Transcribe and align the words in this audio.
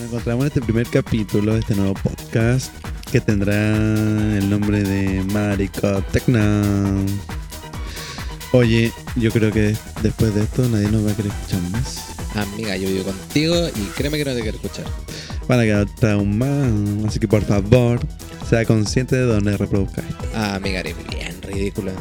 Nos 0.00 0.08
encontramos 0.08 0.44
en 0.44 0.46
este 0.46 0.60
primer 0.62 0.86
capítulo 0.86 1.52
de 1.52 1.60
este 1.60 1.74
nuevo 1.74 1.92
podcast 1.92 2.72
que 3.12 3.20
tendrá 3.20 3.54
el 3.54 4.48
nombre 4.48 4.82
de 4.82 5.22
Marico 5.24 5.88
Maricotecna. 5.88 6.62
Oye, 8.52 8.90
yo 9.16 9.30
creo 9.30 9.52
que 9.52 9.76
después 10.02 10.34
de 10.34 10.44
esto 10.44 10.66
nadie 10.70 10.90
nos 10.90 11.06
va 11.06 11.12
a 11.12 11.14
querer 11.14 11.30
escuchar 11.30 11.60
más. 11.70 12.14
Amiga, 12.34 12.78
yo 12.78 12.88
vivo 12.88 13.04
contigo 13.04 13.54
y 13.68 13.80
créeme 13.94 14.16
que 14.16 14.24
no 14.24 14.34
te 14.34 14.40
quiero 14.40 14.56
escuchar. 14.56 14.86
Para 15.46 15.64
quedar 15.64 15.86
traumado, 15.96 17.06
así 17.06 17.18
que 17.18 17.28
por 17.28 17.42
favor, 17.42 18.00
sea 18.48 18.64
consciente 18.64 19.16
de 19.16 19.26
dónde 19.26 19.54
reproduzcas. 19.58 20.06
Ah, 20.34 20.54
amiga, 20.54 20.80
eres 20.80 20.96
bien 21.10 21.42
ridícula. 21.42 21.92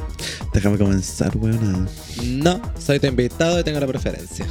Déjame 0.53 0.77
comenzar, 0.77 1.35
weón. 1.35 1.89
No, 2.23 2.61
soy 2.79 3.02
tu 3.02 3.07
invitado 3.07 3.59
y 3.59 3.63
tengo 3.66 3.81
la 3.81 3.88
preferencia. 3.88 4.45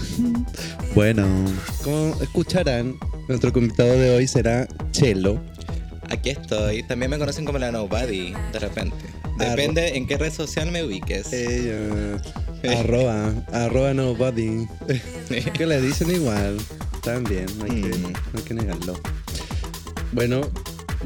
Bueno, 0.94 1.26
como 1.82 2.14
escucharán, 2.20 2.98
nuestro 3.28 3.52
invitado 3.54 3.92
de 3.92 4.16
hoy 4.16 4.26
será 4.26 4.66
Chelo. 4.90 5.38
Aquí 6.08 6.30
estoy. 6.30 6.82
También 6.82 7.10
me 7.10 7.18
conocen 7.18 7.44
como 7.44 7.58
la 7.58 7.70
Nobody, 7.70 8.32
de 8.52 8.58
repente. 8.58 8.96
Depende 9.38 9.98
en 9.98 10.06
qué 10.06 10.16
red 10.16 10.32
social 10.32 10.72
me 10.72 10.82
ubiques. 10.82 11.28
Arroba, 12.78 13.34
arroba 13.52 13.92
Nobody. 13.92 14.66
que 15.52 15.66
le 15.66 15.80
dicen 15.82 16.10
igual. 16.10 16.56
También, 17.04 17.46
no 17.58 17.64
hay, 17.64 17.82
que, 17.82 17.98
mm. 17.98 18.02
no 18.02 18.38
hay 18.38 18.42
que 18.42 18.54
negarlo. 18.54 19.00
Bueno, 20.12 20.40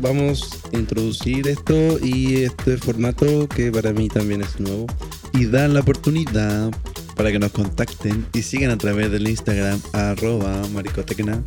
vamos 0.01 0.61
a 0.73 0.77
introducir 0.77 1.49
esto 1.49 1.99
y 2.01 2.45
este 2.45 2.77
formato 2.77 3.49
que 3.49 3.73
para 3.73 3.93
mí 3.93 4.09
también 4.09 4.43
es 4.43 4.61
nuevo. 4.61 4.87
Y 5.35 5.47
dan 5.47 5.75
la 5.75 5.81
oportunidad 5.81 6.71
para 7.17 7.33
que 7.33 7.41
nos 7.41 7.51
contacten 7.51 8.27
y 8.33 8.43
sigan 8.43 8.71
a 8.71 8.79
través 8.79 9.11
del 9.11 9.29
Instagram 9.29 9.81
arroba 9.93 10.63
maricotecna 10.73 11.43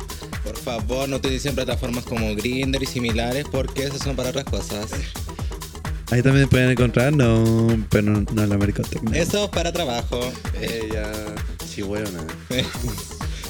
favor, 0.66 1.08
no 1.08 1.16
utilicen 1.16 1.54
plataformas 1.54 2.04
como 2.04 2.34
Grinder 2.34 2.82
y 2.82 2.86
similares 2.86 3.46
porque 3.50 3.84
esas 3.84 4.00
son 4.02 4.16
para 4.16 4.30
otras 4.30 4.44
cosas. 4.44 4.90
Ahí 6.10 6.22
también 6.22 6.48
pueden 6.48 6.70
encontrar, 6.70 7.12
no, 7.12 7.84
pero 7.88 8.10
no, 8.10 8.24
no 8.32 8.46
la 8.46 8.58
mercotecnia. 8.58 9.20
Eso 9.20 9.44
es 9.44 9.50
para 9.50 9.72
trabajo. 9.72 10.20
Eh, 10.60 10.88
Ella, 10.90 11.12
chihuahua. 11.72 12.26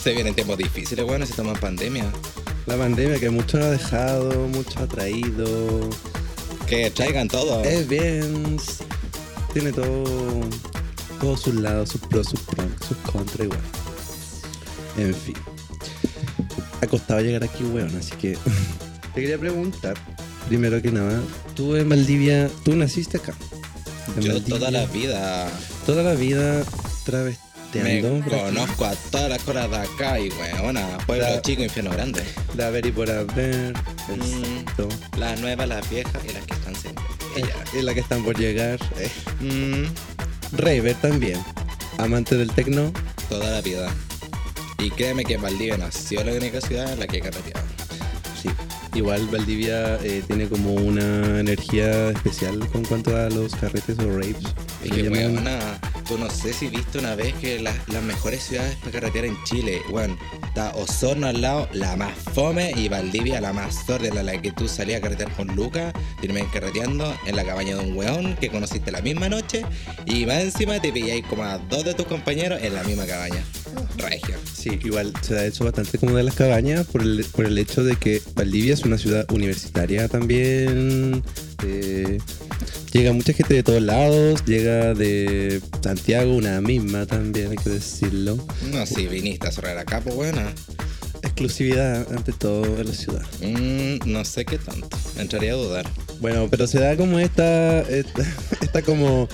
Se 0.03 0.13
vienen 0.13 0.35
tiempos 0.35 0.59
difíciles, 0.59 1.07
bueno, 1.07 1.25
si 1.25 1.33
toman 1.33 1.57
pandemia. 1.57 2.05
La 2.67 2.77
pandemia 2.77 3.19
que 3.19 3.31
mucho 3.31 3.57
ha 3.57 3.71
dejado, 3.71 4.49
mucho 4.49 4.79
ha 4.81 4.87
traído. 4.87 5.89
Que 6.67 6.91
traigan 6.91 7.29
todo. 7.29 7.65
Es 7.65 7.89
bien. 7.89 8.59
Tiene 9.55 9.73
todo. 9.73 10.05
Todos 11.19 11.41
sus 11.41 11.55
lados, 11.55 11.89
sus 11.89 12.01
pros, 12.03 12.27
sus 12.29 12.41
pros, 12.41 12.67
sus 12.87 12.97
contras, 13.11 13.41
igual. 13.47 13.61
En 14.99 15.15
fin 15.15 15.56
ha 16.81 16.87
costado 16.87 17.21
llegar 17.21 17.45
aquí, 17.45 17.65
weón. 17.65 17.95
Así 17.97 18.15
que 18.17 18.33
te 19.15 19.21
quería 19.21 19.39
preguntar, 19.39 19.97
primero 20.49 20.81
que 20.83 20.91
nada, 20.91 21.21
tú 21.55 21.77
en 21.77 21.89
Valdivia, 21.89 22.49
tú 22.65 22.77
naciste 22.77 23.19
acá. 23.19 23.35
Yo 24.21 24.43
toda 24.43 24.71
la 24.71 24.87
vida. 24.87 25.49
Toda 25.85 26.03
la 26.03 26.15
vida 26.15 26.65
travesteando. 27.05 27.45
Me 27.75 28.23
conozco 28.23 28.85
a 28.87 28.95
todas 29.11 29.29
las 29.29 29.43
cosas 29.43 29.71
de 29.71 29.77
acá 29.77 30.19
y 30.19 30.31
weona. 30.31 30.99
Pueblo 31.07 31.25
la, 31.25 31.43
chico, 31.43 31.63
infierno 31.63 31.91
grande. 31.91 32.23
La 32.57 32.71
ver 32.71 32.87
y 32.87 32.93
por 32.93 33.11
haber. 33.11 33.75
Mm, 34.09 35.19
las 35.19 35.41
nuevas, 35.41 35.69
las 35.69 35.91
viejas 35.91 36.23
y 36.25 36.33
las 36.33 36.47
que 36.47 36.55
están 36.55 36.75
siempre. 36.75 37.05
Eh, 37.37 37.79
y 37.79 37.83
las 37.83 37.95
que 37.95 38.01
están 38.01 38.25
por 38.25 38.39
llegar. 38.39 38.79
Eh. 38.99 39.11
Mm. 39.41 40.57
Rever 40.57 40.95
también. 40.97 41.39
Amante 41.99 42.37
del 42.37 42.51
tecno. 42.53 42.93
Toda 43.29 43.51
la 43.51 43.61
vida. 43.61 43.93
Y 44.79 44.91
créeme 44.91 45.25
que 45.25 45.37
Valdivia 45.37 45.77
no 45.77 45.87
ha 45.87 45.93
sido 45.93 46.25
la 46.25 46.33
única 46.33 46.61
ciudad 46.61 46.93
en 46.93 47.01
la 47.01 47.07
que 47.07 47.19
he 47.19 47.21
carreteado. 47.21 47.67
Sí. 48.41 48.51
Igual 48.95 49.27
Valdivia 49.27 49.97
eh, 50.03 50.23
tiene 50.27 50.49
como 50.49 50.73
una 50.73 51.41
energía 51.41 52.11
especial 52.11 52.67
con 52.69 52.85
cuanto 52.85 53.15
a 53.17 53.29
los 53.29 53.55
carretes 53.55 53.99
o 53.99 54.09
raves. 54.09 54.37
Es 54.83 54.91
que, 54.91 55.09
weón, 55.09 55.45
tú 56.07 56.17
no 56.17 56.31
sé 56.31 56.53
si 56.53 56.69
viste 56.69 56.99
una 56.99 57.15
vez 57.15 57.35
que 57.35 57.59
la, 57.59 57.75
las 57.89 58.03
mejores 58.03 58.43
ciudades 58.43 58.77
para 58.77 58.93
carretear 58.93 59.27
en 59.27 59.37
Chile, 59.45 59.83
weón, 59.91 60.19
está 60.47 60.75
Osorno 60.77 61.27
al 61.27 61.43
lado, 61.43 61.69
la 61.73 61.97
más 61.97 62.15
fome, 62.35 62.73
y 62.75 62.89
Valdivia, 62.89 63.41
la 63.41 63.53
más 63.53 63.85
sordida, 63.87 64.23
la 64.23 64.41
que 64.41 64.53
tú 64.53 64.69
salías 64.69 65.01
a 65.01 65.03
carretear 65.03 65.31
con 65.33 65.49
Lucas, 65.55 65.93
terminas 66.21 66.51
carreteando 66.53 67.15
en 67.27 67.37
la 67.37 67.45
cabaña 67.45 67.77
de 67.77 67.83
un 67.83 67.97
weón 67.97 68.37
que 68.37 68.49
conociste 68.49 68.91
la 68.93 69.03
misma 69.03 69.29
noche, 69.29 69.63
y 70.07 70.25
más 70.25 70.43
encima 70.43 70.81
te 70.81 70.93
pilláis 70.93 71.25
como 71.27 71.43
a 71.43 71.59
dos 71.59 71.85
de 71.85 71.93
tus 71.95 72.07
compañeros 72.07 72.63
en 72.63 72.75
la 72.75 72.83
misma 72.85 73.07
cabaña. 73.07 73.45
Sí, 74.53 74.79
igual 74.85 75.13
se 75.23 75.39
ha 75.39 75.47
hecho 75.47 75.65
bastante 75.65 75.99
como 75.99 76.17
de 76.17 76.23
las 76.23 76.35
cabañas 76.35 76.87
por 76.87 77.03
el, 77.03 77.25
por 77.33 77.47
el 77.47 77.59
hecho 77.59 77.85
de 77.85 77.97
que 77.97 78.23
Valdivia 78.35 78.75
es 78.75 78.85
una 78.85 78.99
ciudad 78.99 79.31
universitaria 79.31 80.09
también. 80.09 81.23
Eh, 81.65 82.19
llega 82.93 83.13
mucha 83.13 83.33
gente 83.33 83.55
de 83.55 83.63
todos 83.63 83.83
lados, 83.83 84.45
llega 84.45 84.95
de 84.95 85.61
Santiago, 85.83 86.35
una 86.35 86.61
misma 86.61 87.07
también, 87.07 87.51
hay 87.51 87.57
que 87.57 87.71
decirlo. 87.71 88.39
No, 88.73 88.87
si 88.87 89.07
viniste 89.07 89.49
a 89.49 89.53
cerrar 89.53 89.79
acá, 89.79 90.01
pues 90.01 90.15
bueno. 90.15 90.41
Exclusividad 91.23 92.07
ante 92.13 92.33
todo 92.33 92.65
en 92.81 92.87
la 92.87 92.95
ciudad. 92.95 93.23
Mm, 93.41 94.11
no 94.11 94.25
sé 94.25 94.45
qué 94.45 94.59
tanto, 94.59 94.89
entraría 95.19 95.53
a 95.53 95.57
dudar. 95.57 95.87
Bueno, 96.21 96.49
pero 96.51 96.67
se 96.67 96.79
da 96.79 96.97
como 96.97 97.19
esta, 97.19 97.81
esta, 97.81 98.23
esta 98.61 98.83
como 98.83 99.29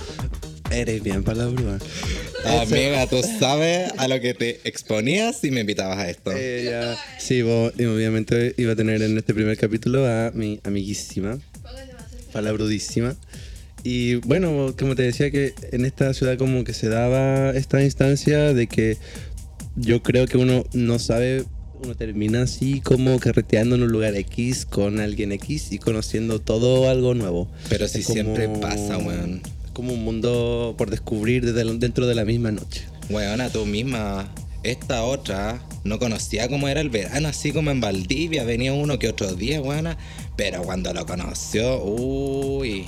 Eres 0.73 1.03
bien 1.03 1.23
palabrón. 1.23 1.79
Amiga, 2.45 3.07
tú 3.07 3.21
sabes 3.39 3.93
a 3.99 4.09
lo 4.09 4.21
que 4.21 4.35
te 4.35 4.61
exponías 4.65 5.39
si 5.39 5.51
me 5.51 5.61
invitabas 5.61 5.99
a 5.99 6.11
esto. 6.11 6.33
Ella, 6.33 6.97
sí, 7.19 7.43
vos, 7.43 7.73
y 7.79 7.85
obviamente 7.85 8.55
iba 8.57 8.73
a 8.73 8.77
tener 8.77 9.03
en 9.03 9.19
este 9.19 9.35
primer 9.35 9.57
capítulo 9.59 10.07
a 10.07 10.33
mi 10.35 10.61
amiguísima, 10.65 11.39
palabrudísima. 12.33 13.15
Y 13.85 14.17
bueno, 14.17 14.75
como 14.79 14.95
te 14.95 15.03
decía 15.03 15.31
que 15.31 15.55
en 15.73 15.85
esta 15.85 16.15
ciudad 16.15 16.39
como 16.39 16.65
que 16.65 16.73
se 16.73 16.89
daba 16.89 17.51
esta 17.51 17.83
instancia 17.83 18.55
de 18.55 18.67
que 18.67 18.97
yo 19.77 20.03
creo 20.03 20.27
que 20.27 20.39
uno 20.39 20.65
no 20.73 20.99
sabe 20.99 21.45
uno 21.83 21.97
termina 21.97 22.43
así 22.43 22.81
como 22.81 23.19
carreteando 23.19 23.75
en 23.75 23.83
un 23.83 23.91
lugar 23.91 24.15
X 24.15 24.67
con 24.67 25.01
alguien 25.01 25.33
X 25.33 25.73
y 25.73 25.79
conociendo 25.79 26.41
todo 26.41 26.89
algo 26.89 27.15
nuevo. 27.15 27.51
Pero 27.69 27.89
si 27.89 28.03
como... 28.03 28.15
siempre 28.15 28.49
pasa, 28.49 28.99
weón 28.99 29.43
como 29.73 29.93
un 29.93 30.05
mundo 30.05 30.75
por 30.79 30.91
descubrir 30.91 31.45
desde 31.45 31.65
dentro 31.79 32.07
de 32.07 32.15
la 32.15 32.25
misma 32.25 32.53
noche. 32.53 32.87
Weona, 33.11 33.51
tú 33.51 33.67
misma. 33.67 34.33
Esta 34.63 35.03
otra 35.03 35.61
no 35.83 35.99
conocía 35.99 36.49
cómo 36.49 36.69
era 36.69 36.81
el 36.81 36.89
verano, 36.89 37.27
así 37.27 37.51
como 37.51 37.73
en 37.73 37.81
Valdivia, 37.81 38.45
venía 38.45 38.73
uno 38.73 38.99
que 38.99 39.09
otro 39.09 39.35
día, 39.35 39.61
weona. 39.61 39.99
Pero 40.37 40.63
cuando 40.63 40.93
lo 40.95 41.05
conoció, 41.05 41.83
uy. 41.83 42.85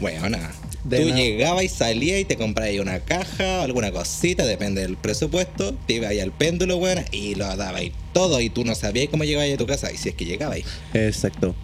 Weona. 0.00 0.50
De 0.84 1.00
tú 1.00 1.14
llegabas 1.14 1.64
y 1.64 1.68
salías 1.68 2.20
y 2.20 2.24
te 2.24 2.36
comprabas 2.36 2.78
una 2.78 3.00
caja 3.00 3.60
o 3.60 3.62
alguna 3.62 3.90
cosita, 3.90 4.44
depende 4.44 4.82
del 4.82 4.96
presupuesto. 4.96 5.74
Te 5.86 5.94
ibas 5.94 6.12
al 6.22 6.32
péndulo, 6.32 6.76
weona, 6.76 7.04
y 7.10 7.34
lo 7.34 7.54
dabas 7.56 7.82
todo. 8.12 8.40
Y 8.40 8.50
tú 8.50 8.64
no 8.64 8.74
sabías 8.74 9.08
cómo 9.10 9.24
llegabas 9.24 9.52
a 9.52 9.56
tu 9.56 9.66
casa, 9.66 9.92
y 9.92 9.96
si 9.96 10.10
es 10.10 10.14
que 10.14 10.24
llegabas. 10.24 10.60
Exacto. 10.94 11.54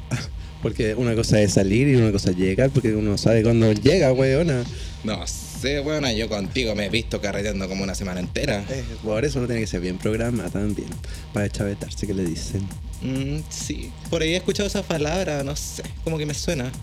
Porque 0.63 0.95
una 0.95 1.15
cosa 1.15 1.41
es 1.41 1.55
salir 1.55 1.89
y 1.89 1.97
una 1.97 2.13
cosa 2.13 2.31
es 2.31 2.37
llegar, 2.37 2.71
porque 2.71 2.95
uno 2.95 3.17
sabe 3.17 3.43
cuándo 3.43 3.73
llega, 3.73 4.13
weona. 4.13 4.65
No 5.05 5.27
sé, 5.27 5.81
weona, 5.81 6.13
yo 6.13 6.29
contigo 6.29 6.75
me 6.75 6.87
he 6.87 6.89
visto 6.91 7.21
carreteando 7.21 7.69
como 7.69 7.83
una 7.83 7.95
semana 7.95 8.21
entera. 8.21 8.63
Eh, 8.69 8.85
por 9.03 9.25
eso 9.25 9.39
uno 9.39 9.49
tiene 9.49 9.63
que 9.63 9.67
ser 9.67 9.81
bien 9.81 9.97
programada 9.97 10.51
también, 10.51 10.89
para 11.33 11.49
chavetarse 11.49 12.07
que 12.07 12.13
le 12.13 12.25
dicen. 12.25 12.61
Mm, 13.03 13.41
sí, 13.49 13.91
por 14.11 14.21
ahí 14.21 14.35
he 14.35 14.37
escuchado 14.37 14.67
esa 14.67 14.83
palabra, 14.83 15.43
no 15.43 15.57
sé, 15.57 15.83
como 16.05 16.19
que 16.19 16.27
me 16.27 16.35
suena. 16.35 16.71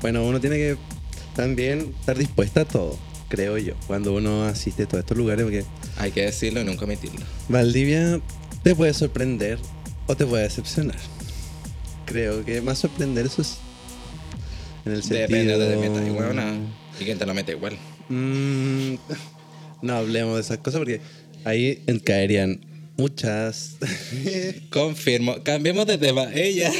Bueno, 0.00 0.24
uno 0.24 0.40
tiene 0.40 0.54
que 0.54 0.76
también 1.34 1.92
estar 1.98 2.16
dispuesta 2.16 2.60
a 2.60 2.64
todo, 2.64 2.96
creo 3.28 3.58
yo, 3.58 3.74
cuando 3.88 4.14
uno 4.14 4.44
asiste 4.44 4.84
a 4.84 4.86
todos 4.86 5.00
estos 5.00 5.16
lugares, 5.16 5.42
porque... 5.42 5.64
Hay 5.96 6.12
que 6.12 6.22
decirlo 6.22 6.60
y 6.60 6.64
nunca 6.64 6.84
omitirlo. 6.84 7.26
Valdivia 7.48 8.20
te 8.62 8.76
puede 8.76 8.94
sorprender 8.94 9.58
o 10.06 10.16
te 10.16 10.24
puede 10.24 10.44
decepcionar 10.44 10.98
creo 12.08 12.44
que 12.44 12.60
más 12.60 12.78
sorprender 12.78 13.26
eso 13.26 13.42
es. 13.42 13.58
Depende 14.84 15.58
de 15.58 15.76
meta. 15.76 16.00
Y 16.02 17.02
y 17.02 17.04
quién 17.04 17.18
te 17.18 17.26
la 17.26 17.34
mete 17.34 17.52
igual. 17.52 17.76
Mm, 18.08 18.94
no 19.82 19.94
hablemos 19.94 20.34
de 20.36 20.40
esas 20.40 20.58
cosas 20.58 20.78
porque 20.78 21.00
ahí 21.44 21.82
caerían 22.04 22.60
muchas. 22.96 23.76
Confirmo. 24.70 25.42
Cambiemos 25.42 25.86
de 25.86 25.98
tema. 25.98 26.32
Ella. 26.34 26.72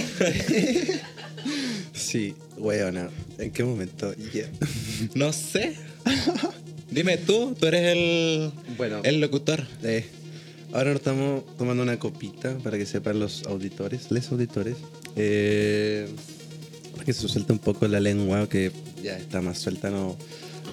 sí, 1.93 2.35
weona. 2.57 3.11
¿En 3.39 3.51
qué 3.51 3.63
momento? 3.65 4.15
No 5.15 5.33
sé. 5.33 5.77
Dime 6.91 7.19
tú, 7.19 7.55
tú 7.59 7.67
eres 7.67 7.97
el, 7.97 8.51
bueno, 8.79 9.01
el 9.05 9.21
locutor. 9.21 9.67
Eh, 9.83 10.07
ahora 10.73 10.91
nos 10.91 10.97
estamos 10.97 11.45
tomando 11.57 11.83
una 11.83 11.99
copita 11.99 12.57
para 12.59 12.79
que 12.79 12.87
sepan 12.87 13.19
los 13.19 13.45
auditores, 13.47 14.11
les 14.11 14.31
auditores. 14.31 14.77
Eh, 15.17 16.09
para 16.93 17.05
que 17.05 17.13
se 17.13 17.29
suelte 17.29 17.53
un 17.53 17.59
poco 17.59 17.87
la 17.89 18.01
lengua, 18.01 18.49
que 18.49 18.73
ya 19.03 19.17
está 19.17 19.41
más 19.41 19.59
suelta, 19.59 19.91
no. 19.91 20.17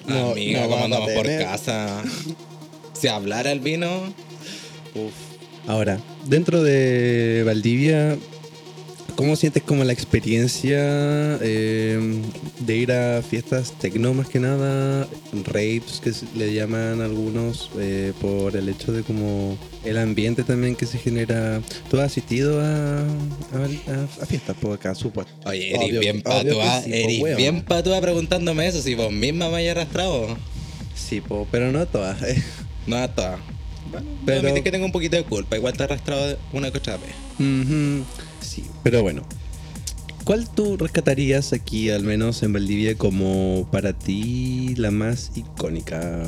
no 0.06 0.32
Amiga, 0.32 0.62
no 0.62 0.68
¿cómo 0.68 0.80
vamos 0.80 0.80
a 0.80 0.84
andamos 0.84 1.10
por 1.12 1.26
casa? 1.38 2.02
Si 2.94 3.08
hablara 3.08 3.52
el 3.52 3.60
vino, 3.60 4.04
Uf. 4.94 5.12
Ahora, 5.66 6.00
dentro 6.26 6.62
de 6.62 7.42
Valdivia, 7.44 8.16
¿cómo 9.16 9.34
sientes 9.34 9.62
como 9.62 9.82
la 9.84 9.92
experiencia 9.92 10.78
eh, 11.42 12.20
de 12.60 12.76
ir 12.76 12.92
a 12.92 13.22
fiestas 13.22 13.72
tecno 13.80 14.14
más 14.14 14.28
que 14.28 14.38
nada, 14.38 15.08
raves 15.44 16.00
que 16.02 16.12
le 16.38 16.52
llaman 16.54 17.00
algunos, 17.00 17.70
eh, 17.78 18.12
por 18.20 18.56
el 18.56 18.68
hecho 18.68 18.92
de 18.92 19.02
como 19.02 19.58
el 19.84 19.98
ambiente 19.98 20.44
también 20.44 20.76
que 20.76 20.86
se 20.86 20.98
genera? 20.98 21.60
¿Tú 21.90 21.98
has 21.98 22.06
asistido 22.12 22.60
a, 22.60 22.98
a, 23.00 23.02
a- 23.02 24.22
a 24.22 24.26
fiestas 24.26 24.56
por 24.56 24.74
acá, 24.74 24.94
supuesto? 24.94 25.32
Oye, 25.44 25.70
eres 25.74 25.88
Obvio- 25.88 26.00
bien 26.00 26.22
patúa, 26.22 26.82
sí, 26.82 26.90
po, 26.90 26.96
eres 26.96 27.36
bien 27.36 27.62
patúa 27.62 28.00
preguntándome 28.00 28.66
eso, 28.68 28.80
si 28.82 28.94
vos 28.94 29.10
misma 29.12 29.48
me 29.48 29.56
hayas 29.56 29.76
arrastrado. 29.76 30.36
Sí, 30.94 31.20
po, 31.20 31.46
pero 31.50 31.72
no 31.72 31.86
todas. 31.86 32.22
eh. 32.22 32.42
No 32.86 32.96
a 32.98 33.08
todas. 33.08 33.40
Bueno, 33.90 34.06
Pero- 34.24 34.62
que 34.62 34.70
tengo 34.70 34.84
un 34.86 34.92
poquito 34.92 35.16
de 35.16 35.24
culpa, 35.24 35.56
igual 35.56 35.72
te 35.72 35.82
he 35.82 35.84
arrastrado 35.86 36.38
una 36.52 36.70
que 36.70 36.78
otra 36.78 36.96
vez. 36.98 37.10
Sí, 38.56 38.64
pero 38.82 39.02
bueno. 39.02 39.22
¿Cuál 40.24 40.48
tú 40.48 40.78
rescatarías 40.78 41.52
aquí, 41.52 41.90
al 41.90 42.04
menos 42.04 42.42
en 42.42 42.54
Valdivia, 42.54 42.96
como 42.96 43.68
para 43.70 43.92
ti 43.92 44.74
la 44.76 44.90
más 44.90 45.32
icónica? 45.36 46.22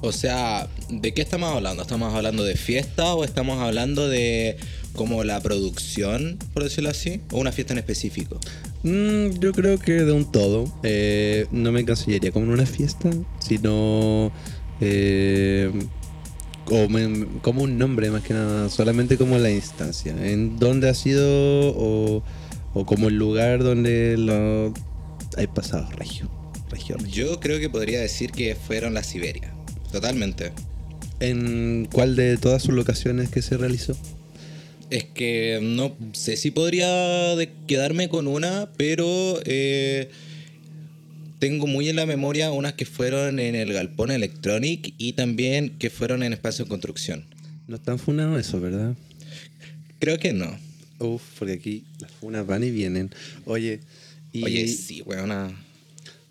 O 0.00 0.12
sea, 0.12 0.68
¿de 0.88 1.12
qué 1.12 1.22
estamos 1.22 1.52
hablando? 1.52 1.82
¿Estamos 1.82 2.14
hablando 2.14 2.44
de 2.44 2.54
fiesta 2.54 3.14
o 3.14 3.24
estamos 3.24 3.60
hablando 3.60 4.08
de 4.08 4.56
como 4.92 5.24
la 5.24 5.40
producción, 5.40 6.38
por 6.54 6.62
decirlo 6.62 6.90
así? 6.90 7.20
¿O 7.32 7.40
una 7.40 7.50
fiesta 7.50 7.72
en 7.72 7.80
específico? 7.80 8.38
Mm, 8.84 9.40
yo 9.40 9.52
creo 9.52 9.76
que 9.78 9.92
de 9.92 10.12
un 10.12 10.30
todo. 10.30 10.72
Eh, 10.84 11.46
no 11.50 11.72
me 11.72 11.84
consideraría 11.84 12.30
como 12.30 12.52
una 12.52 12.64
fiesta, 12.64 13.10
sino 13.40 14.30
eh, 14.80 15.72
como, 16.64 16.98
como 17.42 17.62
un 17.62 17.78
nombre 17.78 18.10
más 18.10 18.22
que 18.22 18.34
nada, 18.34 18.68
solamente 18.70 19.16
como 19.16 19.38
la 19.38 19.50
instancia. 19.50 20.14
En 20.20 20.58
dónde 20.58 20.88
ha 20.88 20.94
sido 20.94 21.26
o, 21.76 22.22
o 22.74 22.86
como 22.86 23.08
el 23.08 23.16
lugar 23.16 23.62
donde 23.62 24.16
lo 24.16 24.72
hay 25.36 25.46
pasado 25.46 25.88
regio. 25.92 26.30
Regio, 26.70 26.96
regio. 26.96 27.12
Yo 27.12 27.40
creo 27.40 27.60
que 27.60 27.70
podría 27.70 28.00
decir 28.00 28.32
que 28.32 28.54
fueron 28.54 28.94
la 28.94 29.02
Siberia. 29.02 29.52
Totalmente. 29.92 30.52
¿En 31.20 31.88
cuál 31.92 32.16
de 32.16 32.36
todas 32.36 32.62
sus 32.62 32.74
locaciones 32.74 33.30
que 33.30 33.42
se 33.42 33.56
realizó? 33.56 33.96
Es 34.90 35.04
que 35.04 35.60
no 35.62 35.96
sé 36.12 36.36
si 36.36 36.50
podría 36.50 37.34
quedarme 37.66 38.08
con 38.08 38.26
una, 38.26 38.68
pero 38.76 39.40
eh, 39.44 40.10
tengo 41.44 41.66
muy 41.66 41.90
en 41.90 41.96
la 41.96 42.06
memoria 42.06 42.50
unas 42.52 42.72
que 42.72 42.86
fueron 42.86 43.38
en 43.38 43.54
el 43.54 43.70
Galpón 43.74 44.10
Electronic 44.10 44.94
y 44.96 45.12
también 45.12 45.76
que 45.78 45.90
fueron 45.90 46.22
en 46.22 46.32
Espacio 46.32 46.64
de 46.64 46.70
Construcción. 46.70 47.26
No 47.68 47.76
están 47.76 47.98
funados 47.98 48.40
eso, 48.40 48.62
¿verdad? 48.62 48.94
Creo 49.98 50.18
que 50.18 50.32
no. 50.32 50.58
Uf, 51.00 51.20
porque 51.38 51.52
aquí 51.52 51.84
las 51.98 52.10
funas 52.12 52.46
van 52.46 52.64
y 52.64 52.70
vienen. 52.70 53.10
Oye, 53.44 53.80
y 54.32 54.42
Oye, 54.42 54.68
sí, 54.68 55.02
weona. 55.02 55.54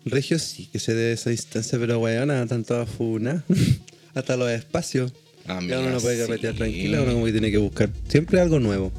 Regio 0.04 0.40
sí 0.40 0.68
que 0.72 0.80
se 0.80 0.94
dé 0.94 1.12
esa 1.12 1.30
instancia, 1.30 1.78
pero 1.78 2.00
weona, 2.00 2.42
están 2.42 2.64
todas 2.64 2.90
funas. 2.90 3.44
Hasta 4.14 4.36
los 4.36 4.50
espacios. 4.50 5.12
Amiga, 5.46 5.76
Ya 5.76 5.80
uno 5.80 5.90
no 5.90 6.00
puede 6.00 6.16
sí. 6.16 6.22
carretear 6.26 6.54
tranquila, 6.56 7.02
uno 7.02 7.12
como 7.12 7.26
que 7.26 7.32
tiene 7.32 7.52
que 7.52 7.58
buscar 7.58 7.88
siempre 8.08 8.40
algo 8.40 8.58
nuevo. 8.58 8.90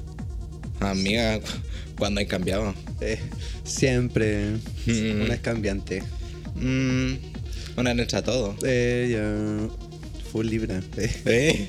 Amiga, 0.80 1.42
cuando 1.97 2.19
hay 2.19 2.25
cambiado? 2.27 2.74
Eh, 3.01 3.19
siempre. 3.63 4.51
Mm. 4.86 5.21
Una 5.24 5.33
es 5.36 5.39
cambiante. 5.42 6.03
Mm, 6.56 7.13
una 7.77 7.94
letra 7.94 8.21
todo. 8.24 8.56
Eh, 8.65 9.09
ya. 9.12 9.69
Full 10.31 10.47
libra. 10.47 10.81
Eh. 10.97 11.09
¿Eh? 11.25 11.68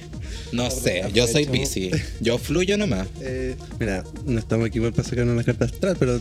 No 0.52 0.70
sé, 0.70 1.02
yo 1.14 1.26
soy. 1.26 1.46
Pisces. 1.46 1.92
Yo 2.20 2.38
fluyo 2.38 2.76
nomás. 2.78 3.06
Eh, 3.20 3.56
mira, 3.80 4.04
no 4.24 4.38
estamos 4.38 4.66
aquí 4.66 4.80
para 4.80 5.02
sacarnos 5.02 5.36
la 5.36 5.44
carta 5.44 5.64
astral, 5.66 5.96
pero 5.98 6.20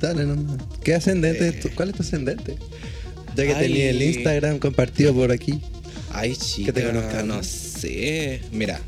dale 0.00 0.24
nomás. 0.24 0.58
¿Qué 0.82 0.94
ascendente? 0.94 1.48
es 1.48 1.60
tu- 1.60 1.70
¿Cuál 1.70 1.90
es 1.90 1.96
tu 1.96 2.02
ascendente? 2.02 2.56
Ya 3.36 3.44
que 3.44 3.54
Ay. 3.54 3.66
tenía 3.68 3.90
el 3.90 4.02
Instagram 4.02 4.58
compartido 4.58 5.12
por 5.14 5.30
aquí. 5.32 5.60
Ay, 6.10 6.34
chica, 6.36 6.72
te 6.72 6.84
conozcan. 6.84 7.28
no 7.28 7.42
sé. 7.42 8.40
Mira, 8.52 8.80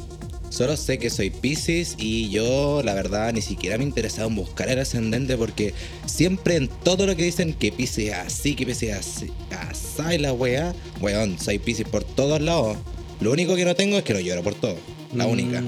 solo 0.50 0.76
sé 0.76 0.98
que 0.98 1.10
soy 1.10 1.30
Pisces 1.30 1.94
y 1.98 2.30
yo, 2.30 2.82
la 2.84 2.94
verdad, 2.94 3.32
ni 3.32 3.42
siquiera 3.42 3.76
me 3.78 3.84
he 3.84 3.86
interesado 3.86 4.28
en 4.28 4.34
buscar 4.36 4.68
el 4.68 4.78
ascendente 4.78 5.36
porque 5.36 5.74
siempre 6.06 6.56
en 6.56 6.68
todo 6.68 7.06
lo 7.06 7.14
que 7.16 7.24
dicen 7.24 7.54
que 7.54 7.72
Pisces 7.72 8.08
es 8.08 8.14
así, 8.14 8.54
que 8.54 8.66
Pisces 8.66 8.90
es 8.90 8.96
así, 8.96 9.32
así 9.50 10.18
la 10.18 10.32
weá, 10.32 10.74
weón, 11.00 11.38
soy 11.38 11.58
Pisces 11.58 11.86
por 11.88 12.04
todos 12.04 12.40
lados. 12.40 12.76
Lo 13.20 13.32
único 13.32 13.56
que 13.56 13.64
no 13.64 13.74
tengo 13.74 13.96
es 13.98 14.04
que 14.04 14.14
no 14.14 14.20
lloro 14.20 14.42
por 14.42 14.54
todo. 14.54 14.76
La 15.14 15.26
Mm, 15.26 15.30
única. 15.30 15.62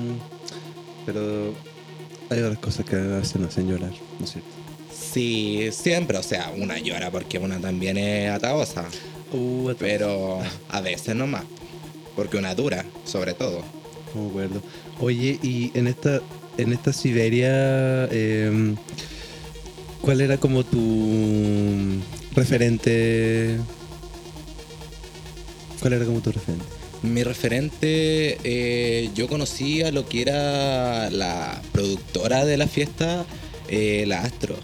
Pero 1.06 1.52
hay 2.30 2.38
otras 2.40 2.58
cosas 2.58 2.86
que 2.86 2.96
a 2.96 2.98
veces 2.98 3.36
hacen 3.42 3.68
llorar, 3.68 3.92
¿no 4.18 4.24
es 4.24 4.30
cierto? 4.32 4.48
Sí, 5.12 5.68
siempre, 5.72 6.16
o 6.18 6.22
sea, 6.22 6.52
una 6.56 6.78
llora 6.78 7.10
porque 7.10 7.38
una 7.38 7.58
también 7.58 7.96
es 7.96 8.30
ataosa. 8.30 8.84
Uh, 9.32 9.72
Pero 9.78 10.40
a 10.68 10.80
veces 10.80 11.16
nomás. 11.16 11.44
Porque 12.14 12.36
una 12.36 12.54
dura, 12.54 12.84
sobre 13.04 13.34
todo. 13.34 13.62
No 14.14 14.22
me 14.22 14.28
acuerdo. 14.30 14.62
Oye, 15.00 15.38
y 15.42 15.70
en 15.74 15.86
esta, 15.86 16.20
en 16.56 16.72
esta 16.72 16.92
Siberia, 16.92 18.06
eh, 18.10 18.74
¿cuál 20.00 20.20
era 20.20 20.38
como 20.38 20.64
tu 20.64 22.00
referente? 22.34 23.58
¿Cuál 25.80 25.94
era 25.94 26.04
como 26.04 26.20
tu 26.20 26.32
referente? 26.32 26.64
Mi 27.02 27.22
referente, 27.22 28.38
eh, 28.44 29.10
yo 29.14 29.26
conocía 29.26 29.90
lo 29.90 30.06
que 30.06 30.20
era 30.20 31.10
la 31.10 31.62
productora 31.72 32.44
de 32.44 32.58
la 32.58 32.66
fiesta, 32.66 33.24
eh, 33.68 34.04
la 34.06 34.22
Astro. 34.22 34.56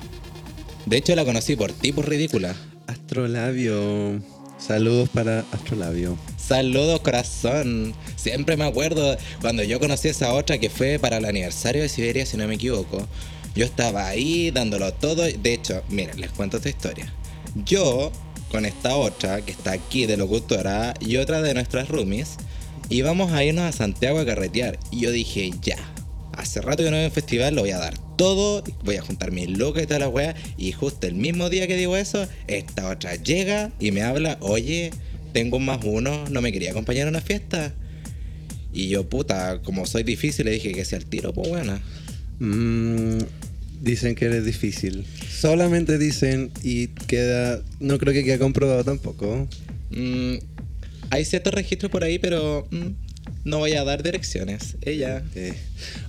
De 0.85 0.99
hecho, 0.99 1.17
la 1.17 1.25
conocí 1.25 1.57
por 1.57 1.73
ti, 1.73 1.93
por 1.93 2.09
ridícula. 2.09 2.55
Astrolabio. 2.87 4.21
Saludos 4.59 5.09
para 5.09 5.41
Astrolabio. 5.53 6.19
Saludos, 6.47 7.01
corazón. 7.01 7.93
Siempre 8.15 8.57
me 8.57 8.65
acuerdo 8.67 9.17
cuando 9.41 9.65
yo 9.65 9.81
conocí 9.81 10.07
a 10.07 10.13
esa 10.13 10.33
otra 10.33 10.59
que 10.59 10.71
fue 10.71 11.01
para 11.01 11.17
el 11.17 11.25
aniversario 11.25 11.83
de 11.83 11.89
Siberia, 11.89 12.25
si 12.25 12.37
no 12.37 12.47
me 12.47 12.55
equivoco. 12.55 13.05
Yo 13.57 13.65
estaba 13.65 14.07
ahí 14.07 14.53
dándolo 14.53 14.95
todo. 14.95 15.25
De 15.25 15.53
hecho, 15.53 15.83
miren, 15.89 16.21
les 16.21 16.31
cuento 16.31 16.59
esta 16.59 16.69
historia. 16.69 17.13
Yo, 17.65 18.13
con 18.49 18.65
esta 18.65 18.95
otra 18.95 19.41
que 19.45 19.51
está 19.51 19.73
aquí 19.73 20.07
de 20.07 20.17
locutora 20.17 20.95
y 21.01 21.17
otra 21.17 21.43
de 21.43 21.53
nuestras 21.53 21.89
roomies, 21.89 22.37
íbamos 22.91 23.33
a 23.33 23.43
irnos 23.43 23.65
a 23.65 23.73
Santiago 23.73 24.21
a 24.21 24.25
carretear. 24.25 24.79
Y 24.93 25.01
yo 25.01 25.11
dije, 25.11 25.51
ya, 25.63 25.79
hace 26.31 26.61
rato 26.61 26.85
que 26.85 26.93
no 26.93 26.97
a 26.97 27.07
un 27.07 27.11
festival, 27.11 27.57
lo 27.57 27.63
voy 27.63 27.73
a 27.73 27.79
dar 27.79 27.99
todo, 28.17 28.63
voy 28.85 28.97
a 28.99 29.03
juntar 29.03 29.33
mis 29.33 29.51
locas 29.51 29.83
y 29.83 29.87
toda 29.87 29.99
la 29.99 30.09
wea. 30.09 30.37
Y 30.57 30.71
justo 30.71 31.09
el 31.09 31.17
mismo 31.17 31.51
día 31.51 31.67
que 31.67 31.77
digo 31.77 31.97
eso, 31.97 32.25
esta 32.47 32.89
otra 32.89 33.17
llega 33.17 33.73
y 33.81 33.91
me 33.91 34.03
habla, 34.03 34.39
oye, 34.41 34.93
tengo 35.37 35.59
un 35.59 35.67
más 35.67 35.81
uno, 35.85 36.25
no 36.31 36.41
me 36.41 36.51
quería 36.51 36.71
acompañar 36.71 37.09
a 37.09 37.11
una 37.11 37.21
fiesta. 37.21 37.75
Y 38.73 38.89
yo, 38.89 39.07
puta, 39.07 39.61
como 39.61 39.85
soy 39.85 40.03
difícil, 40.03 40.47
le 40.47 40.53
dije 40.53 40.73
que 40.73 40.83
sea 40.87 40.97
el 40.97 41.05
tiro, 41.05 41.35
pues 41.35 41.51
buena. 41.51 41.83
Mm, 42.39 43.19
dicen 43.83 44.15
que 44.15 44.25
eres 44.25 44.47
difícil. 44.47 45.05
Solamente 45.29 45.99
dicen 45.99 46.51
y 46.63 46.87
queda. 46.87 47.63
No 47.81 47.99
creo 47.99 48.15
que 48.15 48.25
quede 48.25 48.39
comprobado 48.39 48.83
tampoco. 48.83 49.47
Mm, 49.91 50.37
hay 51.11 51.25
ciertos 51.27 51.53
registros 51.53 51.93
por 51.93 52.03
ahí, 52.03 52.19
pero 52.19 52.67
mm, 52.71 52.93
no 53.45 53.59
voy 53.59 53.75
a 53.75 53.85
dar 53.85 54.03
direcciones. 54.03 54.79
Ella. 54.81 55.23
Eh, 55.35 55.53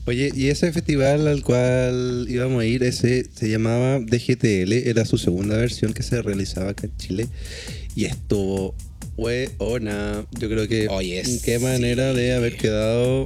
Oye, 0.05 0.31
y 0.33 0.47
ese 0.47 0.71
festival 0.71 1.27
al 1.27 1.43
cual 1.43 2.27
íbamos 2.29 2.61
a 2.61 2.65
ir, 2.65 2.81
ese 2.83 3.25
se 3.35 3.49
llamaba 3.49 3.99
DGTL, 3.99 4.71
era 4.71 5.03
su 5.03 5.17
segunda 5.17 5.57
versión 5.57 5.91
que 5.91 6.01
se 6.01 6.21
realizaba 6.21 6.69
acá 6.69 6.85
en 6.85 6.95
Chile. 6.95 7.27
Y 7.93 8.05
estuvo 8.05 8.73
weona. 9.17 10.25
Yo 10.39 10.49
creo 10.49 10.67
que 10.67 10.87
Oye, 10.89 11.23
qué 11.43 11.57
sí. 11.57 11.63
manera 11.63 12.13
de 12.13 12.33
haber 12.33 12.55
quedado 12.57 13.25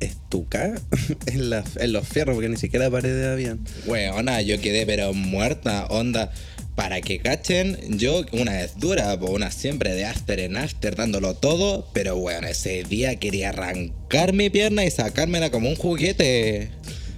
estuca 0.00 0.72
en, 1.26 1.50
la- 1.50 1.64
en 1.76 1.92
los 1.92 2.06
fierros, 2.08 2.34
porque 2.34 2.48
ni 2.48 2.56
siquiera 2.56 2.90
paredes 2.90 3.26
habían. 3.26 3.60
Weona, 3.86 4.40
yo 4.42 4.60
quedé 4.60 4.86
pero 4.86 5.12
muerta, 5.12 5.86
onda. 5.86 6.32
para 6.74 7.02
que 7.02 7.18
cachen, 7.18 7.76
yo 7.98 8.24
una 8.32 8.52
vez 8.52 8.78
dura, 8.78 9.14
una 9.16 9.50
siempre 9.50 9.92
de 9.94 10.06
after 10.06 10.40
en 10.40 10.56
after, 10.56 10.96
dándolo 10.96 11.34
todo, 11.34 11.90
pero 11.92 12.16
bueno, 12.16 12.46
ese 12.46 12.84
día 12.84 13.16
quería 13.16 13.50
arrancar 13.50 14.32
mi 14.32 14.48
pierna 14.48 14.84
y 14.86 14.90
sacármela 14.90 15.50
como 15.50 15.68
un 15.68 15.76
juguete. 15.76 16.70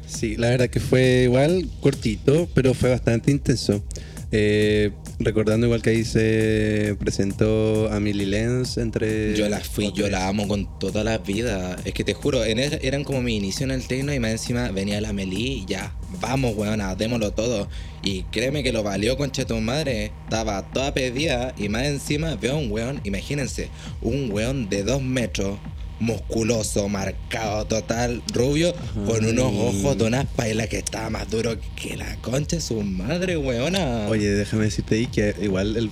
Sí, 0.08 0.36
la 0.36 0.48
verdad 0.50 0.68
que 0.68 0.80
fue 0.80 1.22
igual 1.24 1.68
cortito, 1.80 2.48
pero 2.54 2.74
fue 2.74 2.90
bastante 2.90 3.30
intenso. 3.30 3.84
Eh, 4.32 4.90
recordando 5.18 5.66
igual 5.66 5.82
que 5.82 5.90
ahí 5.90 6.04
se 6.04 6.96
presentó 6.98 7.88
a 7.92 8.00
Millie 8.00 8.26
Lenz 8.26 8.76
entre... 8.76 9.36
Yo 9.36 9.48
la 9.48 9.60
fui, 9.60 9.92
yo 9.92 10.08
la 10.08 10.28
amo 10.28 10.48
con 10.48 10.78
toda 10.78 11.04
la 11.04 11.18
vida. 11.18 11.76
Es 11.84 11.94
que 11.94 12.04
te 12.04 12.14
juro, 12.14 12.44
en 12.44 12.58
el- 12.58 12.78
eran 12.82 13.04
como 13.04 13.22
mi 13.22 13.36
inicio 13.36 13.64
en 13.64 13.70
el 13.70 13.86
tecno 13.86 14.12
y 14.12 14.18
más 14.18 14.32
encima 14.32 14.70
venía 14.70 15.00
la 15.00 15.12
Meli 15.12 15.52
y 15.52 15.64
ya, 15.66 15.94
vamos, 16.20 16.56
weona, 16.56 16.94
démoslo 16.96 17.32
todo. 17.32 17.68
Y 18.02 18.22
créeme 18.24 18.62
que 18.62 18.72
lo 18.72 18.82
valió, 18.82 19.16
concha 19.16 19.46
tu 19.46 19.56
madre. 19.60 20.12
Estaba 20.24 20.62
toda 20.72 20.92
pedida 20.92 21.54
y 21.56 21.68
más 21.68 21.84
encima 21.84 22.34
veo 22.34 22.54
a 22.54 22.58
un 22.58 22.70
weón, 22.70 23.00
imagínense, 23.04 23.68
un 24.00 24.30
weón 24.32 24.68
de 24.68 24.82
dos 24.82 25.02
metros, 25.02 25.58
musculoso, 26.02 26.88
marcado, 26.88 27.64
total, 27.66 28.22
rubio, 28.34 28.74
con 29.06 29.24
unos 29.24 29.52
ojos 29.52 29.96
de 29.98 30.04
una 30.04 30.24
paila 30.24 30.66
que 30.66 30.78
estaba 30.78 31.08
más 31.10 31.30
duro 31.30 31.56
que 31.76 31.96
la 31.96 32.16
concha 32.16 32.56
de 32.56 32.62
su 32.62 32.80
madre, 32.82 33.36
weona. 33.36 34.08
Oye, 34.08 34.28
déjame 34.30 34.64
decirte 34.64 34.96
ahí 34.96 35.06
que 35.06 35.34
igual 35.40 35.76
el 35.76 35.90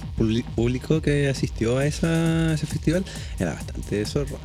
público 0.54 1.00
que 1.00 1.28
asistió 1.28 1.78
a, 1.78 1.86
esa- 1.86 2.50
a 2.50 2.54
ese 2.54 2.66
festival 2.66 3.04
era 3.38 3.54
bastante 3.54 4.04
zorro. 4.04 4.38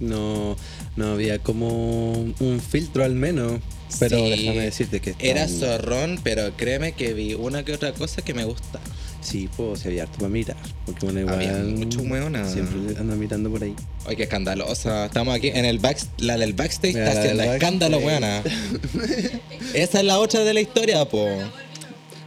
No, 0.00 0.56
no 0.96 1.12
había 1.12 1.38
como 1.38 2.12
un 2.12 2.60
filtro 2.60 3.02
al 3.04 3.14
menos. 3.14 3.60
Pero 4.00 4.18
Sí, 4.18 4.30
déjame 4.30 4.62
decirte 4.64 5.00
que 5.00 5.14
Era 5.20 5.46
zorrón, 5.48 6.18
pero 6.22 6.54
créeme 6.56 6.92
que 6.92 7.14
vi 7.14 7.34
una 7.34 7.64
que 7.64 7.72
otra 7.72 7.92
cosa 7.92 8.20
que 8.20 8.34
me 8.34 8.44
gusta. 8.44 8.80
Sí, 9.26 9.48
pues 9.56 9.80
se 9.80 9.88
había 9.88 10.04
harto 10.04 10.18
para 10.18 10.28
mirar. 10.28 10.56
Porque 10.84 11.04
uno 11.06 11.18
igual 11.18 11.34
Había 11.34 11.52
mucho 11.64 12.00
weona. 12.02 12.48
siempre 12.48 12.96
anda 12.96 13.16
mirando 13.16 13.50
por 13.50 13.60
ahí. 13.64 13.74
Ay, 14.06 14.14
qué 14.14 14.22
escandalosa. 14.22 15.06
Estamos 15.06 15.34
aquí 15.34 15.48
en 15.48 15.64
el 15.64 15.80
back, 15.80 15.98
la 16.18 16.36
del 16.38 16.52
backstage 16.52 16.94
Mira, 16.94 17.08
está 17.08 17.14
la 17.14 17.20
haciendo 17.32 17.52
escándalo, 17.54 17.98
weona. 17.98 18.42
Esa 19.74 19.98
es 19.98 20.04
la 20.04 20.20
otra 20.20 20.44
de 20.44 20.54
la 20.54 20.60
historia, 20.60 21.04
po. 21.06 21.26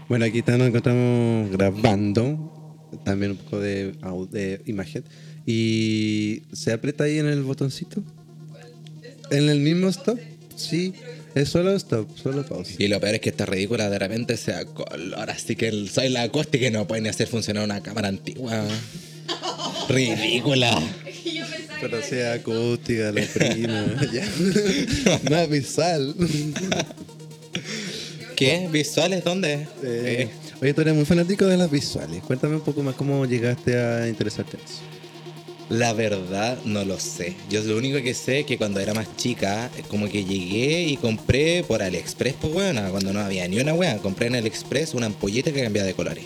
Bueno, 0.10 0.26
aquí 0.26 0.40
está- 0.40 0.58
nos 0.58 0.68
encontramos 0.68 1.50
grabando. 1.52 2.88
También 3.06 3.32
un 3.32 3.38
poco 3.38 3.60
de, 3.60 3.94
de 4.32 4.62
imagen. 4.66 5.06
Y 5.46 6.44
se 6.52 6.74
aprieta 6.74 7.06
ahí 7.06 7.20
en 7.20 7.28
el 7.28 7.44
botoncito. 7.44 8.04
En 9.32 9.48
el 9.48 9.60
mismo 9.62 9.88
stop. 9.88 10.20
Sí, 10.56 10.94
es 11.42 11.50
solo 11.50 11.76
stop, 11.76 12.08
solo 12.18 12.46
pausa. 12.46 12.74
Y 12.78 12.88
lo 12.88 13.00
peor 13.00 13.16
es 13.16 13.22
que 13.22 13.30
esta 13.30 13.46
ridícula 13.46 13.90
de 13.90 14.00
repente 14.00 14.38
sea 14.38 14.66
color, 14.66 15.30
así 15.30 15.56
que 15.56 15.68
el- 15.70 15.90
soy 15.90 16.10
la 16.10 16.30
costa 16.30 16.58
que 16.60 16.72
no 16.72 16.88
puede 16.88 17.02
ni 17.02 17.10
hacer 17.10 17.28
funcionar 17.28 17.64
una 17.64 17.82
cámara 17.82 18.08
antigua. 18.10 18.64
Ridícula. 19.90 20.80
Pero 21.82 22.02
sea 22.02 22.34
acústica, 22.34 23.12
la 23.12 23.22
prima. 23.26 23.86
ya. 24.14 24.28
Más 25.30 25.50
visual. 25.50 26.14
¿Qué? 28.36 28.68
¿Visuales 28.72 29.24
dónde? 29.24 29.68
Eh, 29.84 30.30
oye, 30.62 30.74
tú 30.74 30.82
eres 30.82 30.94
muy 30.96 31.06
fanático 31.06 31.46
de 31.46 31.58
las 31.58 31.70
visuales. 31.72 32.22
Cuéntame 32.24 32.56
un 32.56 32.62
poco 32.62 32.84
más 32.84 32.96
cómo 32.96 33.26
llegaste 33.26 33.78
a 33.78 34.08
interesarte 34.08 34.58
en 34.58 34.64
eso. 34.64 34.99
La 35.70 35.94
verdad 35.94 36.58
no 36.66 36.84
lo 36.84 37.00
sé. 37.00 37.36
Yo 37.48 37.62
lo 37.64 37.78
único 37.78 38.02
que 38.02 38.16
sé 38.16 38.40
es 38.40 38.46
que 38.48 38.58
cuando 38.58 38.80
era 38.80 38.96
más 38.96 39.16
chica, 39.18 39.70
como 39.88 40.10
que 40.10 40.26
llegué 40.26 40.84
y 40.84 40.98
compré 40.98 41.64
por 41.64 41.84
AliExpress, 41.84 42.34
pues 42.42 42.54
weona, 42.54 42.90
cuando 42.90 43.14
no 43.14 43.20
había 43.20 43.48
ni 43.48 43.60
una 43.60 43.76
wea, 43.76 44.00
compré 44.00 44.28
en 44.28 44.36
AliExpress 44.36 44.96
una 44.96 45.06
ampollita 45.06 45.52
que 45.52 45.62
cambiaba 45.62 45.86
de 45.86 45.94
colores. 45.94 46.26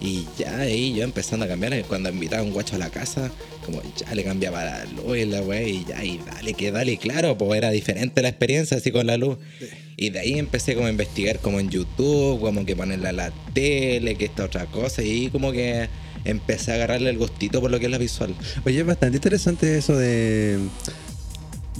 Y 0.00 0.26
ya 0.36 0.58
ahí 0.58 0.92
yo 0.92 1.04
empezando 1.04 1.46
a 1.46 1.48
cambiar, 1.48 1.84
cuando 1.84 2.10
invitaba 2.10 2.42
a 2.42 2.44
un 2.44 2.52
guacho 2.52 2.74
a 2.74 2.78
la 2.78 2.90
casa, 2.90 3.30
como 3.64 3.80
ya 3.96 4.12
le 4.12 4.24
cambiaba 4.24 4.64
la 4.64 4.84
luz 4.86 5.18
y 5.18 5.24
la 5.24 5.40
wea, 5.40 5.62
y 5.62 5.84
ya, 5.84 6.04
y 6.04 6.18
dale, 6.18 6.54
que 6.54 6.72
dale, 6.72 6.96
claro, 6.96 7.38
pues 7.38 7.56
era 7.56 7.70
diferente 7.70 8.22
la 8.22 8.28
experiencia 8.28 8.76
así 8.76 8.90
con 8.90 9.06
la 9.06 9.16
luz. 9.16 9.38
Y 9.96 10.10
de 10.10 10.18
ahí 10.18 10.36
empecé 10.36 10.74
como 10.74 10.88
a 10.88 10.90
investigar 10.90 11.38
como 11.38 11.60
en 11.60 11.70
YouTube, 11.70 12.40
como 12.40 12.66
que 12.66 12.74
ponerla 12.74 13.10
a 13.10 13.12
la 13.12 13.32
tele, 13.54 14.16
que 14.16 14.24
esta 14.24 14.44
otra 14.44 14.66
cosa, 14.66 15.02
y 15.02 15.30
como 15.30 15.52
que 15.52 15.88
empecé 16.24 16.72
a 16.72 16.74
agarrarle 16.76 17.10
el 17.10 17.18
gustito 17.18 17.60
por 17.60 17.70
lo 17.70 17.78
que 17.78 17.86
es 17.86 17.90
la 17.90 17.98
visual. 17.98 18.34
Oye, 18.64 18.80
es 18.80 18.86
bastante 18.86 19.16
interesante 19.16 19.78
eso 19.78 19.96
de 19.96 20.58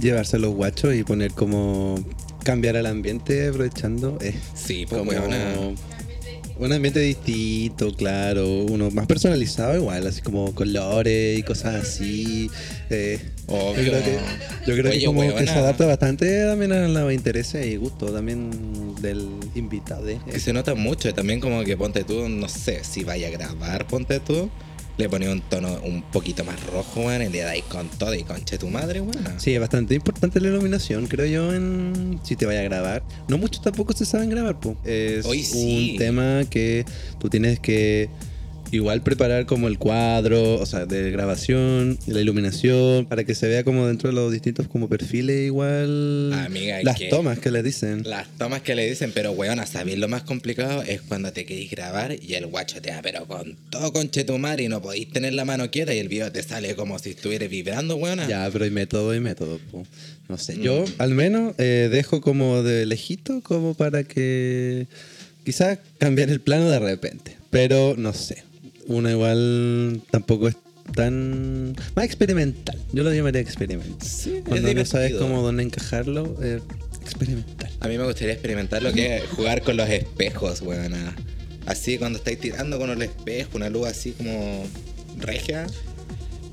llevarse 0.01 0.39
los 0.39 0.55
guachos 0.55 0.95
y 0.95 1.05
poner 1.05 1.33
como 1.33 1.97
cambiar 2.43 2.77
el 2.77 2.87
ambiente 2.87 3.49
aprovechando. 3.49 4.19
Es 4.21 4.37
Sí, 4.55 4.87
pues 4.89 4.99
como 4.99 5.11
weona. 5.11 5.55
Un 6.59 6.73
ambiente 6.73 7.01
distinto, 7.01 7.93
claro, 7.95 8.47
uno 8.65 8.91
más 8.91 9.07
personalizado 9.07 9.77
igual, 9.77 10.07
así 10.07 10.21
como 10.23 10.55
colores 10.55 11.39
y 11.39 11.43
cosas 11.43 11.75
así. 11.77 12.51
eh, 12.91 13.19
Obvio. 13.47 13.83
Yo 13.85 13.91
creo 13.91 14.03
que, 14.03 14.19
yo 14.67 14.75
creo 14.75 14.91
Oye, 14.91 15.01
que 15.01 15.07
como 15.07 15.21
que 15.35 15.47
se 15.47 15.51
adapta 15.53 15.85
bastante 15.87 16.47
también 16.47 16.73
a 16.73 16.89
los 16.89 17.13
intereses 17.13 17.67
y 17.67 17.77
gusto 17.77 18.07
también 18.07 18.95
del 19.03 19.29
invitado. 19.55 20.09
eh. 20.09 20.19
Que 20.31 20.41
se 20.41 20.53
nota 20.53 20.75
mucho, 20.75 21.13
también 21.13 21.41
como 21.41 21.63
que 21.65 21.77
ponte 21.77 22.05
tú, 22.05 22.29
no 22.29 22.49
sé, 22.49 22.83
si 22.85 23.05
vaya 23.05 23.29
a 23.29 23.31
grabar, 23.31 23.87
ponte 23.87 24.21
tú, 24.21 24.49
le 24.97 25.09
ponía 25.09 25.31
un 25.31 25.41
tono 25.41 25.81
un 25.85 26.03
poquito 26.03 26.45
más 26.45 26.63
rojo, 26.67 27.03
weón, 27.03 27.23
y 27.23 27.29
le 27.29 27.41
dais 27.41 27.65
con 27.65 27.89
todo 27.89 28.15
y 28.15 28.23
conche 28.23 28.59
tu 28.59 28.69
madre, 28.69 29.01
weón. 29.01 29.25
Sí, 29.39 29.55
es 29.55 29.61
bastante 29.61 29.95
importante 29.95 30.41
la 30.41 30.49
iluminación, 30.49 31.07
creo 31.07 31.27
yo, 31.27 31.55
en 31.55 32.21
si 32.23 32.37
te 32.37 32.47
vaya 32.47 32.61
a 32.61 32.65
grabar. 32.65 33.03
No 33.29 33.39
muchos 33.39 33.63
tampoco 33.63 33.93
se 33.93 34.05
saben 34.07 34.31
grabar, 34.31 34.61
po. 34.61 34.77
Es 34.85 35.27
Hoy 35.27 35.43
sí. 35.43 35.93
un 35.93 35.99
tema 35.99 36.45
que 36.49 36.85
tú 37.19 37.29
tienes 37.29 37.59
que 37.59 38.09
igual 38.75 39.03
preparar 39.03 39.47
como 39.47 39.69
el 39.69 39.79
cuadro, 39.79 40.55
o 40.61 40.67
sea, 40.67 40.87
de 40.87 41.11
grabación, 41.11 41.99
la 42.07 42.21
iluminación, 42.21 43.07
para 43.07 43.25
que 43.25 43.35
se 43.35 43.49
vea 43.49 43.65
como 43.65 43.87
dentro 43.87 44.09
de 44.11 44.15
los 44.15 44.33
distintos 44.33 44.69
como 44.69 44.89
perfiles 44.89 45.47
igual. 45.47 46.33
Amiga, 46.35 46.81
las 46.83 46.99
que- 46.99 47.09
tomas 47.09 47.39
que 47.39 47.51
le 47.51 47.63
dicen. 47.63 48.03
Las 48.05 48.29
tomas 48.37 48.63
que 48.63 48.75
le 48.75 48.89
dicen, 48.89 49.13
pero 49.15 49.33
weón, 49.33 49.61
a 49.61 49.67
saber 49.67 49.99
lo 49.99 50.09
más 50.09 50.23
complicado 50.23 50.83
es 50.83 51.01
cuando 51.03 51.33
te 51.33 51.45
queréis 51.45 51.71
grabar 51.71 52.17
y 52.21 52.35
el 52.35 52.47
guacho 52.47 52.81
te 52.83 52.91
da, 52.91 53.01
pero 53.03 53.27
con 53.27 53.57
todo 53.71 53.93
conche 53.93 54.25
tu 54.25 54.37
madre 54.39 54.65
y 54.65 54.69
no 54.69 54.83
podéis 54.83 55.11
tener 55.11 55.35
la 55.35 55.45
mano 55.45 55.71
quieta 55.71 55.95
y 55.95 55.99
el 55.99 56.09
video 56.09 56.31
te 56.33 56.43
sale 56.43 56.75
como 56.75 56.99
si 56.99 57.11
estuvieras 57.11 57.49
vibrando, 57.49 57.97
weón. 57.97 58.21
Ya, 58.29 58.49
pero 58.53 58.65
hay 58.65 58.71
método 58.71 59.15
y 59.15 59.21
método. 59.21 59.59
po. 59.71 59.85
No 60.29 60.39
sé, 60.39 60.57
Mm. 60.57 60.63
yo 60.63 60.85
al 60.99 61.11
menos 61.11 61.55
eh, 61.59 61.89
dejo 61.93 62.21
como 62.21 62.63
de 62.63 62.87
lejito 62.87 63.41
como 63.43 63.75
para 63.75 64.05
que 64.05 64.87
quizás 65.45 65.79
cambiar 65.99 66.31
el 66.31 66.41
plano 66.41 66.71
de 66.71 66.79
repente. 66.79 67.37
Pero 67.51 67.95
no 67.99 68.13
sé, 68.15 68.43
una 68.87 69.11
igual 69.11 70.01
tampoco 70.11 70.49
es 70.49 70.57
tan... 70.95 71.75
Más 71.95 72.05
experimental, 72.05 72.79
yo 72.93 73.03
lo 73.03 73.13
llamaría 73.13 73.41
experimental. 73.41 74.07
Sí, 74.07 74.43
Cuando 74.47 74.73
no 74.75 74.85
sabes 74.85 75.15
cómo 75.15 75.43
dónde 75.43 75.63
encajarlo, 75.63 76.37
eh, 76.43 76.61
experimental. 77.03 77.71
A 77.81 77.89
mí 77.89 77.99
me 77.99 78.05
gustaría 78.05 78.33
experimentar 78.33 78.83
lo 78.83 78.93
que 78.93 79.19
es 79.19 79.25
jugar 79.31 79.63
con 79.63 79.77
los 79.77 79.89
espejos, 79.89 80.61
weón. 80.63 80.95
Así 81.67 81.99
cuando 81.99 82.19
estáis 82.19 82.39
tirando 82.41 82.79
con 82.79 82.91
el 82.91 83.01
espejo, 83.03 83.51
una 83.55 83.71
luz 83.71 83.89
así 83.89 84.13
como 84.13 84.65
regia. 85.19 85.67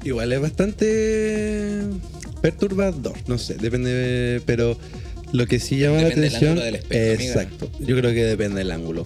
Igual 0.04 0.32
es 0.32 0.42
bastante 0.42 1.82
perturbador, 2.42 3.14
no 3.28 3.38
sé, 3.38 3.56
depende, 3.56 4.42
pero 4.46 4.76
lo 5.32 5.46
que 5.46 5.60
sí 5.60 5.78
llama 5.78 5.98
Depende 5.98 6.16
la 6.16 6.22
del 6.22 6.30
atención, 6.30 6.50
ángulo 6.52 6.66
del 6.66 6.76
espejo, 6.76 7.14
amiga. 7.14 7.34
exacto, 7.34 7.72
yo 7.80 7.98
creo 7.98 8.12
que 8.12 8.24
depende 8.24 8.58
del 8.60 8.72
ángulo. 8.72 9.06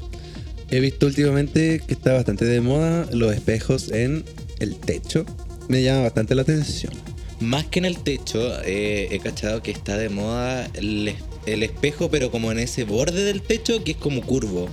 He 0.76 0.82
visto 0.82 1.06
últimamente 1.06 1.82
que 1.88 1.94
está 1.94 2.12
bastante 2.12 2.44
de 2.44 2.60
moda 2.60 3.08
los 3.14 3.34
espejos 3.34 3.92
en 3.94 4.26
el 4.60 4.76
techo, 4.76 5.26
me 5.70 5.82
llama 5.82 6.02
bastante 6.02 6.36
la 6.36 6.42
atención. 6.42 6.92
Más 7.40 7.64
que 7.66 7.80
en 7.80 7.86
el 7.86 8.00
techo, 8.00 8.62
eh, 8.66 9.08
he 9.10 9.20
cachado 9.20 9.64
que 9.64 9.72
está 9.72 9.96
de 9.98 10.10
moda 10.10 10.70
el, 10.74 11.08
es- 11.08 11.16
el 11.46 11.64
espejo, 11.64 12.10
pero 12.10 12.30
como 12.30 12.52
en 12.52 12.60
ese 12.60 12.84
borde 12.84 13.24
del 13.24 13.42
techo 13.42 13.86
que 13.86 13.92
es 13.92 13.98
como 13.98 14.22
curvo. 14.22 14.66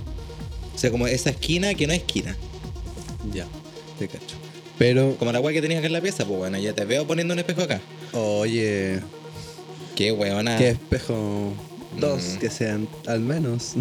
O 0.75 0.77
sea, 0.77 0.91
como 0.91 1.07
esa 1.07 1.29
esquina 1.29 1.73
que 1.73 1.87
no 1.87 1.93
es 1.93 1.99
esquina. 1.99 2.35
Ya, 3.33 3.45
te 3.97 4.09
cacho. 4.09 4.35
Pero, 4.77 5.15
Como 5.17 5.31
la 5.31 5.39
weá 5.39 5.53
que 5.53 5.61
tenías 5.61 5.77
acá 5.79 5.87
en 5.87 5.93
la 5.93 6.01
pieza, 6.01 6.25
pues 6.25 6.37
bueno, 6.37 6.57
ya 6.57 6.73
te 6.73 6.83
veo 6.83 7.07
poniendo 7.07 7.33
un 7.33 7.39
espejo 7.39 7.61
acá. 7.61 7.79
oye, 8.11 8.99
Qué 9.95 10.11
weona. 10.11 10.57
qué 10.57 10.67
espejo, 10.71 11.53
dos 11.97 12.21
Mm. 12.35 12.39
que 12.39 12.49
sean 12.49 12.89
al 13.07 13.21
menos, 13.21 13.75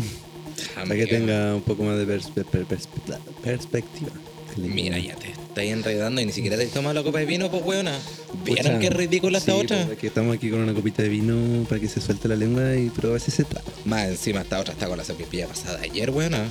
para 0.75 0.95
que 0.95 1.07
tenga 1.07 1.55
un 1.55 1.63
poco 1.63 1.85
más 1.85 1.97
de 1.99 2.07
perspe- 2.07 2.45
per- 2.45 2.67
perspe- 2.67 3.19
perspectiva. 3.43 4.11
Mira, 4.57 4.99
ya 4.99 5.15
te 5.17 5.31
estáis 5.31 5.73
enredando 5.73 6.21
y 6.21 6.27
ni 6.27 6.33
siquiera 6.33 6.59
te 6.59 6.67
tomas 6.67 6.95
la 6.95 7.03
copa 7.03 7.19
de 7.21 7.25
vino, 7.25 7.51
pues 7.51 7.63
weona. 7.65 7.99
¿Vieron 8.45 8.81
qué 8.81 8.91
ridícula 8.91 9.39
esta 9.39 9.53
sí, 9.53 9.59
otra? 9.59 9.87
pues, 9.87 9.99
que 9.99 10.07
estamos 10.09 10.37
aquí 10.37 10.51
con 10.51 10.61
una 10.61 10.75
copita 10.75 11.03
de 11.03 11.09
vino 11.09 11.65
para 11.69 11.81
que 11.81 11.89
se 11.89 12.01
suelte 12.03 12.29
la 12.29 12.37
lengua 12.37 12.77
y 12.77 12.91
ese 13.17 13.45
trago. 13.45 13.67
Más 13.87 14.09
encima 14.09 14.43
esta 14.43 14.61
otra 14.61 14.75
está 14.75 14.87
con 14.89 14.99
la 14.99 15.05
sopipilla 15.05 15.47
pasada 15.47 15.81
ayer, 15.83 16.11
weona. 16.11 16.45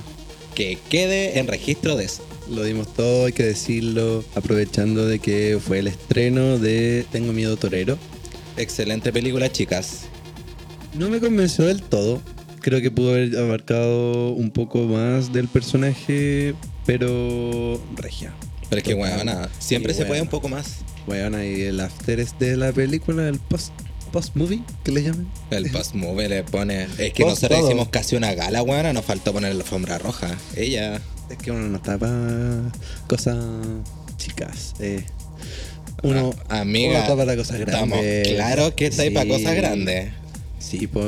Que 0.56 0.78
quede 0.90 1.38
en 1.38 1.46
registro 1.46 1.96
de 1.96 2.04
eso. 2.04 2.22
Lo 2.50 2.64
dimos 2.64 2.92
todo, 2.92 3.26
hay 3.26 3.32
que 3.32 3.44
decirlo, 3.44 4.24
aprovechando 4.34 5.06
de 5.06 5.18
que 5.20 5.58
fue 5.64 5.78
el 5.78 5.86
estreno 5.86 6.58
de 6.58 7.06
Tengo 7.12 7.32
Miedo 7.32 7.56
Torero. 7.56 7.96
Excelente 8.56 9.12
película, 9.12 9.50
chicas. 9.50 10.00
No 10.94 11.08
me 11.08 11.20
convenció 11.20 11.64
del 11.64 11.82
todo. 11.82 12.20
Creo 12.62 12.80
que 12.80 12.90
pudo 12.90 13.10
haber 13.10 13.36
abarcado 13.36 14.30
un 14.32 14.50
poco 14.50 14.84
más 14.84 15.32
del 15.32 15.48
personaje 15.48 16.54
pero 16.86 17.80
regia. 17.96 18.32
Pero 18.68 18.78
es 18.78 18.84
que, 18.84 18.94
weona, 18.94 19.48
siempre 19.58 19.92
se 19.94 20.04
puede 20.06 20.22
un 20.22 20.28
poco 20.28 20.48
más. 20.48 20.76
Bueno, 21.06 21.42
y 21.42 21.62
el 21.62 21.80
after 21.80 22.20
es 22.20 22.38
de 22.38 22.56
la 22.56 22.72
película, 22.72 23.28
el 23.28 23.38
post, 23.38 23.72
post 24.12 24.34
movie, 24.36 24.62
que 24.84 24.92
le 24.92 25.02
llaman. 25.02 25.28
El 25.50 25.70
post 25.72 25.94
movie 25.94 26.28
le 26.28 26.44
pone. 26.44 26.84
Es 26.98 27.12
que 27.12 27.24
Post 27.24 27.42
nosotros 27.42 27.58
todo. 27.60 27.68
hicimos 27.68 27.88
casi 27.90 28.16
una 28.16 28.32
gala, 28.34 28.62
weona, 28.62 28.92
nos 28.92 29.04
faltó 29.04 29.32
poner 29.32 29.54
la 29.54 29.62
alfombra 29.62 29.98
roja. 29.98 30.28
Ella. 30.56 31.00
Es 31.28 31.36
que 31.38 31.50
uno 31.50 31.68
no 31.68 31.82
para 31.82 32.72
cosas 33.08 33.36
chicas. 34.16 34.74
eh. 34.80 35.04
Uno, 36.02 36.34
Ah, 36.48 36.60
amiga, 36.60 36.90
uno 36.90 36.98
está 37.00 37.16
para 37.16 37.36
cosas 37.36 37.58
grandes. 37.60 37.98
Estamos 38.02 38.36
claros 38.36 38.72
que 38.74 38.86
está 38.86 39.02
ahí 39.02 39.10
para 39.10 39.28
cosas 39.28 39.54
grandes. 39.54 40.12
Sí, 40.62 40.86
pues, 40.86 41.06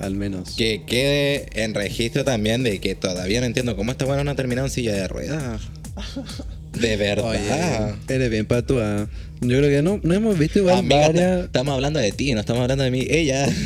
al 0.00 0.14
menos. 0.14 0.54
Que 0.56 0.82
quede 0.86 1.46
en 1.62 1.74
registro 1.74 2.24
también 2.24 2.62
de 2.62 2.80
que 2.80 2.94
todavía 2.94 3.40
no 3.40 3.46
entiendo 3.46 3.76
cómo 3.76 3.92
esta 3.92 4.06
weona 4.06 4.24
no 4.24 4.30
ha 4.30 4.34
terminado 4.36 4.66
en 4.66 4.72
silla 4.72 4.92
de 4.94 5.06
ruedas. 5.08 5.60
De 6.80 6.96
verdad. 6.98 7.24
Oye, 7.30 7.94
eres 8.14 8.30
bien 8.30 8.44
patua. 8.44 9.08
Yo 9.40 9.48
creo 9.58 9.70
que 9.70 9.80
no, 9.82 9.98
no 10.02 10.12
hemos 10.14 10.38
visto 10.38 10.58
igual 10.58 10.78
Amiga, 10.80 11.06
varias. 11.06 11.44
estamos 11.46 11.72
hablando 11.74 11.98
de 12.00 12.12
ti, 12.12 12.34
no 12.34 12.40
estamos 12.40 12.60
hablando 12.62 12.84
de 12.84 12.90
mí. 12.90 13.06
Ella. 13.08 13.46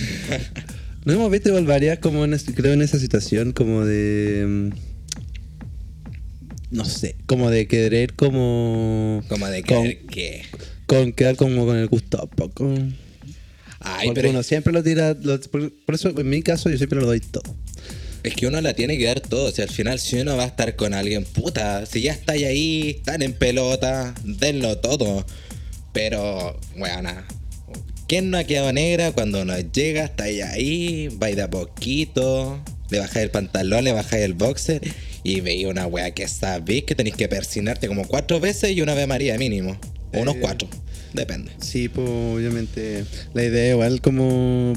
No 1.03 1.15
hemos 1.15 1.31
visto 1.31 1.49
igual 1.49 1.65
varias 1.65 1.99
como 1.99 2.27
en 2.27 2.37
creo 2.39 2.75
en 2.75 2.83
esa 2.83 2.99
situación 2.99 3.53
como 3.53 3.87
de 3.87 4.45
mm, 4.47 4.71
no 6.73 6.85
sé, 6.85 7.17
como 7.27 7.49
de 7.51 7.67
querer 7.67 8.13
como 8.13 9.23
Como 9.29 9.47
de 9.47 9.63
con, 9.63 9.83
que. 9.85 9.99
que- 10.11 10.43
con 10.87 11.13
quedar 11.15 11.37
como 11.37 11.65
con 11.67 11.77
el 11.79 11.87
gusto 11.89 12.21
a 12.23 12.27
poco. 12.29 12.71
Ay, 13.81 14.09
Porque 14.09 14.21
pero 14.21 14.31
uno 14.31 14.43
siempre 14.43 14.73
lo 14.73 14.83
tira, 14.83 15.17
lo- 15.21 15.41
por, 15.41 15.73
por 15.85 15.95
eso 15.95 16.11
en 16.11 16.29
mi 16.29 16.43
caso 16.43 16.69
yo 16.71 16.77
siempre 16.77 17.01
lo 17.01 17.07
doy 17.07 17.21
todo. 17.21 17.57
es 18.23 18.35
que 18.35 18.47
uno 18.47 18.61
la 18.61 18.75
tiene 18.75 18.99
que 18.99 19.07
dar 19.07 19.21
todo. 19.21 19.47
O 19.47 19.51
sea, 19.51 19.65
al 19.65 19.71
final, 19.71 19.99
si 19.99 20.17
uno 20.21 20.37
va 20.37 20.45
a 20.45 20.47
estar 20.49 20.77
con 20.77 20.93
alguien, 20.93 21.25
puta, 21.25 21.87
si 21.87 22.03
ya 22.03 22.13
estáis 22.13 22.45
ahí, 22.45 22.91
están 22.99 23.23
en 23.23 23.33
pelota, 23.33 24.15
denlo 24.25 24.77
todo. 24.79 25.25
Pero, 25.93 26.59
weona. 26.77 27.27
¿Quién 28.07 28.31
no 28.31 28.39
ha 28.39 28.45
quedado 28.45 28.73
negra 28.73 29.13
cuando 29.13 29.43
uno 29.43 29.55
llega, 29.59 30.05
estáis 30.05 30.43
ahí, 30.43 31.09
vais 31.13 31.37
de 31.37 31.43
a 31.43 31.51
poquito, 31.51 32.61
le 32.91 32.99
bajáis 32.99 33.25
el 33.25 33.31
pantalón, 33.31 33.85
le 33.85 33.93
bajáis 33.93 34.25
el 34.25 34.35
boxer 34.35 34.81
y 35.23 35.41
veis 35.41 35.67
una 35.67 35.87
wea 35.87 36.11
que 36.13 36.27
sabéis 36.27 36.85
que 36.85 36.95
tenéis 36.97 37.15
que 37.17 37.29
persinarte 37.29 37.87
como 37.89 38.07
cuatro 38.09 38.41
veces 38.41 38.73
y 38.77 38.83
una 38.83 38.95
vez 38.95 39.07
María 39.07 39.39
mínimo. 39.39 39.79
O 40.13 40.21
unos 40.21 40.35
Eh. 40.37 40.39
cuatro. 40.41 40.69
Depende. 41.13 41.53
Sí, 41.61 41.89
pues 41.89 42.09
obviamente 42.09 43.05
la 43.35 43.45
idea 43.45 43.73
igual 43.73 44.01
como 44.01 44.75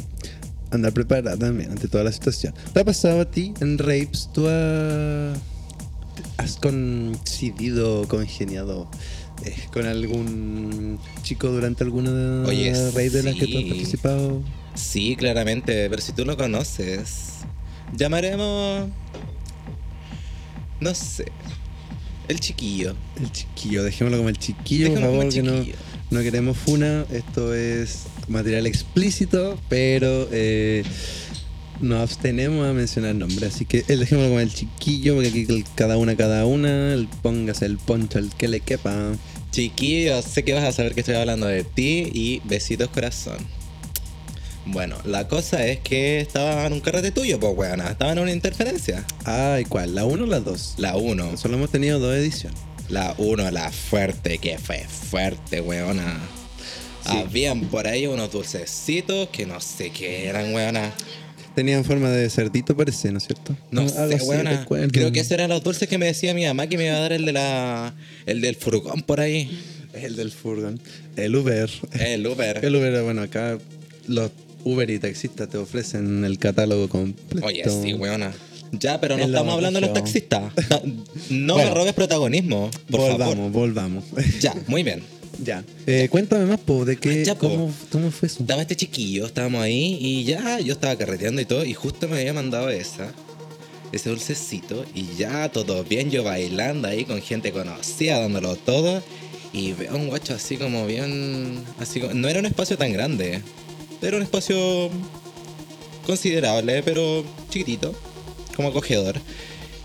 andar 0.72 0.94
preparada 0.94 1.38
también 1.38 1.72
ante 1.72 1.88
toda 1.88 2.04
la 2.04 2.12
situación. 2.12 2.54
¿Te 2.74 2.80
ha 2.80 2.86
pasado 2.86 3.22
a 3.22 3.26
ti 3.26 3.54
en 3.62 3.78
rapes? 3.78 4.30
¿Tú 4.34 4.48
has, 4.48 5.38
has 6.38 6.56
coincidido, 6.58 8.08
congeniado 8.08 8.90
eh, 9.46 9.56
con 9.72 9.86
algún 9.86 11.00
chico 11.22 11.50
durante 11.50 11.84
alguna 11.84 12.44
Oye, 12.48 12.74
rape 12.92 13.10
de 13.10 13.24
las 13.24 13.36
que 13.36 13.48
tú 13.48 13.58
has 13.58 13.64
sí. 13.64 13.70
participado? 13.70 14.42
Sí, 14.76 15.16
claramente, 15.16 15.88
pero 15.90 16.02
si 16.02 16.14
tú 16.14 16.26
lo 16.26 16.36
conoces, 16.36 17.42
llamaremos. 17.96 18.90
No 20.80 20.96
sé. 20.96 21.26
El 22.28 22.40
chiquillo. 22.40 22.96
El 23.20 23.32
chiquillo, 23.32 23.84
dejémoslo 23.84 24.18
como 24.18 24.30
el 24.30 24.38
chiquillo, 24.38 24.88
por 24.88 24.96
Dejémoslo 24.96 25.20
como 25.20 25.22
favor, 25.22 25.26
el 25.26 25.34
que 25.34 25.44
no, 25.44 25.60
chiquillo. 25.60 25.93
No 26.12 26.22
queremos 26.22 26.58
funa. 26.58 27.06
Esto 27.12 27.54
es 27.54 28.04
material 28.28 28.68
explícito, 28.68 29.58
pero 29.70 30.28
eh, 30.32 30.84
nos 31.82 32.02
abstenemos 32.02 32.68
a 32.68 32.74
mencionar 32.74 33.16
nombres. 33.16 33.56
Así 33.56 33.66
que 33.66 33.80
eh, 33.88 33.98
dejémoslo 33.98 34.30
como 34.30 34.40
el 34.40 34.54
chiquillo, 34.54 35.16
porque 35.16 35.30
aquí 35.30 35.46
el- 35.50 35.66
cada 35.76 35.98
una, 35.98 36.16
cada 36.16 36.46
una, 36.46 36.94
el 36.94 37.08
póngase 37.08 37.66
el 37.66 37.78
poncho 37.78 38.20
al 38.20 38.30
que 38.36 38.48
le 38.48 38.60
quepa. 38.60 39.14
Chiquillo, 39.52 40.22
sé 40.22 40.44
que 40.44 40.54
vas 40.54 40.64
a 40.64 40.72
saber 40.72 40.94
que 40.94 41.02
estoy 41.02 41.16
hablando 41.16 41.46
de 41.48 41.64
ti 41.64 42.10
y 42.14 42.42
besitos 42.46 42.90
corazón. 42.90 43.38
Bueno, 44.66 44.96
la 45.04 45.28
cosa 45.28 45.66
es 45.68 45.80
que 45.80 46.22
estaba 46.22 46.66
en 46.66 46.72
un 46.74 46.80
carrete 46.80 47.12
tuyo, 47.12 47.38
pues 47.40 47.54
weona. 47.56 47.90
Estaba 47.90 48.14
en 48.14 48.20
una 48.20 48.32
interferencia. 48.32 49.06
Ay, 49.26 49.66
¿cuál? 49.66 49.94
¿La 49.94 50.06
1 50.06 50.24
o 50.24 50.26
la 50.28 50.40
2? 50.40 50.76
La 50.78 50.96
1. 50.96 51.36
Solo 51.38 51.58
hemos 51.58 51.70
tenido 51.70 52.00
dos 52.00 52.16
ediciones. 52.16 52.60
La 52.90 53.16
1, 53.18 53.52
la 53.52 53.72
fuerte, 53.72 54.38
que 54.38 54.58
fue 54.58 54.86
fuerte, 54.88 55.62
weona. 55.62 56.20
Sí. 57.06 57.18
Habían 57.18 57.62
por 57.62 57.88
ahí 57.88 58.08
unos 58.08 58.32
dulcecitos 58.32 59.30
que 59.30 59.46
no 59.46 59.60
sé 59.60 59.90
qué 59.90 60.28
eran, 60.28 60.54
weona. 60.54 60.94
Tenían 61.56 61.84
forma 61.86 62.10
de 62.10 62.30
cerdito, 62.30 62.76
parece, 62.76 63.12
¿no 63.12 63.20
es 63.20 63.26
cierto? 63.26 63.56
No 63.70 63.82
Algo 63.82 63.94
sé, 64.10 64.16
así, 64.16 64.26
weona. 64.26 64.66
Creo 64.92 65.12
que 65.12 65.20
esos 65.20 65.32
eran 65.34 65.50
los 65.50 65.64
dulces 65.64 65.88
que 65.88 65.98
me 65.98 66.08
decía 66.08 66.34
mi 66.34 66.46
mamá 66.46 66.68
que 66.68 66.78
me 66.78 66.86
iba 66.88 66.96
a 66.96 67.00
dar 67.00 67.14
el 67.14 67.26
de 67.26 67.34
la. 67.34 67.94
el 68.26 68.42
del 68.42 68.56
furgón 68.56 69.04
por 69.04 69.20
ahí. 69.20 69.60
El 69.94 70.16
del 70.16 70.32
furgón. 70.32 70.80
El 71.16 71.36
Uber. 71.36 71.70
El 72.00 72.26
Uber. 72.26 72.66
El 72.66 72.76
Uber, 72.76 73.04
bueno, 73.04 73.22
acá 73.22 73.60
los 74.08 74.32
Uber 74.64 74.90
y 74.90 74.98
taxistas 74.98 75.50
te 75.50 75.58
ofrecen 75.58 76.24
el 76.26 76.40
catálogo 76.40 76.90
completo. 76.90 77.46
Oye, 77.46 77.64
sí, 77.70 77.94
weona. 77.94 78.34
Ya, 78.80 79.00
pero 79.00 79.16
no 79.18 79.24
estamos 79.24 79.54
hablando 79.54 79.80
de 79.80 79.86
los 79.86 79.94
taxistas. 79.94 80.52
No 81.30 81.54
Bueno. 81.54 81.70
me 81.70 81.76
robes 81.76 81.94
protagonismo, 81.94 82.70
por 82.90 83.00
volvamos, 83.02 83.36
favor. 83.36 83.52
volvamos. 83.52 84.04
Ya, 84.42 84.56
muy 84.68 84.84
bien. 84.84 85.04
ya. 85.44 85.64
Eh, 85.88 86.08
cuéntame 86.10 86.46
más, 86.46 86.60
po, 86.60 86.84
de 86.86 86.98
qué, 86.98 87.24
Ya, 87.24 87.36
po. 87.36 87.50
cómo, 87.50 87.72
cómo 87.92 88.12
fue 88.12 88.28
eso. 88.28 88.42
Estaba 88.42 88.62
este 88.64 88.76
chiquillo, 88.76 89.26
estábamos 89.28 89.62
ahí 89.62 89.98
y 90.02 90.24
ya 90.26 90.60
yo 90.60 90.74
estaba 90.74 90.96
carreteando 90.96 91.42
y 91.42 91.46
todo 91.46 91.64
y 91.66 91.74
justo 91.74 92.08
me 92.08 92.18
había 92.20 92.34
mandado 92.34 92.70
esa, 92.70 93.12
ese 93.92 94.10
dulcecito 94.10 94.86
y 94.96 95.06
ya 95.18 95.50
todo 95.50 95.84
bien, 95.84 96.10
yo 96.12 96.24
bailando 96.24 96.88
ahí 96.88 97.06
con 97.06 97.22
gente 97.22 97.52
conocida, 97.52 98.20
dándolo 98.20 98.56
todo 98.56 99.04
y 99.54 99.74
veo 99.74 99.96
un 99.96 100.08
guacho 100.08 100.34
así 100.34 100.58
como 100.58 100.86
bien, 100.88 101.64
así 101.80 102.00
como, 102.00 102.14
no 102.16 102.28
era 102.28 102.40
un 102.40 102.48
espacio 102.48 102.76
tan 102.78 102.92
grande, 102.92 103.42
era 104.02 104.18
un 104.18 104.24
espacio 104.24 104.90
considerable, 106.06 106.82
pero 106.84 107.24
chiquitito, 107.50 107.94
como 108.56 108.70
acogedor. 108.70 109.16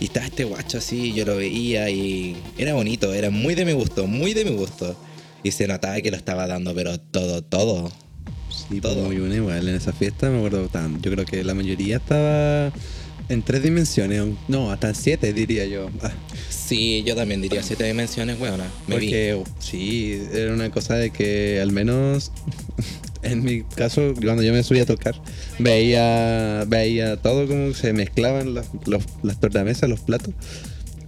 Y 0.01 0.05
estaba 0.05 0.27
este 0.27 0.45
guacho 0.45 0.79
así, 0.79 1.13
yo 1.13 1.25
lo 1.25 1.37
veía 1.37 1.91
y 1.91 2.37
era 2.57 2.75
bonito, 2.75 3.13
era 3.13 3.31
muy 3.31 3.55
de 3.57 3.65
mi 3.65 3.73
gusto, 3.73 4.07
muy 4.07 4.33
de 4.35 4.45
mi 4.45 4.53
gusto. 4.53 4.97
Y 5.43 5.51
se 5.51 5.67
notaba 5.67 6.01
que 6.01 6.11
lo 6.11 6.17
estaba 6.17 6.47
dando, 6.47 6.75
pero 6.75 6.99
todo, 7.01 7.43
todo. 7.43 7.91
Sí, 8.51 8.81
todo. 8.81 8.95
pues, 8.95 9.07
muy 9.07 9.17
bueno 9.17 9.35
igual. 9.35 9.69
En 9.69 9.75
esa 9.75 9.93
fiesta 9.93 10.31
me 10.31 10.39
acuerdo, 10.39 10.65
estaban- 10.67 11.01
yo 11.03 11.11
creo 11.11 11.25
que 11.25 11.43
la 11.45 11.55
mayoría 11.55 11.97
estaba 11.97 12.73
en 13.29 13.43
tres 13.43 13.63
dimensiones. 13.63 14.23
No, 14.47 14.71
hasta 14.71 14.89
en 14.91 14.95
siete 14.95 15.33
diría 15.33 15.65
yo. 15.67 15.91
Ah, 16.03 16.13
Sí, 16.49 17.03
yo 17.07 17.15
también 17.17 17.41
diría 17.41 17.63
siete 17.63 17.85
dimensiones. 17.85 18.39
Me 18.39 18.51
vi. 18.51 19.07
Porque 19.07 19.43
sí, 19.59 20.21
era 20.33 20.53
una 20.53 20.71
cosa 20.71 20.95
de 20.97 21.11
que 21.11 21.61
al 21.61 21.73
menos 21.73 22.31
en 23.23 23.43
mi 23.45 23.63
caso, 23.63 24.15
cuando 24.23 24.43
yo 24.43 24.53
me 24.53 24.63
subía 24.63 24.83
a 24.83 24.87
tocar, 24.87 25.15
veía, 25.59 26.65
veía 26.67 27.17
todo 27.17 27.47
como 27.47 27.73
se 27.75 27.93
mezclaban 27.93 28.55
los, 28.55 28.67
los- 28.87 29.05
las 29.23 29.41
tornamesas, 29.41 29.89
los 29.89 30.01
platos. 30.01 30.35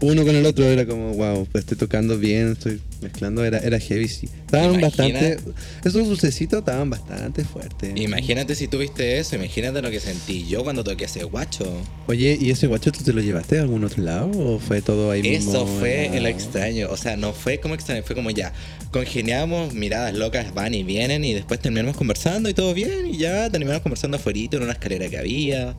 Uno 0.00 0.24
con 0.24 0.34
el 0.34 0.46
otro 0.46 0.64
era 0.64 0.86
como, 0.86 1.12
wow, 1.12 1.46
pues 1.52 1.64
estoy 1.64 1.76
tocando 1.76 2.18
bien, 2.18 2.52
estoy 2.52 2.80
mezclando, 3.02 3.44
era, 3.44 3.58
era 3.58 3.78
heavy, 3.78 4.08
sí. 4.08 4.28
Estaban 4.46 4.80
Imagina- 4.80 5.12
bastante, 5.20 5.52
esos 5.84 6.08
dulcecitos 6.08 6.60
estaban 6.60 6.88
bastante 6.88 7.44
fuertes. 7.44 7.92
Imagínate 7.94 8.54
si 8.54 8.66
tuviste 8.66 9.18
eso, 9.18 9.36
imagínate 9.36 9.82
lo 9.82 9.90
que 9.90 10.00
sentí 10.00 10.46
yo 10.48 10.64
cuando 10.64 10.82
toqué 10.82 11.04
ese 11.04 11.24
guacho. 11.24 11.70
Oye, 12.06 12.38
¿y 12.40 12.50
ese 12.50 12.66
guacho 12.66 12.90
tú 12.92 13.04
te 13.04 13.12
lo 13.12 13.20
llevaste 13.20 13.58
a 13.58 13.62
algún 13.62 13.84
otro 13.84 14.02
lado 14.02 14.30
o 14.30 14.58
fue 14.58 14.80
todo 14.80 15.10
ahí 15.10 15.22
mismo? 15.22 15.52
Eso 15.52 15.66
fue 15.66 16.06
en 16.06 16.14
el 16.14 16.26
extraño, 16.26 16.88
o 16.90 16.96
sea, 16.96 17.16
no 17.18 17.32
fue 17.34 17.58
como 17.58 17.74
extraño, 17.74 18.02
fue 18.02 18.16
como 18.16 18.30
ya, 18.30 18.52
congeniamos, 18.90 19.74
miradas 19.74 20.14
locas 20.14 20.54
van 20.54 20.74
y 20.74 20.82
vienen 20.82 21.24
y 21.24 21.34
después 21.34 21.60
terminamos 21.60 21.96
conversando 21.96 22.48
y 22.48 22.54
todo 22.54 22.72
bien 22.72 23.06
y 23.06 23.18
ya 23.18 23.50
terminamos 23.50 23.82
conversando 23.82 24.16
afuera 24.16 24.30
en 24.30 24.62
una 24.62 24.72
escalera 24.72 25.08
que 25.08 25.18
había, 25.18 25.74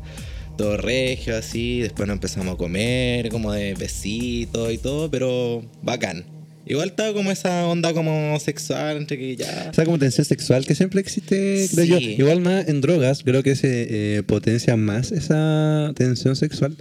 todo 0.61 0.77
regio 0.77 1.35
así, 1.35 1.79
después 1.79 2.07
nos 2.07 2.15
empezamos 2.15 2.53
a 2.53 2.57
comer 2.57 3.29
como 3.29 3.51
de 3.51 3.73
besitos 3.73 4.71
y 4.71 4.77
todo, 4.77 5.09
pero 5.09 5.65
bacán. 5.81 6.23
Igual 6.67 6.89
estaba 6.89 7.13
como 7.13 7.31
esa 7.31 7.65
onda 7.65 7.93
como 7.95 8.39
sexual 8.39 8.97
entre 8.97 9.17
que 9.17 9.35
ya... 9.35 9.69
O 9.71 9.73
sea, 9.73 9.85
como 9.85 9.97
tensión 9.97 10.23
sexual 10.23 10.65
que 10.67 10.75
siempre 10.75 11.01
existe, 11.01 11.67
creo 11.73 11.85
yo. 11.85 11.97
Sí. 11.97 12.15
Igual 12.19 12.41
más 12.41 12.67
en 12.67 12.79
drogas, 12.79 13.23
creo 13.23 13.41
que 13.41 13.55
se 13.55 14.17
eh, 14.17 14.23
potencia 14.23 14.77
más 14.77 15.11
esa 15.11 15.91
tensión 15.95 16.35
sexual 16.35 16.77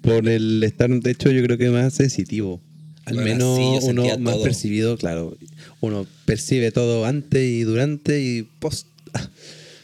por 0.00 0.28
el 0.28 0.60
estar, 0.64 0.90
de 0.90 1.10
hecho, 1.12 1.30
yo 1.30 1.44
creo 1.44 1.56
que 1.58 1.70
más 1.70 1.94
sensitivo. 1.94 2.60
Al 3.04 3.14
Bueno, 3.14 3.54
menos 3.54 3.56
sí, 3.56 3.62
yo 3.86 3.90
uno 3.92 4.02
sentía 4.02 4.18
más 4.18 4.34
todo. 4.34 4.42
percibido, 4.42 4.96
claro. 4.98 5.36
Uno 5.80 6.06
percibe 6.24 6.72
todo 6.72 7.06
antes 7.06 7.40
y 7.40 7.62
durante 7.62 8.20
y 8.20 8.42
post. 8.58 8.88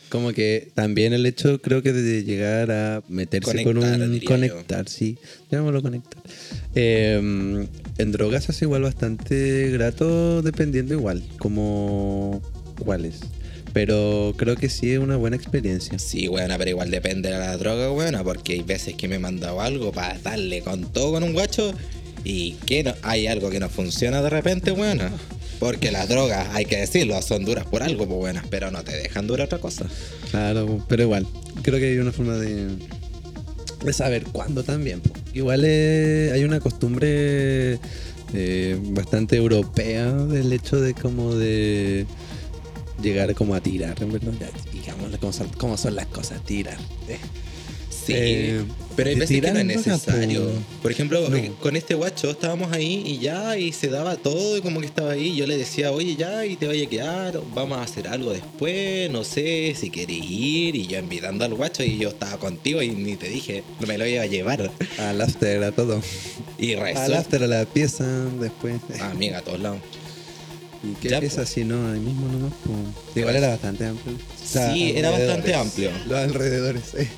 Como 0.08 0.32
que 0.32 0.70
también 0.74 1.12
el 1.12 1.26
hecho, 1.26 1.60
creo 1.60 1.82
que 1.82 1.92
de 1.92 2.24
llegar 2.24 2.70
a 2.70 3.02
meterse 3.08 3.62
con 3.64 3.78
un. 3.78 4.20
Conectar, 4.20 4.88
sí. 4.88 5.18
Llamémoslo 5.50 5.82
conectar. 5.82 6.22
Eh, 6.74 7.66
en 7.98 8.12
drogas 8.12 8.48
es 8.48 8.62
igual 8.62 8.82
bastante 8.82 9.70
grato 9.70 10.42
dependiendo 10.42 10.94
igual, 10.94 11.22
como 11.38 12.42
cuáles. 12.78 13.20
Pero 13.72 14.34
creo 14.36 14.56
que 14.56 14.70
sí 14.70 14.92
es 14.92 14.98
una 14.98 15.16
buena 15.16 15.36
experiencia. 15.36 15.98
Sí, 15.98 16.26
buena, 16.26 16.56
pero 16.56 16.70
igual 16.70 16.90
depende 16.90 17.30
de 17.30 17.38
la 17.38 17.56
droga, 17.58 17.88
buena, 17.88 18.24
porque 18.24 18.54
hay 18.54 18.62
veces 18.62 18.94
que 18.94 19.08
me 19.08 19.16
he 19.16 19.18
mandado 19.18 19.60
algo 19.60 19.92
para 19.92 20.18
darle 20.18 20.62
con 20.62 20.90
todo 20.90 21.12
con 21.12 21.22
un 21.22 21.34
guacho 21.34 21.74
¿Y 22.24 22.52
que 22.66 22.82
no, 22.82 22.94
hay 23.02 23.26
algo 23.26 23.50
que 23.50 23.60
no 23.60 23.68
funciona 23.68 24.22
de 24.22 24.30
repente, 24.30 24.70
buena? 24.70 25.10
Porque 25.58 25.90
las 25.90 26.08
drogas, 26.08 26.48
hay 26.52 26.64
que 26.64 26.76
decirlo, 26.76 27.20
son 27.22 27.44
duras 27.44 27.64
por 27.64 27.82
algo, 27.82 28.06
pues 28.06 28.18
buenas, 28.18 28.46
pero 28.48 28.70
no 28.70 28.84
te 28.84 28.92
dejan 28.92 29.26
durar 29.26 29.46
otra 29.46 29.58
cosa. 29.58 29.86
Claro, 30.30 30.84
pero 30.88 31.02
igual, 31.02 31.26
creo 31.62 31.78
que 31.78 31.86
hay 31.90 31.98
una 31.98 32.12
forma 32.12 32.36
de, 32.36 32.68
de 33.84 33.92
saber 33.92 34.24
cuándo 34.24 34.62
también. 34.62 35.00
po. 35.00 35.10
Igual 35.34 35.62
eh, 35.64 36.30
hay 36.32 36.44
una 36.44 36.60
costumbre 36.60 37.78
eh, 38.34 38.78
bastante 38.90 39.36
europea 39.36 40.12
del 40.12 40.52
hecho 40.52 40.80
de 40.80 40.94
como 40.94 41.34
de 41.34 42.06
llegar 43.02 43.34
como 43.34 43.54
a 43.54 43.60
tirar, 43.60 44.00
en 44.02 44.12
verdad. 44.12 44.32
Ya, 44.40 44.50
digámosle 44.72 45.18
cómo 45.18 45.32
son, 45.32 45.48
cómo 45.56 45.76
son 45.76 45.96
las 45.96 46.06
cosas, 46.06 46.44
tirar. 46.44 46.78
Eh, 47.08 47.18
Sí, 47.90 48.14
pero 48.98 49.10
hay 49.10 49.14
veces 49.14 49.40
que 49.40 49.52
no 49.52 49.58
es 49.60 49.64
necesario. 49.64 50.44
po. 50.44 50.50
Por 50.82 50.90
ejemplo, 50.92 51.28
No. 51.30 51.36
eh, 51.36 51.52
con 51.60 51.76
este 51.76 51.94
guacho 51.94 52.30
estábamos 52.30 52.72
ahí 52.72 53.02
y 53.06 53.18
ya, 53.18 53.56
y 53.56 53.72
se 53.72 53.86
daba 53.88 54.16
todo, 54.16 54.56
y 54.56 54.60
como 54.60 54.80
que 54.80 54.86
estaba 54.86 55.12
ahí. 55.12 55.36
Yo 55.36 55.46
le 55.46 55.56
decía, 55.56 55.92
oye, 55.92 56.16
ya, 56.16 56.44
y 56.44 56.56
te 56.56 56.66
vaya 56.66 56.84
a 56.84 56.88
quedar, 56.88 57.40
vamos 57.54 57.78
a 57.78 57.82
hacer 57.82 58.08
algo 58.08 58.32
después, 58.32 59.08
no 59.10 59.22
sé, 59.22 59.74
si 59.78 59.90
quieres 59.90 60.16
ir. 60.18 60.74
Y 60.74 60.86
yo 60.88 60.98
invitando 60.98 61.44
al 61.44 61.54
guacho, 61.54 61.84
y 61.84 61.96
yo 61.96 62.08
estaba 62.08 62.38
contigo, 62.38 62.82
y 62.82 62.88
ni 62.90 63.14
te 63.16 63.28
dije, 63.28 63.62
no 63.80 63.86
me 63.86 63.96
lo 63.96 64.06
iba 64.06 64.22
a 64.22 64.26
llevar. 64.26 64.70
al 64.98 65.20
after, 65.20 65.62
a 65.62 65.70
todo. 65.72 66.02
Y 66.58 66.74
Al 66.74 66.80
resulta, 66.80 67.18
after, 67.20 67.42
a 67.44 67.46
la 67.46 67.64
pieza, 67.66 68.04
después. 68.40 68.74
amiga, 69.00 69.38
a 69.38 69.42
todos 69.42 69.60
lados. 69.60 69.78
¿Y 70.82 70.94
qué 71.00 71.08
Ya, 71.08 71.20
pieza 71.20 71.42
po. 71.42 71.46
si 71.46 71.64
no? 71.64 71.90
Ahí 71.92 72.00
mismo 72.00 72.26
nomás. 72.28 72.52
po. 72.64 72.72
Igual 73.18 73.36
era 73.36 73.48
bastante 73.48 73.86
amplio. 73.86 74.16
Sí, 74.44 74.92
era 74.96 75.10
bastante 75.10 75.54
amplio. 75.54 75.90
Los 76.08 76.18
alrededores, 76.18 76.94
eh. 76.94 77.08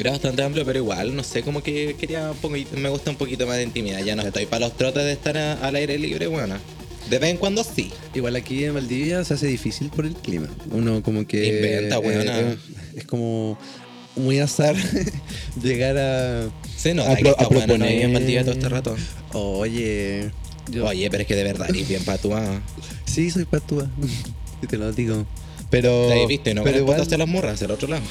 Era 0.00 0.10
bastante 0.12 0.42
amplio, 0.42 0.64
pero 0.64 0.78
igual, 0.78 1.14
no 1.14 1.22
sé, 1.22 1.42
como 1.42 1.62
que 1.62 1.94
quería 1.98 2.30
un 2.30 2.36
poquito, 2.38 2.76
me 2.76 2.88
gusta 2.88 3.10
un 3.10 3.16
poquito 3.16 3.46
más 3.46 3.56
de 3.56 3.64
intimidad. 3.64 4.00
Ya 4.04 4.16
no 4.16 4.22
estoy 4.22 4.46
para 4.46 4.66
los 4.66 4.76
trotes 4.76 5.04
de 5.04 5.12
estar 5.12 5.36
a- 5.36 5.54
al 5.54 5.74
aire 5.76 5.98
libre, 5.98 6.26
bueno. 6.26 6.56
De 7.08 7.18
vez 7.18 7.30
en 7.30 7.36
cuando 7.38 7.64
sí. 7.64 7.90
Igual 8.14 8.36
aquí 8.36 8.64
en 8.64 8.74
Valdivia 8.74 9.24
se 9.24 9.34
hace 9.34 9.46
difícil 9.46 9.90
por 9.90 10.06
el 10.06 10.14
clima. 10.14 10.48
Uno 10.70 11.02
como 11.02 11.26
que... 11.26 11.46
Inventa, 11.56 11.98
weona. 11.98 12.40
eh, 12.40 12.56
es 12.96 13.04
como 13.04 13.58
muy 14.16 14.38
azar 14.38 14.76
llegar 15.62 15.96
a... 15.98 16.48
Se 16.76 16.94
nota 16.94 17.12
A 17.12 17.16
que 17.16 17.22
pro- 17.22 17.30
está 17.32 17.44
a 17.44 17.48
no 17.50 17.50
proponer- 17.60 18.02
en 18.02 18.12
Valdivia 18.12 18.42
todo 18.42 18.52
este 18.52 18.68
rato. 18.68 18.96
Oye... 19.32 20.30
yo- 20.70 20.86
Oye, 20.86 21.10
pero 21.10 21.22
es 21.22 21.26
que 21.26 21.34
de 21.34 21.44
verdad 21.44 21.68
eres 21.70 21.88
bien 21.88 22.04
patúa. 22.04 22.60
Sí, 23.06 23.30
soy 23.30 23.44
patúa. 23.44 23.88
y 24.62 24.66
te 24.66 24.76
lo 24.76 24.92
digo. 24.92 25.26
Pero... 25.70 26.08
Te 26.08 26.26
viste, 26.26 26.54
no 26.54 26.62
pero 26.64 26.78
igual, 26.78 27.06
las 27.08 27.28
morras, 27.28 27.60
el 27.62 27.70
otro 27.70 27.88
lado. 27.88 28.02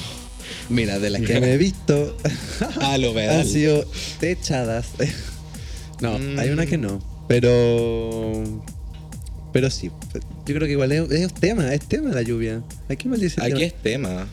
Mira, 0.68 0.98
de 0.98 1.10
las 1.10 1.22
que 1.22 1.40
me 1.40 1.52
he 1.54 1.56
visto... 1.58 2.16
Ah, 2.80 2.98
lo 2.98 3.16
han 3.18 3.46
sido 3.46 3.84
techadas. 4.20 4.86
no, 6.00 6.18
Mm. 6.18 6.38
hay 6.38 6.50
una 6.50 6.66
que 6.66 6.78
no. 6.78 7.00
Pero. 7.28 8.62
Pero 9.52 9.70
sí. 9.70 9.90
Yo 10.46 10.54
creo 10.54 10.66
que 10.66 10.72
igual 10.72 10.92
es, 10.92 11.10
es 11.10 11.32
tema, 11.34 11.72
es 11.74 11.80
tema 11.88 12.10
la 12.10 12.22
lluvia. 12.22 12.62
Aquí 12.88 13.08
maldice 13.08 13.40
Aquí 13.42 13.62
es 13.62 13.74
tema. 13.74 14.26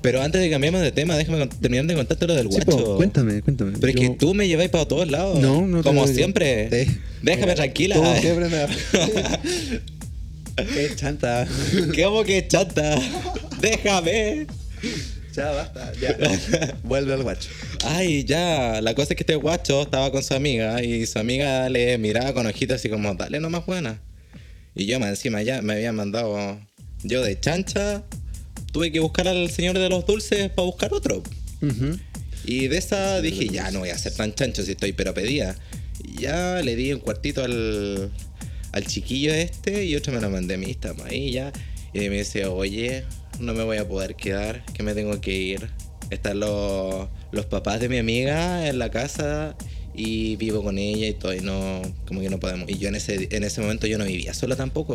Pero 0.00 0.22
antes 0.22 0.40
de 0.40 0.48
cambiarme 0.48 0.78
de 0.78 0.92
tema, 0.92 1.16
déjame 1.16 1.46
terminar 1.48 1.84
de 1.86 1.94
contarte 1.94 2.26
lo 2.26 2.34
del 2.34 2.50
Sí, 2.52 2.60
po, 2.60 2.72
guacho. 2.72 2.96
cuéntame, 2.96 3.42
cuéntame. 3.42 3.72
Pero 3.80 3.88
es 3.88 3.96
que 3.96 4.10
tú 4.10 4.32
me 4.32 4.46
lleváis 4.46 4.70
para 4.70 4.86
todos 4.86 5.10
lados. 5.10 5.40
No, 5.40 5.66
no 5.66 5.82
Como 5.82 6.06
siempre. 6.06 6.68
Eh, 6.82 6.88
Déjame 7.22 7.54
tranquila. 7.54 7.96
Tú 7.96 8.04
siempre 8.20 8.48
me. 8.48 8.66
Qué 10.56 10.90
chanta. 10.96 11.46
¿Cómo 12.02 12.22
que 12.24 12.46
chata? 12.46 12.98
Déjame. 13.60 14.46
Ya 15.34 15.50
basta, 15.52 15.92
ya. 16.00 16.16
Vuelve 16.82 17.14
al 17.14 17.22
guacho. 17.22 17.48
Ay, 17.84 18.24
ya. 18.24 18.80
La 18.80 18.94
cosa 18.94 19.12
es 19.12 19.16
que 19.16 19.22
este 19.22 19.36
guacho 19.36 19.82
estaba 19.82 20.10
con 20.10 20.22
su 20.22 20.34
amiga 20.34 20.82
y 20.82 21.06
su 21.06 21.18
amiga 21.18 21.68
le 21.68 21.96
miraba 21.98 22.32
con 22.34 22.46
ojitos 22.46 22.76
así 22.76 22.88
como, 22.88 23.14
dale 23.14 23.40
nomás 23.40 23.66
buena. 23.66 24.00
Y 24.74 24.86
yo 24.86 24.98
más 25.00 25.10
encima 25.10 25.42
ya 25.42 25.62
me 25.62 25.74
había 25.74 25.92
mandado 25.92 26.58
yo 27.02 27.22
de 27.22 27.38
chancha. 27.38 28.04
Tuve 28.72 28.92
que 28.92 29.00
buscar 29.00 29.28
al 29.28 29.50
señor 29.50 29.78
de 29.78 29.88
los 29.88 30.06
dulces 30.06 30.50
para 30.50 30.66
buscar 30.66 30.92
otro. 30.92 31.22
Ujú. 31.62 31.98
Y 32.44 32.68
de 32.68 32.78
esa 32.78 33.20
dije, 33.20 33.48
ya 33.48 33.70
no 33.70 33.80
voy 33.80 33.90
a 33.90 33.98
ser 33.98 34.14
tan 34.14 34.34
chancho 34.34 34.62
si 34.62 34.72
estoy 34.72 34.92
pero 34.92 35.14
pedía. 35.14 35.56
Y 36.02 36.22
ya 36.22 36.60
le 36.62 36.76
di 36.76 36.92
un 36.92 37.00
cuartito 37.00 37.42
al, 37.44 38.10
al 38.72 38.86
chiquillo 38.86 39.34
este 39.34 39.84
y 39.84 39.96
otro 39.96 40.12
me 40.12 40.20
lo 40.20 40.30
mandé 40.30 40.54
a 40.54 40.58
mí, 40.58 40.70
estamos 40.70 41.04
ahí 41.06 41.32
ya. 41.32 41.52
Y 41.92 42.00
me 42.08 42.18
dice, 42.18 42.46
oye, 42.46 43.04
no 43.40 43.54
me 43.54 43.64
voy 43.64 43.78
a 43.78 43.88
poder 43.88 44.14
quedar, 44.16 44.64
que 44.72 44.82
me 44.82 44.94
tengo 44.94 45.20
que 45.20 45.32
ir. 45.32 45.70
Están 46.10 46.40
los, 46.40 47.08
los 47.32 47.46
papás 47.46 47.80
de 47.80 47.88
mi 47.88 47.98
amiga 47.98 48.68
en 48.68 48.78
la 48.78 48.90
casa 48.90 49.56
y 49.94 50.36
vivo 50.36 50.62
con 50.62 50.78
ella 50.78 51.06
y 51.06 51.14
todo, 51.14 51.34
y 51.34 51.40
no, 51.40 51.82
como 52.06 52.20
que 52.20 52.30
no 52.30 52.38
podemos. 52.38 52.68
Y 52.70 52.78
yo 52.78 52.88
en 52.88 52.94
ese, 52.94 53.28
en 53.30 53.44
ese 53.44 53.60
momento 53.60 53.86
yo 53.86 53.98
no 53.98 54.04
vivía 54.04 54.32
sola 54.32 54.56
tampoco, 54.56 54.94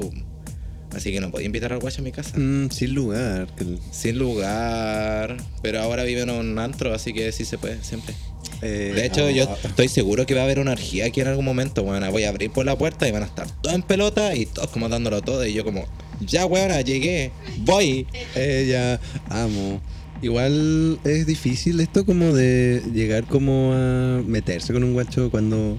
así 0.95 1.11
que 1.11 1.19
no 1.19 1.31
podía 1.31 1.45
invitar 1.45 1.73
al 1.73 1.79
guacho 1.79 2.01
a 2.01 2.03
mi 2.03 2.11
casa. 2.11 2.37
Mm, 2.37 2.69
sin 2.69 2.93
lugar. 2.93 3.47
Sin 3.91 4.17
lugar, 4.17 5.37
pero 5.61 5.81
ahora 5.81 6.03
vive 6.03 6.21
en 6.21 6.29
un 6.29 6.59
antro, 6.59 6.93
así 6.93 7.13
que 7.13 7.31
sí 7.31 7.45
se 7.45 7.57
puede, 7.57 7.83
siempre. 7.83 8.13
eh, 8.61 8.91
De 8.95 9.05
hecho, 9.05 9.25
ah, 9.25 9.31
yo 9.31 9.47
estoy 9.63 9.87
seguro 9.87 10.25
que 10.25 10.33
va 10.33 10.41
a 10.41 10.43
haber 10.45 10.59
una 10.59 10.71
orgía 10.71 11.05
aquí 11.05 11.21
en 11.21 11.27
algún 11.27 11.45
momento, 11.45 11.81
weona. 11.83 12.09
Voy 12.09 12.23
a 12.23 12.29
abrir 12.29 12.51
por 12.51 12.65
la 12.65 12.77
puerta 12.77 13.07
y 13.07 13.11
van 13.11 13.23
a 13.23 13.27
estar 13.27 13.47
todos 13.61 13.75
en 13.75 13.81
pelota 13.83 14.35
y 14.35 14.45
todos 14.45 14.69
como 14.69 14.89
dándolo 14.89 15.21
todo. 15.21 15.45
Y 15.45 15.53
yo 15.53 15.63
como, 15.63 15.85
ya, 16.21 16.45
weona, 16.45 16.81
llegué, 16.81 17.31
voy. 17.59 18.07
Ella, 18.35 18.99
amo. 19.29 19.81
Igual 20.21 20.99
es 21.03 21.25
difícil 21.25 21.81
esto 21.81 22.05
como 22.05 22.31
de 22.31 22.81
llegar 22.93 23.25
como 23.25 23.73
a 23.73 24.21
meterse 24.25 24.71
con 24.71 24.85
un 24.85 24.93
guacho 24.93 25.29
cuando 25.29 25.77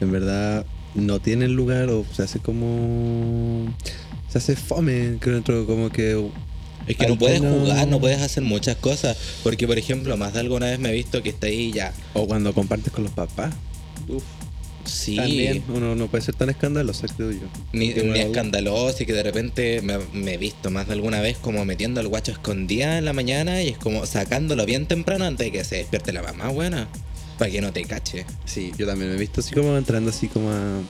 en 0.00 0.12
verdad 0.12 0.64
no 0.94 1.18
tiene 1.20 1.48
lugar 1.48 1.88
o 1.90 2.04
se 2.12 2.22
hace 2.22 2.38
como... 2.38 3.66
Se 4.30 4.38
hace 4.38 4.56
fome, 4.56 5.16
creo, 5.18 5.42
como 5.66 5.90
que... 5.90 6.30
Es 6.86 6.96
que 6.96 7.06
no 7.06 7.18
puedes 7.18 7.40
jugar, 7.40 7.86
no 7.88 8.00
puedes 8.00 8.20
hacer 8.20 8.42
muchas 8.42 8.76
cosas. 8.76 9.16
Porque, 9.42 9.66
por 9.66 9.78
ejemplo, 9.78 10.16
más 10.16 10.32
de 10.32 10.40
alguna 10.40 10.66
vez 10.66 10.78
me 10.78 10.90
he 10.90 10.92
visto 10.92 11.22
que 11.22 11.28
está 11.28 11.46
ahí 11.46 11.72
ya. 11.72 11.92
O 12.14 12.26
cuando 12.26 12.52
compartes 12.52 12.92
con 12.92 13.04
los 13.04 13.12
papás. 13.12 13.54
Uf, 14.08 14.24
Sí. 14.84 15.16
También 15.16 15.62
uno 15.68 15.94
no 15.94 16.08
puede 16.08 16.24
ser 16.24 16.34
tan 16.34 16.50
escandaloso, 16.50 17.06
creo 17.16 17.32
yo. 17.32 17.46
Ni, 17.72 17.92
ni 17.92 18.18
escandaloso 18.18 19.02
y 19.02 19.06
que 19.06 19.12
de 19.12 19.22
repente 19.22 19.82
me, 19.82 19.98
me 20.12 20.34
he 20.34 20.38
visto 20.38 20.70
más 20.70 20.86
de 20.86 20.94
alguna 20.94 21.20
vez 21.20 21.36
como 21.38 21.64
metiendo 21.64 22.00
al 22.00 22.08
guacho 22.08 22.32
escondida 22.32 22.98
en 22.98 23.04
la 23.04 23.12
mañana 23.12 23.62
y 23.62 23.68
es 23.68 23.78
como 23.78 24.06
sacándolo 24.06 24.64
bien 24.66 24.86
temprano 24.86 25.26
antes 25.26 25.46
de 25.46 25.52
que 25.52 25.64
se 25.64 25.76
despierte 25.76 26.12
la 26.12 26.22
mamá, 26.22 26.48
buena. 26.48 26.88
Para 27.38 27.50
que 27.50 27.60
no 27.60 27.72
te 27.72 27.84
cache. 27.84 28.26
Sí, 28.44 28.72
yo 28.76 28.86
también 28.86 29.10
me 29.10 29.16
he 29.16 29.20
visto 29.20 29.40
así 29.40 29.54
como 29.54 29.76
entrando 29.76 30.10
así 30.10 30.28
como 30.28 30.50
a, 30.50 30.80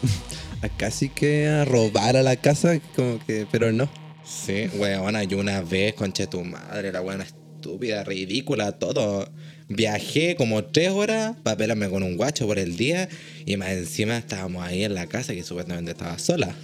a 0.62 0.68
casi 0.68 1.08
que 1.08 1.48
a 1.48 1.64
robar 1.64 2.16
a 2.16 2.22
la 2.22 2.36
casa, 2.36 2.80
como 2.94 3.18
que, 3.24 3.46
pero 3.50 3.72
no. 3.72 3.88
Sí, 4.24 4.66
weona, 4.76 5.24
yo 5.24 5.38
una 5.38 5.62
vez, 5.62 5.94
conche 5.94 6.26
tu 6.26 6.44
madre, 6.44 6.92
la 6.92 7.00
buena 7.00 7.24
estúpida, 7.24 8.04
ridícula, 8.04 8.72
todo. 8.72 9.30
Viajé 9.68 10.36
como 10.36 10.64
tres 10.64 10.90
horas 10.90 11.36
para 11.42 11.56
pelarme 11.56 11.88
con 11.88 12.02
un 12.02 12.16
guacho 12.16 12.46
por 12.46 12.58
el 12.58 12.76
día 12.76 13.08
y 13.46 13.56
más 13.56 13.70
encima 13.70 14.18
estábamos 14.18 14.64
ahí 14.64 14.84
en 14.84 14.94
la 14.94 15.06
casa 15.06 15.32
que 15.32 15.42
supuestamente 15.42 15.92
estaba 15.92 16.18
sola. 16.18 16.54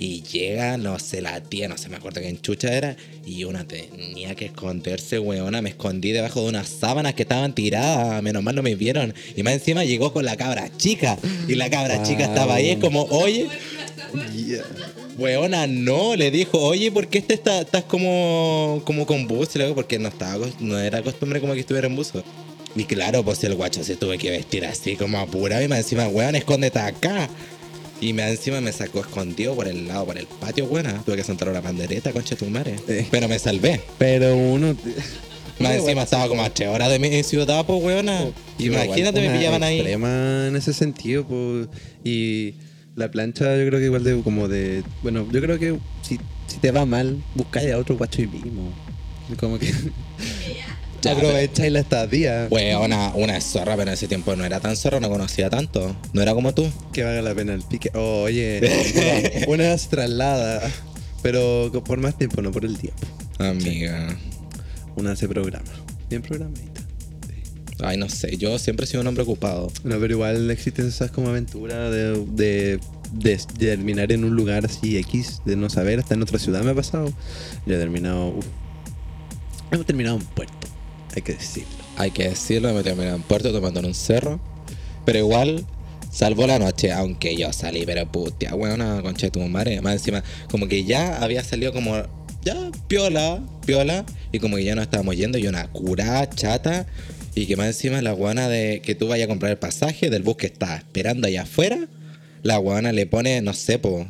Y 0.00 0.22
llega, 0.22 0.76
no 0.76 1.00
sé, 1.00 1.20
la 1.20 1.40
tía, 1.42 1.66
no 1.66 1.76
sé, 1.76 1.88
me 1.88 1.96
acuerdo 1.96 2.20
que 2.20 2.28
en 2.28 2.40
chucha 2.40 2.72
era, 2.72 2.96
y 3.26 3.42
una 3.42 3.66
tenía 3.66 4.36
que 4.36 4.44
esconderse, 4.44 5.18
weona. 5.18 5.60
Me 5.60 5.70
escondí 5.70 6.12
debajo 6.12 6.42
de 6.42 6.50
unas 6.50 6.68
sábanas 6.68 7.14
que 7.14 7.22
estaban 7.22 7.52
tiradas, 7.52 8.22
menos 8.22 8.44
mal 8.44 8.54
no 8.54 8.62
me 8.62 8.76
vieron. 8.76 9.12
Y 9.36 9.42
más 9.42 9.54
encima 9.54 9.84
llegó 9.84 10.12
con 10.12 10.24
la 10.24 10.36
cabra 10.36 10.70
chica, 10.76 11.18
y 11.48 11.56
la 11.56 11.68
cabra 11.68 12.04
chica 12.04 12.24
estaba 12.24 12.54
ahí, 12.54 12.70
es 12.70 12.78
como, 12.78 13.02
oye, 13.10 13.48
Weona, 15.18 15.66
no, 15.66 16.14
le 16.14 16.30
dijo, 16.30 16.60
oye, 16.60 16.92
¿por 16.92 17.08
qué 17.08 17.18
este 17.18 17.34
está, 17.34 17.62
estás 17.62 17.82
como, 17.82 18.82
como 18.84 19.04
con 19.04 19.26
buzo? 19.26 19.50
Y 19.56 19.58
luego, 19.58 19.74
porque 19.74 19.98
no 19.98 20.08
estaba, 20.08 20.46
no 20.60 20.78
era 20.78 21.02
costumbre 21.02 21.40
como 21.40 21.54
que 21.54 21.60
estuviera 21.60 21.88
en 21.88 21.96
buzo. 21.96 22.22
Y 22.76 22.84
claro, 22.84 23.24
pues 23.24 23.42
el 23.42 23.56
guacho 23.56 23.82
se 23.82 23.96
tuve 23.96 24.16
que 24.16 24.30
vestir 24.30 24.64
así 24.64 24.94
como 24.94 25.18
apurado 25.18 25.60
y 25.60 25.66
me 25.66 25.76
encima, 25.76 26.06
weón, 26.06 26.36
escóndete 26.36 26.78
acá. 26.78 27.28
Y 28.00 28.12
me 28.12 28.28
encima 28.28 28.60
me 28.60 28.72
sacó 28.72 29.00
escondido 29.00 29.54
por 29.54 29.66
el 29.66 29.88
lado, 29.88 30.06
por 30.06 30.18
el 30.18 30.26
patio, 30.26 30.66
weona. 30.66 31.02
Tuve 31.04 31.16
que 31.16 31.24
sentar 31.24 31.48
una 31.48 31.60
pandereta, 31.60 32.12
concha 32.12 32.36
tu 32.36 32.46
madre. 32.46 32.76
Pero 33.10 33.28
me 33.28 33.38
salvé. 33.38 33.80
Pero 33.98 34.36
uno... 34.36 34.76
Más 35.58 35.72
encima 35.72 36.02
estaba 36.02 36.28
como 36.28 36.42
a 36.42 36.50
tres 36.50 36.68
horas 36.68 36.88
de 36.88 37.00
mi 37.00 37.22
ciudad, 37.24 37.66
pues, 37.66 37.82
weona. 37.82 38.30
Imagínate, 38.58 39.20
me 39.20 39.36
pillaban 39.36 39.64
ahí. 39.64 39.78
extrema 39.80 40.46
en 40.46 40.54
ese 40.54 40.72
sentido, 40.72 41.26
pues, 41.26 41.66
y 42.04 42.54
la 42.94 43.10
plancha 43.10 43.56
yo 43.56 43.66
creo 43.66 43.80
que 43.80 43.86
igual 43.86 44.04
de 44.04 44.22
como 44.22 44.46
de... 44.46 44.84
Bueno, 45.02 45.26
yo 45.32 45.40
creo 45.40 45.58
que 45.58 45.76
si, 46.02 46.20
si 46.46 46.58
te 46.58 46.70
va 46.70 46.86
mal, 46.86 47.20
buscáis 47.34 47.72
a 47.72 47.78
otro 47.78 47.96
guacho 47.96 48.22
y 48.22 48.28
mismo. 48.28 48.72
Como 49.40 49.58
que... 49.58 49.72
Ya, 51.02 51.12
aprovecháis 51.12 51.72
la 51.72 51.80
estadía. 51.80 52.48
Weona, 52.50 53.12
una 53.14 53.40
zorra, 53.40 53.76
pero 53.76 53.82
en 53.90 53.94
ese 53.94 54.08
tiempo 54.08 54.34
no 54.34 54.44
era 54.44 54.58
tan 54.60 54.76
zorra, 54.76 54.98
no 55.00 55.08
conocía 55.08 55.48
tanto. 55.48 55.94
No 56.12 56.22
era 56.22 56.34
como 56.34 56.52
tú. 56.54 56.68
Que 56.92 57.04
valga 57.04 57.22
la 57.22 57.34
pena 57.34 57.54
el 57.54 57.62
pique. 57.62 57.90
Oh, 57.94 58.22
oye, 58.22 59.44
una 59.48 59.76
traslada, 59.76 60.60
pero 61.22 61.70
por 61.84 61.98
más 62.00 62.16
tiempo, 62.18 62.42
no 62.42 62.50
por 62.50 62.64
el 62.64 62.76
tiempo. 62.78 63.06
Amiga. 63.38 64.16
Una 64.96 65.12
hace 65.12 65.28
programa. 65.28 65.70
Bien 66.10 66.20
programadita. 66.22 66.80
Ay, 67.80 67.96
no 67.96 68.08
sé, 68.08 68.36
yo 68.36 68.58
siempre 68.58 68.84
he 68.84 68.88
sido 68.88 69.02
un 69.02 69.06
hombre 69.06 69.22
ocupado. 69.22 69.70
No, 69.84 70.00
pero 70.00 70.14
igual 70.14 70.50
existen 70.50 70.88
esas 70.88 71.12
como 71.12 71.28
aventuras 71.28 71.92
de, 71.92 72.24
de, 72.26 72.80
de- 73.12 73.36
de 73.36 73.66
terminar 73.68 74.10
en 74.10 74.24
un 74.24 74.34
lugar 74.34 74.66
así 74.66 74.98
X, 74.98 75.42
de 75.44 75.54
no 75.54 75.70
saber, 75.70 76.00
hasta 76.00 76.14
en 76.14 76.22
otra 76.22 76.40
ciudad 76.40 76.62
me 76.64 76.72
ha 76.72 76.74
pasado. 76.74 77.12
Yo 77.66 77.74
he 77.76 77.78
terminado. 77.78 78.30
uf. 78.30 78.44
Hemos 79.70 79.86
terminado 79.86 80.16
en 80.16 80.22
puerto, 80.24 80.57
hay 81.16 81.22
que 81.22 81.34
decirlo. 81.34 81.68
Hay 81.96 82.10
que 82.10 82.28
decirlo, 82.28 82.72
me 82.74 82.82
terminé 82.82 83.08
en 83.08 83.22
puerto 83.22 83.52
tomando 83.52 83.80
en 83.80 83.86
un 83.86 83.94
cerro. 83.94 84.40
Pero 85.04 85.18
igual, 85.18 85.64
salvó 86.12 86.46
la 86.46 86.58
noche, 86.58 86.92
aunque 86.92 87.36
yo 87.36 87.52
salí, 87.52 87.84
pero 87.86 88.10
putia, 88.10 88.54
weona, 88.54 89.02
concha 89.02 89.26
de 89.26 89.30
tu 89.30 89.40
madre. 89.40 89.80
Más 89.80 89.94
encima, 89.94 90.22
como 90.50 90.68
que 90.68 90.84
ya 90.84 91.22
había 91.22 91.42
salido 91.42 91.72
como, 91.72 91.96
ya, 92.42 92.70
piola, 92.86 93.42
piola. 93.66 94.04
Y 94.32 94.38
como 94.38 94.56
que 94.56 94.64
ya 94.64 94.74
nos 94.74 94.84
estábamos 94.84 95.16
yendo, 95.16 95.38
y 95.38 95.46
una 95.46 95.66
curada 95.68 96.28
chata. 96.28 96.86
Y 97.34 97.46
que 97.46 97.56
más 97.56 97.68
encima 97.68 98.02
la 98.02 98.12
guana 98.12 98.48
de 98.48 98.82
que 98.82 98.94
tú 98.94 99.08
vayas 99.08 99.26
a 99.26 99.28
comprar 99.28 99.52
el 99.52 99.58
pasaje 99.58 100.10
del 100.10 100.22
bus 100.22 100.36
que 100.36 100.46
está 100.46 100.76
esperando 100.76 101.26
allá 101.28 101.42
afuera, 101.42 101.88
la 102.42 102.56
guana 102.58 102.92
le 102.92 103.06
pone, 103.06 103.40
no 103.42 103.54
sé, 103.54 103.78
po, 103.78 104.06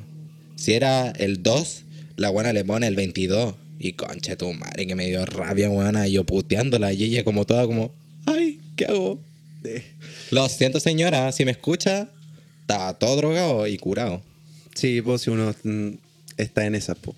si 0.57 0.75
era 0.75 1.11
el 1.11 1.43
2, 1.43 1.85
la 2.17 2.29
guana 2.31 2.53
le 2.53 2.65
pone 2.65 2.87
el 2.87 2.97
22. 2.97 3.55
Y 3.79 3.93
concha 3.93 4.33
de 4.33 4.37
tu 4.37 4.53
madre, 4.53 4.87
que 4.87 4.95
me 4.95 5.07
dio 5.07 5.25
rabia, 5.25 5.69
guana, 5.69 6.09
y 6.09 6.13
yo 6.13 6.25
puteándola. 6.25 6.93
Y 6.93 7.05
ella 7.05 7.25
como 7.25 7.45
toda 7.45 7.67
como, 7.67 7.95
ay, 8.27 8.61
¿qué 8.77 8.87
hago? 8.87 9.21
Lo 10.31 10.49
siento, 10.49 10.81
señora, 10.81 11.31
si 11.33 11.45
me 11.45 11.51
escucha, 11.53 12.09
estaba 12.63 12.99
todo 12.99 13.17
drogado 13.17 13.67
y 13.67 13.77
curado. 13.79 14.23
Sí, 14.75 15.01
pues 15.03 15.23
si 15.23 15.31
uno 15.31 15.55
mm, 15.63 15.91
está 16.37 16.67
en 16.67 16.75
esas, 16.75 16.97
po. 16.99 17.15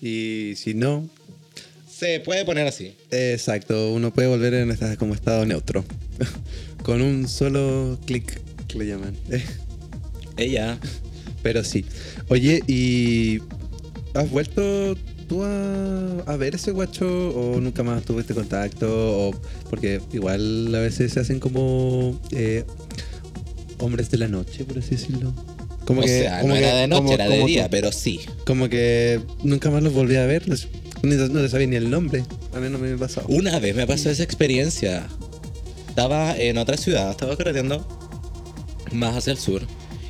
Y 0.00 0.54
si 0.56 0.74
no, 0.74 1.08
Se 1.90 2.20
puede 2.20 2.44
poner 2.44 2.66
así. 2.66 2.94
exacto, 3.10 3.92
uno 3.92 4.12
puede 4.12 4.28
volver 4.28 4.54
en 4.54 4.70
esta, 4.70 4.96
como 4.96 5.14
estado 5.14 5.44
neutro. 5.46 5.84
Con 6.82 7.00
un 7.00 7.28
solo 7.28 7.98
clic, 8.04 8.40
que 8.68 8.78
le 8.78 8.86
llaman. 8.86 9.16
Ella, 10.36 10.78
Pero 11.44 11.62
sí. 11.62 11.84
Oye, 12.28 12.62
¿y 12.66 13.38
has 14.14 14.30
vuelto 14.30 14.96
tú 15.24 15.42
a, 15.42 16.20
a 16.26 16.36
ver 16.36 16.54
ese 16.54 16.70
guacho 16.70 17.06
o 17.06 17.60
nunca 17.60 17.82
más 17.82 18.02
tuviste 18.04 18.34
contacto? 18.34 18.86
O, 19.28 19.30
porque 19.70 20.00
igual 20.12 20.74
a 20.74 20.78
veces 20.80 21.12
se 21.12 21.20
hacen 21.20 21.40
como 21.40 22.18
eh, 22.30 22.64
hombres 23.78 24.10
de 24.10 24.18
la 24.18 24.28
noche, 24.28 24.64
por 24.64 24.78
así 24.78 24.90
decirlo. 24.92 25.32
Como 25.86 26.00
o 26.00 26.04
que, 26.04 26.22
sea, 26.22 26.40
como 26.40 26.54
no 26.54 26.60
que- 26.60 26.66
era 26.66 26.76
de 26.76 26.86
noche, 26.88 27.02
como- 27.02 27.12
era 27.14 27.24
de 27.28 27.34
como 27.36 27.46
día, 27.46 27.64
tú. 27.64 27.70
pero 27.70 27.92
sí. 27.92 28.20
Como 28.46 28.68
que 28.68 29.20
nunca 29.42 29.70
más 29.70 29.82
los 29.82 29.92
volví 29.92 30.16
a 30.16 30.26
ver. 30.26 30.48
les- 30.48 30.68
ni- 31.02 31.16
no 31.16 31.28
te 31.40 31.48
sabía 31.48 31.66
ni 31.66 31.76
el 31.76 31.90
nombre. 31.90 32.22
A 32.54 32.60
mí 32.60 32.68
no 32.70 32.78
me 32.78 32.96
pasó. 32.96 33.22
Una 33.28 33.58
vez 33.58 33.74
me 33.76 33.86
pasó 33.86 34.08
esa 34.10 34.22
experiencia. 34.22 35.06
Estaba 35.88 36.36
en 36.36 36.56
otra 36.58 36.76
ciudad, 36.76 37.10
estaba 37.10 37.36
correteando 37.36 37.86
más 38.92 39.16
hacia 39.16 39.32
el 39.32 39.38
sur. 39.38 39.62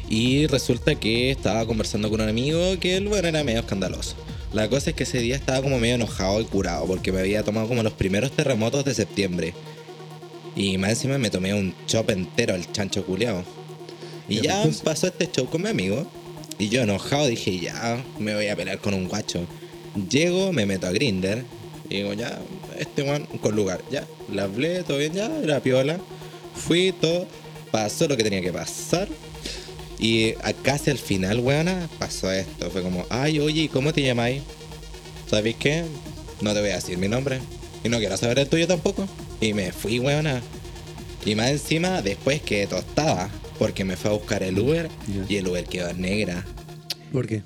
Y 0.08 0.46
resulta 0.46 0.94
que 0.94 1.30
estaba 1.30 1.66
conversando 1.66 2.10
con 2.10 2.20
un 2.20 2.28
amigo 2.28 2.60
que 2.78 2.96
el 2.96 3.08
bueno 3.08 3.26
era 3.28 3.42
medio 3.42 3.60
escandaloso. 3.60 4.14
La 4.54 4.68
cosa 4.70 4.90
es 4.90 4.96
que 4.96 5.02
ese 5.02 5.18
día 5.18 5.34
estaba 5.34 5.60
como 5.62 5.80
medio 5.80 5.96
enojado 5.96 6.40
y 6.40 6.44
curado 6.44 6.86
porque 6.86 7.10
me 7.10 7.18
había 7.18 7.42
tomado 7.42 7.66
como 7.66 7.82
los 7.82 7.92
primeros 7.92 8.30
terremotos 8.30 8.84
de 8.84 8.94
septiembre. 8.94 9.52
Y 10.54 10.78
más 10.78 10.90
encima 10.90 11.18
me 11.18 11.28
tomé 11.28 11.52
un 11.54 11.74
chop 11.88 12.10
entero 12.10 12.54
al 12.54 12.70
chancho 12.70 13.04
culeado. 13.04 13.42
Y 14.28 14.42
ya 14.42 14.64
pasó 14.84 15.08
este 15.08 15.28
show 15.28 15.46
con 15.46 15.62
mi 15.62 15.68
amigo. 15.70 16.06
Y 16.56 16.68
yo 16.68 16.82
enojado 16.82 17.26
dije, 17.26 17.58
ya, 17.58 18.00
me 18.20 18.32
voy 18.36 18.46
a 18.46 18.54
pelear 18.54 18.78
con 18.78 18.94
un 18.94 19.08
guacho. 19.08 19.44
Llego, 20.08 20.52
me 20.52 20.66
meto 20.66 20.86
a 20.86 20.92
Grinder. 20.92 21.44
Y 21.90 21.96
digo, 21.96 22.12
ya, 22.12 22.38
este 22.78 23.02
one 23.02 23.26
con 23.40 23.56
lugar. 23.56 23.82
Ya, 23.90 24.06
la 24.32 24.44
hablé, 24.44 24.84
todo 24.84 24.98
bien, 24.98 25.14
ya, 25.14 25.36
era 25.42 25.58
piola. 25.58 25.98
Fui, 26.54 26.92
todo. 26.92 27.26
Pasó 27.72 28.06
lo 28.06 28.16
que 28.16 28.22
tenía 28.22 28.40
que 28.40 28.52
pasar. 28.52 29.08
Y 30.04 30.34
casi 30.62 30.90
al 30.90 30.98
final, 30.98 31.40
weona, 31.40 31.88
pasó 31.98 32.30
esto. 32.30 32.70
Fue 32.70 32.82
como, 32.82 33.06
ay, 33.08 33.40
oye, 33.40 33.62
¿y 33.62 33.68
cómo 33.68 33.90
te 33.90 34.02
llamáis? 34.02 34.42
¿Sabéis 35.30 35.56
qué? 35.58 35.82
No 36.42 36.52
te 36.52 36.60
voy 36.60 36.68
a 36.68 36.74
decir 36.74 36.98
mi 36.98 37.08
nombre. 37.08 37.38
Y 37.82 37.88
no 37.88 37.96
quiero 37.96 38.14
saber 38.18 38.38
el 38.38 38.46
tuyo 38.46 38.66
tampoco. 38.66 39.08
Y 39.40 39.54
me 39.54 39.72
fui, 39.72 39.98
weona. 40.00 40.42
Y 41.24 41.34
más 41.36 41.48
encima, 41.48 42.02
después 42.02 42.42
que 42.42 42.66
tostaba. 42.66 43.30
Porque 43.58 43.86
me 43.86 43.96
fue 43.96 44.10
a 44.10 44.12
buscar 44.12 44.42
el 44.42 44.58
Uber. 44.58 44.90
Y 45.26 45.36
el 45.36 45.48
Uber 45.48 45.64
quedó 45.64 45.90
negra. 45.94 46.44
¿Por 47.10 47.26
qué? 47.26 47.40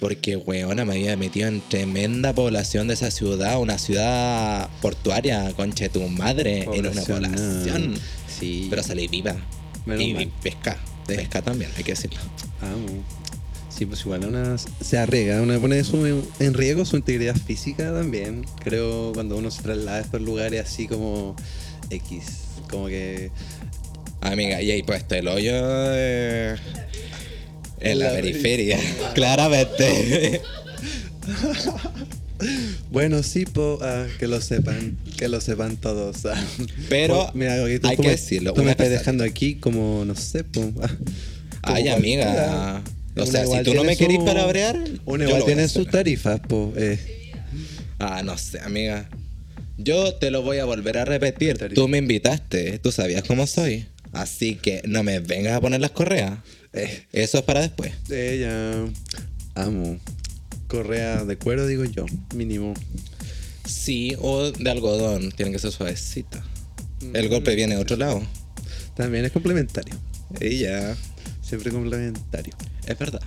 Porque, 0.00 0.36
weona, 0.36 0.84
me 0.84 0.92
había 0.92 1.16
metido 1.16 1.48
en 1.48 1.62
tremenda 1.62 2.34
población 2.34 2.88
de 2.88 2.94
esa 2.94 3.10
ciudad. 3.10 3.58
Una 3.58 3.78
ciudad 3.78 4.68
portuaria, 4.82 5.50
conche 5.56 5.88
tu 5.88 6.02
madre. 6.02 6.64
En 6.64 6.86
una 6.86 7.00
Población, 7.00 7.22
población. 7.22 7.94
Sí. 8.38 8.66
Pero 8.68 8.82
salí 8.82 9.08
viva. 9.08 9.34
Menos 9.86 10.04
y 10.04 10.12
mal. 10.12 10.32
pesca. 10.42 10.76
Pesca 11.16 11.42
también, 11.42 11.70
hay 11.76 11.84
que 11.84 11.92
decirlo. 11.92 12.20
Amo. 12.60 13.02
Sí, 13.68 13.86
pues 13.86 14.00
igual 14.00 14.26
una 14.26 14.58
se 14.58 14.98
arriesga, 14.98 15.40
uno 15.40 15.58
pone 15.58 15.82
su, 15.84 16.04
en 16.38 16.54
riesgo 16.54 16.84
su 16.84 16.96
integridad 16.96 17.36
física 17.36 17.92
también. 17.92 18.44
Creo 18.62 19.12
cuando 19.14 19.36
uno 19.36 19.50
se 19.50 19.62
traslada 19.62 19.98
a 19.98 20.00
estos 20.00 20.20
lugares 20.20 20.60
así 20.66 20.86
como 20.86 21.34
X, 21.88 22.24
como 22.68 22.88
que 22.88 23.30
Amiga, 24.20 24.60
y 24.60 24.70
ahí 24.70 24.82
puesto 24.82 25.14
el 25.14 25.28
hoyo 25.28 25.52
eh, 25.54 26.56
en 27.80 27.98
la, 27.98 28.06
La 28.06 28.12
periferia. 28.12 28.78
Claramente. 29.14 30.42
bueno, 32.90 33.22
sí, 33.22 33.44
po, 33.46 33.78
ah, 33.82 34.06
que 34.18 34.26
lo 34.26 34.40
sepan, 34.40 34.96
que 35.16 35.28
lo 35.28 35.40
sepan 35.40 35.76
todos. 35.76 36.24
ah. 36.26 36.34
Pero 36.88 37.26
Po, 37.26 37.30
mira, 37.34 37.54
hay 37.54 37.78
tú 37.78 37.88
que 37.96 38.02
me- 38.02 38.10
decirlo, 38.10 38.52
Tú 38.52 38.58
me 38.60 38.62
una 38.64 38.70
estás 38.72 38.90
dejando 38.90 39.24
aquí 39.24 39.54
como, 39.56 40.04
no 40.04 40.14
sé, 40.14 40.44
po, 40.44 40.72
ah, 40.82 40.90
Ay, 41.62 41.88
amiga. 41.88 42.82
O 43.16 43.26
sea, 43.26 43.44
si 43.46 43.62
tú 43.64 43.74
no 43.74 43.84
me 43.84 43.96
querís 43.96 44.18
palabrear, 44.20 44.76
Uno 45.04 45.24
yo 45.24 45.28
igual 45.30 45.44
tiene 45.44 45.68
sus 45.68 45.88
tarifas, 45.90 46.40
po. 46.40 46.72
eh. 46.76 46.98
Ah, 47.98 48.22
no 48.24 48.38
sé, 48.38 48.60
amiga. 48.60 49.08
Yo 49.76 50.14
te 50.14 50.30
lo 50.30 50.42
voy 50.42 50.58
a 50.58 50.64
volver 50.64 50.96
a 50.98 51.04
repetir. 51.04 51.58
Tarifa. 51.58 51.74
Tú 51.80 51.88
me 51.88 51.98
invitaste, 51.98 52.78
tú 52.78 52.92
sabías 52.92 53.22
cómo 53.24 53.46
soy. 53.46 53.86
Así 54.12 54.54
que 54.56 54.82
no 54.86 55.02
me 55.02 55.20
vengas 55.20 55.54
a 55.54 55.60
poner 55.60 55.80
las 55.80 55.90
correas. 55.90 56.38
Eh, 56.72 57.02
Eso 57.12 57.38
es 57.38 57.44
para 57.44 57.60
después. 57.60 57.92
ella 58.10 58.84
amo. 59.54 59.98
Correa 60.70 61.24
de 61.24 61.36
cuero, 61.36 61.66
digo 61.66 61.84
yo, 61.84 62.06
mínimo. 62.36 62.74
Sí, 63.64 64.14
o 64.20 64.52
de 64.52 64.70
algodón. 64.70 65.32
Tienen 65.32 65.52
que 65.52 65.58
ser 65.58 65.72
suavecita. 65.72 66.44
El 67.12 67.28
golpe 67.28 67.56
viene 67.56 67.74
de 67.74 67.82
otro 67.82 67.96
lado. 67.96 68.22
También 68.94 69.24
es 69.24 69.32
complementario. 69.32 69.96
Y 70.40 70.58
ya. 70.58 70.96
Siempre 71.42 71.72
complementario. 71.72 72.54
Es 72.86 72.96
verdad. 72.96 73.20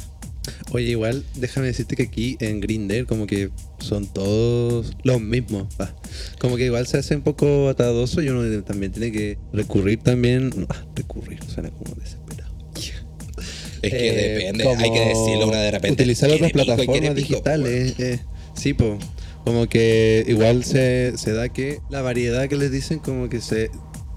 Oye, 0.71 0.91
igual, 0.91 1.25
déjame 1.35 1.67
decirte 1.67 1.97
que 1.97 2.03
aquí 2.03 2.37
en 2.39 2.61
Grindr 2.61 3.05
como 3.05 3.27
que 3.27 3.49
son 3.79 4.07
todos 4.07 4.95
los 5.03 5.19
mismos. 5.19 5.67
va. 5.79 5.93
Como 6.39 6.55
que 6.55 6.65
igual 6.65 6.87
se 6.87 6.97
hace 6.97 7.13
un 7.13 7.23
poco 7.23 7.67
atadoso 7.67 8.21
y 8.21 8.29
uno 8.29 8.63
también 8.63 8.93
tiene 8.93 9.11
que 9.11 9.37
recurrir 9.51 10.01
también. 10.01 10.49
ah, 10.69 10.85
recurrir, 10.95 11.39
suena 11.43 11.69
como 11.71 11.93
desesperado. 11.95 12.22
Es 13.83 13.91
que 13.91 14.09
Eh, 14.09 14.29
depende. 14.39 14.67
Hay 14.67 14.91
que 14.91 14.99
decirlo 14.99 15.47
una 15.47 15.57
de 15.61 15.71
repente. 15.71 15.93
Utilizar 16.03 16.31
otras 16.31 16.51
plataformas 16.51 17.15
digitales. 17.15 17.93
eh, 17.99 18.19
sí, 18.55 18.73
po. 18.73 18.97
Como 19.45 19.67
que 19.67 20.23
igual 20.27 20.63
se, 20.63 21.13
se 21.17 21.33
da 21.33 21.49
que 21.49 21.79
la 21.89 22.01
variedad 22.01 22.47
que 22.47 22.55
les 22.55 22.71
dicen 22.71 22.99
como 22.99 23.27
que 23.27 23.41
se, 23.41 23.69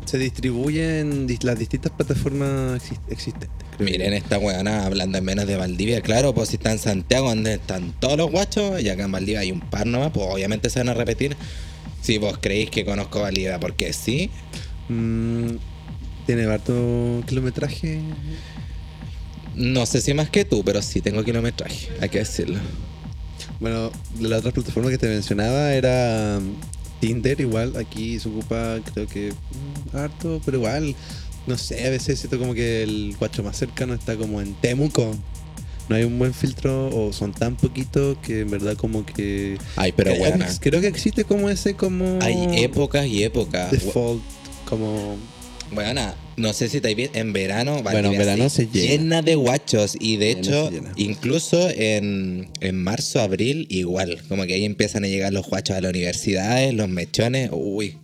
se 0.04 0.18
distribuye 0.18 1.00
en 1.00 1.26
las 1.42 1.58
distintas 1.58 1.90
plataformas 1.92 2.80
exis- 2.80 3.00
existentes. 3.10 3.50
creo 3.76 3.84
Miren 3.90 4.12
esta 4.12 4.38
weona 4.38 4.86
hablando 4.86 5.18
en 5.18 5.24
menos 5.24 5.48
de 5.48 5.56
Valdivia. 5.56 6.00
Claro, 6.00 6.32
pues 6.32 6.50
si 6.50 6.56
está 6.56 6.70
en 6.70 6.78
Santiago 6.78 7.28
donde 7.28 7.54
están 7.54 7.92
todos 7.98 8.16
los 8.16 8.30
guachos 8.30 8.80
y 8.80 8.88
acá 8.88 9.02
en 9.04 9.10
Valdivia 9.12 9.40
hay 9.40 9.50
un 9.50 9.60
par 9.60 9.84
nomás, 9.86 10.12
pues 10.12 10.26
obviamente 10.30 10.70
se 10.70 10.78
van 10.78 10.90
a 10.90 10.94
repetir. 10.94 11.36
Si 12.02 12.18
vos 12.18 12.38
creéis 12.40 12.70
que 12.70 12.84
conozco 12.84 13.20
Valdivia, 13.22 13.58
porque 13.58 13.92
sí, 13.92 14.30
Mm, 14.88 15.56
tiene 16.26 16.44
harto 16.44 17.20
kilometraje. 17.26 17.98
No 19.56 19.86
sé 19.86 20.00
si 20.00 20.14
más 20.14 20.30
que 20.30 20.44
tú, 20.44 20.62
pero 20.64 20.82
sí 20.82 21.00
tengo 21.00 21.24
kilometraje, 21.24 21.88
hay 22.00 22.08
que 22.08 22.18
decirlo. 22.18 22.58
Bueno, 23.58 23.90
la 24.20 24.36
otra 24.36 24.52
plataforma 24.52 24.90
que 24.90 24.98
te 24.98 25.08
mencionaba 25.08 25.72
era 25.72 26.38
um, 26.38 26.54
Tinder, 27.00 27.40
igual 27.40 27.74
aquí 27.76 28.18
se 28.18 28.28
ocupa 28.28 28.78
creo 28.92 29.06
que 29.06 29.32
mm, 29.32 29.96
harto, 29.96 30.40
pero 30.44 30.58
igual, 30.58 30.94
no 31.46 31.56
sé, 31.56 31.86
a 31.86 31.90
veces 31.90 32.18
siento 32.18 32.38
como 32.38 32.54
que 32.54 32.82
el 32.82 33.16
guacho 33.18 33.42
más 33.42 33.56
cercano 33.56 33.94
está 33.94 34.16
como 34.16 34.40
en 34.40 34.54
Temuco. 34.54 35.16
No 35.88 35.94
hay 35.94 36.02
un 36.02 36.18
buen 36.18 36.34
filtro 36.34 36.88
o 36.88 37.12
son 37.12 37.32
tan 37.32 37.54
poquitos 37.54 38.18
que 38.18 38.40
en 38.40 38.50
verdad 38.50 38.76
como 38.76 39.06
que... 39.06 39.56
Ay, 39.76 39.92
pero 39.92 40.10
Eh, 40.10 40.18
weona, 40.20 40.48
Creo 40.58 40.80
que 40.80 40.88
existe 40.88 41.22
como 41.22 41.48
ese 41.48 41.74
como... 41.74 42.18
hay 42.20 42.64
épocas 42.64 43.06
y 43.06 43.22
épocas. 43.22 43.70
Default, 43.70 44.20
como... 44.68 45.16
Weona, 45.72 46.16
no 46.36 46.52
sé 46.52 46.68
si 46.68 46.76
estáis 46.78 46.96
bien, 46.96 47.10
en 47.14 47.32
verano, 47.32 47.82
Bueno, 47.82 47.98
en 47.98 48.04
Valdivia 48.04 48.18
verano 48.18 48.48
se 48.50 48.66
llena. 48.66 49.22
de 49.22 49.34
guachos 49.36 49.96
y 49.98 50.16
de 50.16 50.34
Llena, 50.34 50.40
hecho, 50.40 50.66
se 50.68 50.74
llena. 50.74 50.92
incluso 50.96 51.70
en, 51.70 52.48
en 52.60 52.76
marzo, 52.76 53.20
abril, 53.20 53.66
igual, 53.70 54.20
como 54.28 54.44
que 54.46 54.54
ahí 54.54 54.64
empiezan 54.64 55.04
a 55.04 55.08
llegar 55.08 55.32
los 55.32 55.46
guachos 55.46 55.76
a 55.76 55.80
las 55.80 55.90
universidades, 55.90 56.74
los 56.74 56.88
mechones, 56.88 57.50
uy, 57.52 57.96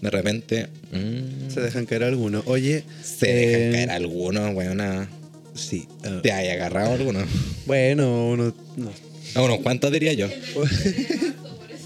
de 0.00 0.10
repente 0.10 0.66
mm, 0.92 1.50
Se 1.52 1.60
dejan 1.60 1.86
caer 1.86 2.04
algunos. 2.04 2.44
Oye, 2.46 2.84
se 3.02 3.26
dejan 3.32 3.60
eh, 3.62 3.70
caer 3.72 3.90
algunos, 3.90 4.54
weona. 4.54 5.08
Sí. 5.54 5.86
ah, 6.04 6.20
Te 6.22 6.32
hay 6.32 6.48
agarrado 6.48 6.92
algunos. 6.94 7.24
bueno, 7.66 8.28
uno. 8.28 8.54
No. 8.76 8.90
A 9.34 9.42
unos 9.42 9.60
cuantos 9.60 9.92
diría 9.92 10.12
yo. 10.12 10.28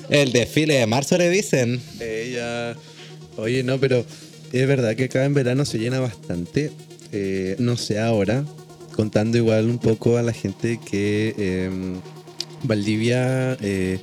El 0.08 0.32
desfile 0.32 0.74
de 0.74 0.86
marzo 0.86 1.18
le 1.18 1.28
dicen. 1.30 1.80
Ella. 2.00 2.76
Oye, 3.36 3.62
no, 3.62 3.78
pero 3.78 4.04
es 4.58 4.68
verdad 4.68 4.94
que 4.96 5.04
acá 5.04 5.24
en 5.24 5.34
verano 5.34 5.64
se 5.64 5.78
llena 5.78 6.00
bastante. 6.00 6.72
Eh, 7.12 7.56
no 7.58 7.76
sé 7.76 7.98
ahora, 8.00 8.44
contando 8.94 9.38
igual 9.38 9.66
un 9.66 9.78
poco 9.78 10.16
a 10.18 10.22
la 10.22 10.32
gente 10.32 10.78
que 10.84 11.34
eh, 11.38 11.70
Valdivia 12.62 13.56
eh, 13.60 13.98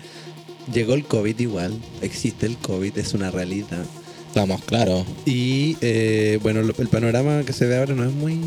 llegó 0.74 0.94
el 0.94 1.06
COVID 1.06 1.40
igual. 1.40 1.74
Existe 2.02 2.46
el 2.46 2.58
COVID, 2.58 2.98
es 2.98 3.14
una 3.14 3.32
realidad. 3.32 3.86
Estamos 4.28 4.64
claros. 4.64 5.06
Y 5.26 5.78
eh, 5.82 6.40
bueno, 6.42 6.62
lo- 6.64 6.74
el 6.80 6.88
panorama 6.88 7.44
que 7.46 7.54
se 7.54 7.66
ve 7.68 7.78
ahora 7.78 7.94
no 7.94 8.04
es 8.06 8.12
muy. 8.12 8.40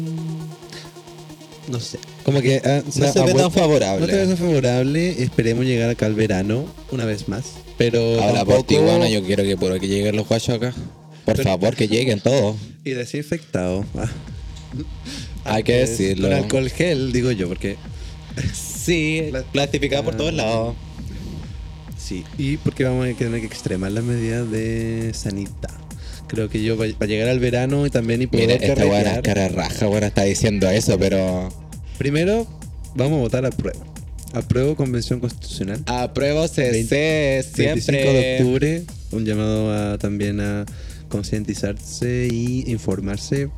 No 1.68 1.80
sé. 1.80 1.98
Como 2.24 2.40
que. 2.40 2.60
ah, 2.64 2.82
No 2.84 2.92
se 3.12 3.22
ve 3.22 3.34
tan 3.34 3.50
favorable. 3.52 4.00
No 4.06 4.12
se 4.12 4.18
ve 4.18 4.26
tan 4.26 4.36
favorable. 4.36 5.22
Esperemos 5.22 5.64
llegar 5.64 5.90
acá 5.90 6.06
al 6.06 6.14
verano 6.14 6.64
una 6.90 7.04
vez 7.04 7.28
más. 7.28 7.44
Pero. 7.78 8.00
Ahora 8.20 8.44
por 8.44 8.54
tampoco- 8.54 8.64
ti, 8.66 8.76
weona, 8.76 9.08
yo 9.08 9.22
quiero 9.24 9.42
que 9.44 9.56
por 9.56 9.78
que 9.78 9.88
lleguen 9.88 10.16
los 10.16 10.26
guachos 10.28 10.56
acá. 10.56 10.72
Por 11.26 11.42
favor, 11.42 11.74
que 11.76 11.88
lleguen 11.88 12.20
todos. 12.20 12.56
Y 12.84 12.90
desinfectado. 12.90 13.84
Ah. 13.96 14.08
Hay 15.44 15.62
que 15.62 15.74
decirlo. 15.74 16.28
Con 16.28 16.36
alcohol 16.36 16.70
gel, 16.70 17.12
digo 17.12 17.30
yo, 17.32 17.48
porque. 17.48 17.76
Sí, 18.54 19.30
plastificado 19.52 20.04
por 20.04 20.16
todos 20.16 20.32
lados. 20.32 20.74
Sí. 21.98 22.24
Y 22.38 22.56
porque 22.58 22.84
vamos 22.84 23.08
a 23.08 23.12
tener 23.14 23.40
que 23.40 23.46
extremar 23.46 23.92
las 23.92 24.04
medidas 24.04 24.50
de 24.50 25.12
sanidad. 25.14 25.52
Creo 26.28 26.48
que 26.48 26.62
yo, 26.62 26.76
para 26.76 27.06
llegar 27.06 27.28
al 27.28 27.38
verano 27.40 27.86
y 27.86 27.90
también 27.90 28.22
y 28.22 28.26
poder 28.26 28.60
Mira, 28.60 28.66
esta 28.72 28.84
buena 28.84 29.22
cara 29.22 29.48
raja, 29.48 29.86
buena 29.86 30.08
está 30.08 30.22
diciendo 30.24 30.68
eso, 30.68 30.98
pero 30.98 31.48
Primero, 31.98 32.46
vamos 32.94 33.18
a 33.18 33.20
votar 33.22 33.46
a 33.46 33.50
prueba. 33.50 33.84
Apruebo 34.32 34.76
Convención 34.76 35.18
Constitucional. 35.20 35.82
apruebo 35.86 36.46
CC 36.46 36.62
25 36.66 36.92
de 36.92 37.42
siempre. 37.42 38.34
octubre, 38.36 38.82
un 39.12 39.24
llamado 39.24 39.72
a, 39.72 39.98
también 39.98 40.40
a 40.40 40.66
concientizarse 41.16 42.28
y 42.30 42.70
informarse 42.70 43.48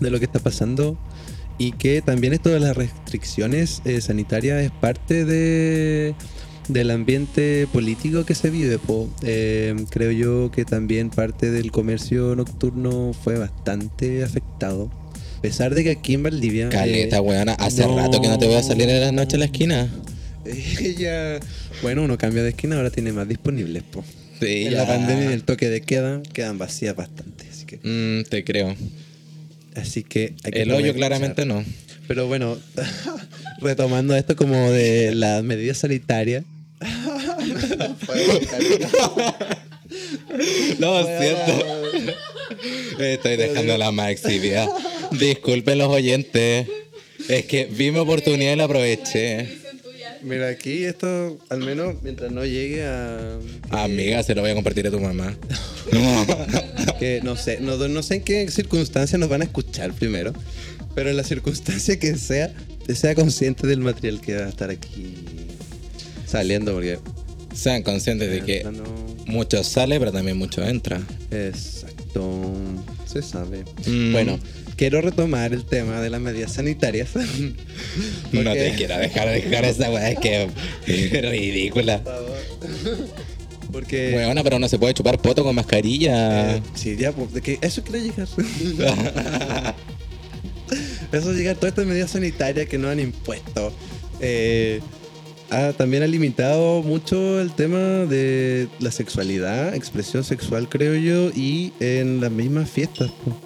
de 0.00 0.10
lo 0.10 0.18
que 0.18 0.26
está 0.26 0.38
pasando 0.38 0.98
y 1.56 1.72
que 1.72 2.02
también 2.02 2.34
esto 2.34 2.50
de 2.50 2.60
las 2.60 2.76
restricciones 2.76 3.80
eh, 3.84 4.00
sanitarias 4.00 4.62
es 4.62 4.70
parte 4.70 5.24
de 5.24 6.14
del 6.68 6.90
ambiente 6.90 7.68
político 7.72 8.24
que 8.24 8.34
se 8.34 8.50
vive. 8.50 8.78
po. 8.78 9.08
Eh, 9.22 9.74
creo 9.90 10.10
yo 10.12 10.50
que 10.50 10.64
también 10.64 11.10
parte 11.10 11.50
del 11.50 11.70
comercio 11.70 12.34
nocturno 12.34 13.12
fue 13.12 13.38
bastante 13.38 14.24
afectado. 14.24 14.90
A 15.38 15.42
pesar 15.42 15.74
de 15.74 15.84
que 15.84 15.90
aquí 15.90 16.14
en 16.14 16.22
Valdivia... 16.22 16.70
Caleta, 16.70 17.18
eh. 17.18 17.56
Hace 17.58 17.86
no. 17.86 17.96
rato 17.96 18.20
que 18.22 18.28
no 18.28 18.38
te 18.38 18.46
voy 18.46 18.54
a 18.54 18.62
salir 18.62 18.88
en 18.88 19.00
la 19.00 19.12
noche 19.12 19.36
a 19.36 19.40
la 19.40 19.44
esquina. 19.44 19.90
Ella, 20.80 21.38
bueno, 21.82 22.02
uno 22.02 22.16
cambia 22.16 22.42
de 22.42 22.48
esquina, 22.50 22.76
ahora 22.76 22.88
tiene 22.88 23.12
más 23.12 23.28
disponibles. 23.28 23.82
Po. 23.82 24.02
Sí, 24.40 24.64
en 24.66 24.72
ya. 24.72 24.78
la 24.78 24.86
pandemia 24.86 25.30
y 25.30 25.32
el 25.34 25.44
toque 25.44 25.68
de 25.68 25.80
queda 25.82 26.22
quedan 26.32 26.58
vacías 26.58 26.94
bastante. 26.96 27.46
Así 27.50 27.64
que, 27.66 27.78
Mm, 27.82 28.24
te 28.28 28.44
creo. 28.44 28.74
así 29.76 30.02
que 30.02 30.34
hay 30.44 30.52
que 30.52 30.62
El 30.62 30.70
hoyo 30.72 30.92
claramente 30.94 31.44
no. 31.46 31.64
Pero 32.08 32.26
bueno, 32.26 32.58
retomando 33.60 34.14
esto 34.16 34.36
como 34.36 34.70
de 34.70 35.14
las 35.14 35.42
medidas 35.42 35.78
sanitarias. 35.78 36.44
Lo 40.78 41.04
siento. 41.06 41.94
Estoy 42.98 43.36
dejando 43.36 43.76
la 43.78 43.90
maximidad. 43.92 44.68
Disculpen 45.12 45.78
los 45.78 45.88
oyentes. 45.88 46.66
Es 47.28 47.46
que 47.46 47.64
vi 47.66 47.90
mi 47.90 47.98
oportunidad 47.98 48.52
y 48.52 48.56
la 48.56 48.64
aproveché. 48.64 49.48
Mira, 50.24 50.48
aquí 50.48 50.84
esto, 50.84 51.38
al 51.50 51.58
menos 51.60 51.96
mientras 52.02 52.32
no 52.32 52.44
llegue 52.44 52.84
a. 52.84 53.38
Amiga, 53.70 54.22
se 54.22 54.34
lo 54.34 54.40
voy 54.40 54.50
a 54.50 54.54
compartir 54.54 54.86
a 54.86 54.90
tu 54.90 55.00
mamá. 55.00 55.36
Que 56.98 57.20
no 57.22 57.36
sé, 57.36 57.58
no, 57.60 57.76
no 57.88 58.02
sé 58.02 58.16
en 58.16 58.22
qué 58.22 58.50
circunstancias 58.50 59.18
nos 59.20 59.28
van 59.28 59.42
a 59.42 59.44
escuchar 59.44 59.92
primero. 59.92 60.32
Pero 60.94 61.10
en 61.10 61.16
la 61.16 61.24
circunstancia 61.24 61.98
que 61.98 62.16
sea, 62.16 62.52
sea 62.94 63.14
consciente 63.14 63.66
del 63.66 63.80
material 63.80 64.20
que 64.20 64.36
va 64.36 64.46
a 64.46 64.48
estar 64.48 64.70
aquí 64.70 65.16
saliendo, 66.26 66.72
porque. 66.72 66.98
Sean 67.54 67.82
conscientes 67.82 68.30
de 68.30 68.40
que 68.42 68.64
no- 68.64 68.82
mucho 69.26 69.62
sale, 69.62 69.98
pero 70.00 70.10
también 70.12 70.36
mucho 70.36 70.64
entra. 70.64 71.00
Exacto. 71.30 72.52
Se 73.06 73.22
sabe. 73.22 73.64
Mm. 73.86 74.12
Bueno, 74.12 74.38
quiero 74.76 75.00
retomar 75.00 75.52
el 75.52 75.64
tema 75.64 76.00
de 76.00 76.10
las 76.10 76.20
medidas 76.20 76.52
sanitarias. 76.52 77.10
No 78.32 78.42
Porque- 78.44 78.70
te 78.70 78.74
quiero 78.76 78.98
dejar 78.98 79.28
de 79.28 79.34
dejar 79.40 79.64
esa 79.64 79.90
weá, 79.90 80.10
es 80.10 80.18
que 80.18 80.48
es 80.86 81.30
ridícula. 81.30 82.02
Porque. 83.72 84.12
Weona, 84.14 84.42
pero 84.44 84.58
no 84.58 84.68
se 84.68 84.78
puede 84.78 84.94
chupar 84.94 85.20
poto 85.20 85.42
con 85.44 85.54
mascarilla. 85.54 86.56
eh, 86.56 86.62
sí, 86.74 86.96
ya, 86.96 87.12
pues, 87.12 87.32
de 87.32 87.40
que 87.40 87.58
eso 87.60 87.82
quiere 87.82 88.02
llegar. 88.02 88.28
eso 91.12 91.32
llegar 91.32 91.56
todas 91.56 91.72
estas 91.72 91.86
medidas 91.86 92.10
sanitarias 92.10 92.68
que 92.68 92.78
nos 92.78 92.90
han 92.90 93.00
impuesto. 93.00 93.72
Eh, 94.20 94.80
ha- 95.50 95.72
también 95.72 96.02
ha 96.02 96.06
limitado 96.06 96.82
mucho 96.82 97.40
el 97.40 97.52
tema 97.52 97.78
de 97.78 98.68
la 98.80 98.90
sexualidad, 98.90 99.74
expresión 99.74 100.24
sexual, 100.24 100.68
creo 100.68 100.94
yo, 100.96 101.30
y 101.34 101.72
en 101.80 102.20
las 102.20 102.30
mismas 102.30 102.68
fiestas. 102.70 103.10
po. 103.24 103.36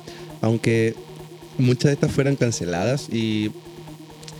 Aunque 0.40 0.94
muchas 1.58 1.90
de 1.90 1.92
estas 1.94 2.12
fueran 2.12 2.36
canceladas 2.36 3.08
y, 3.10 3.50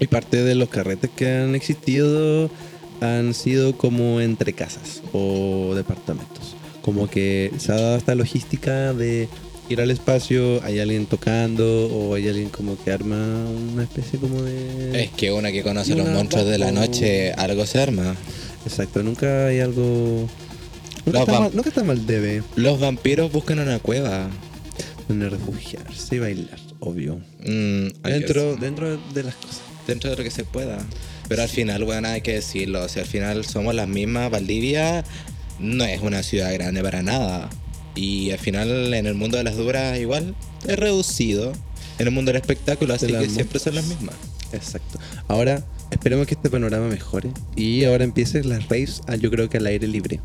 y 0.00 0.06
parte 0.06 0.42
de 0.42 0.54
los 0.54 0.68
carretes 0.68 1.10
que 1.14 1.28
han 1.28 1.54
existido 1.54 2.50
han 3.00 3.34
sido 3.34 3.76
como 3.76 4.20
entre 4.20 4.52
casas 4.52 5.02
o 5.12 5.74
departamentos. 5.74 6.56
Como 6.82 7.08
que 7.08 7.52
se 7.58 7.72
ha 7.72 7.76
dado 7.76 7.96
esta 7.96 8.14
logística 8.14 8.92
de 8.92 9.28
ir 9.68 9.80
al 9.80 9.90
espacio, 9.90 10.62
hay 10.64 10.78
alguien 10.80 11.06
tocando 11.06 11.86
o 11.86 12.14
hay 12.14 12.28
alguien 12.28 12.48
como 12.48 12.82
que 12.82 12.90
arma 12.90 13.46
una 13.72 13.82
especie 13.82 14.18
como 14.18 14.42
de... 14.42 15.04
Es 15.04 15.10
que 15.10 15.30
una 15.30 15.52
que 15.52 15.62
conoce 15.62 15.94
los 15.94 16.08
monstruos 16.08 16.46
de 16.46 16.58
la 16.58 16.72
noche, 16.72 17.32
algo 17.32 17.66
se 17.66 17.80
arma. 17.80 18.16
Exacto, 18.64 19.02
nunca 19.02 19.46
hay 19.46 19.60
algo... 19.60 20.28
Nunca, 21.04 21.20
Los 21.20 21.28
está 21.28 21.40
mal, 21.40 21.50
nunca 21.54 21.68
está 21.68 21.84
mal 21.84 22.06
debe 22.06 22.42
Los 22.56 22.80
vampiros 22.80 23.32
buscan 23.32 23.60
una 23.60 23.78
cueva. 23.78 24.28
en 25.08 25.30
refugiarse 25.30 26.16
y 26.16 26.18
bailar, 26.18 26.58
obvio. 26.80 27.20
Mm, 27.40 27.88
Dentro, 28.02 28.56
dentro 28.56 28.98
de 29.14 29.22
las 29.22 29.34
cosas. 29.34 29.60
dentro 29.86 30.10
de 30.10 30.16
lo 30.16 30.22
que 30.22 30.30
se 30.30 30.44
pueda. 30.44 30.78
Pero 31.28 31.42
al 31.42 31.48
final, 31.48 31.84
bueno, 31.84 32.08
hay 32.08 32.20
que 32.22 32.34
decirlo. 32.34 32.82
O 32.84 32.88
sea, 32.88 33.02
al 33.02 33.08
final 33.08 33.44
somos 33.44 33.74
las 33.74 33.88
mismas. 33.88 34.30
Valdivia 34.30 35.04
no 35.58 35.84
es 35.84 36.00
una 36.00 36.22
ciudad 36.22 36.52
grande 36.54 36.82
para 36.82 37.02
nada. 37.02 37.50
Y 37.94 38.30
al 38.30 38.38
final, 38.38 38.94
en 38.94 39.06
el 39.06 39.14
mundo 39.14 39.36
de 39.36 39.44
las 39.44 39.56
duras, 39.56 39.98
igual 39.98 40.34
es 40.66 40.78
reducido. 40.78 41.52
En 41.98 42.06
el 42.06 42.12
mundo 42.12 42.32
del 42.32 42.40
espectáculo, 42.40 42.94
así 42.94 43.08
que 43.08 43.28
siempre 43.28 43.58
son 43.58 43.74
las 43.74 43.84
mismas. 43.86 44.14
Exacto. 44.52 44.98
Ahora, 45.26 45.64
esperemos 45.90 46.26
que 46.26 46.34
este 46.34 46.48
panorama 46.48 46.86
mejore 46.86 47.30
y 47.56 47.84
ahora 47.84 48.04
empiecen 48.04 48.48
las 48.48 48.68
raves, 48.68 49.02
ah, 49.08 49.16
yo 49.16 49.30
creo 49.30 49.50
que 49.50 49.56
al 49.56 49.66
aire 49.66 49.88
libre. 49.88 50.20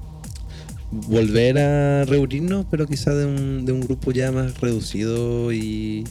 Volver 0.92 1.58
a 1.58 2.06
reunirnos, 2.06 2.68
pero 2.70 2.86
quizá 2.86 3.16
de 3.16 3.26
un, 3.26 3.66
de 3.66 3.72
un 3.72 3.82
grupo 3.82 4.12
ya 4.12 4.32
más 4.32 4.62
reducido 4.62 5.52
y, 5.52 6.04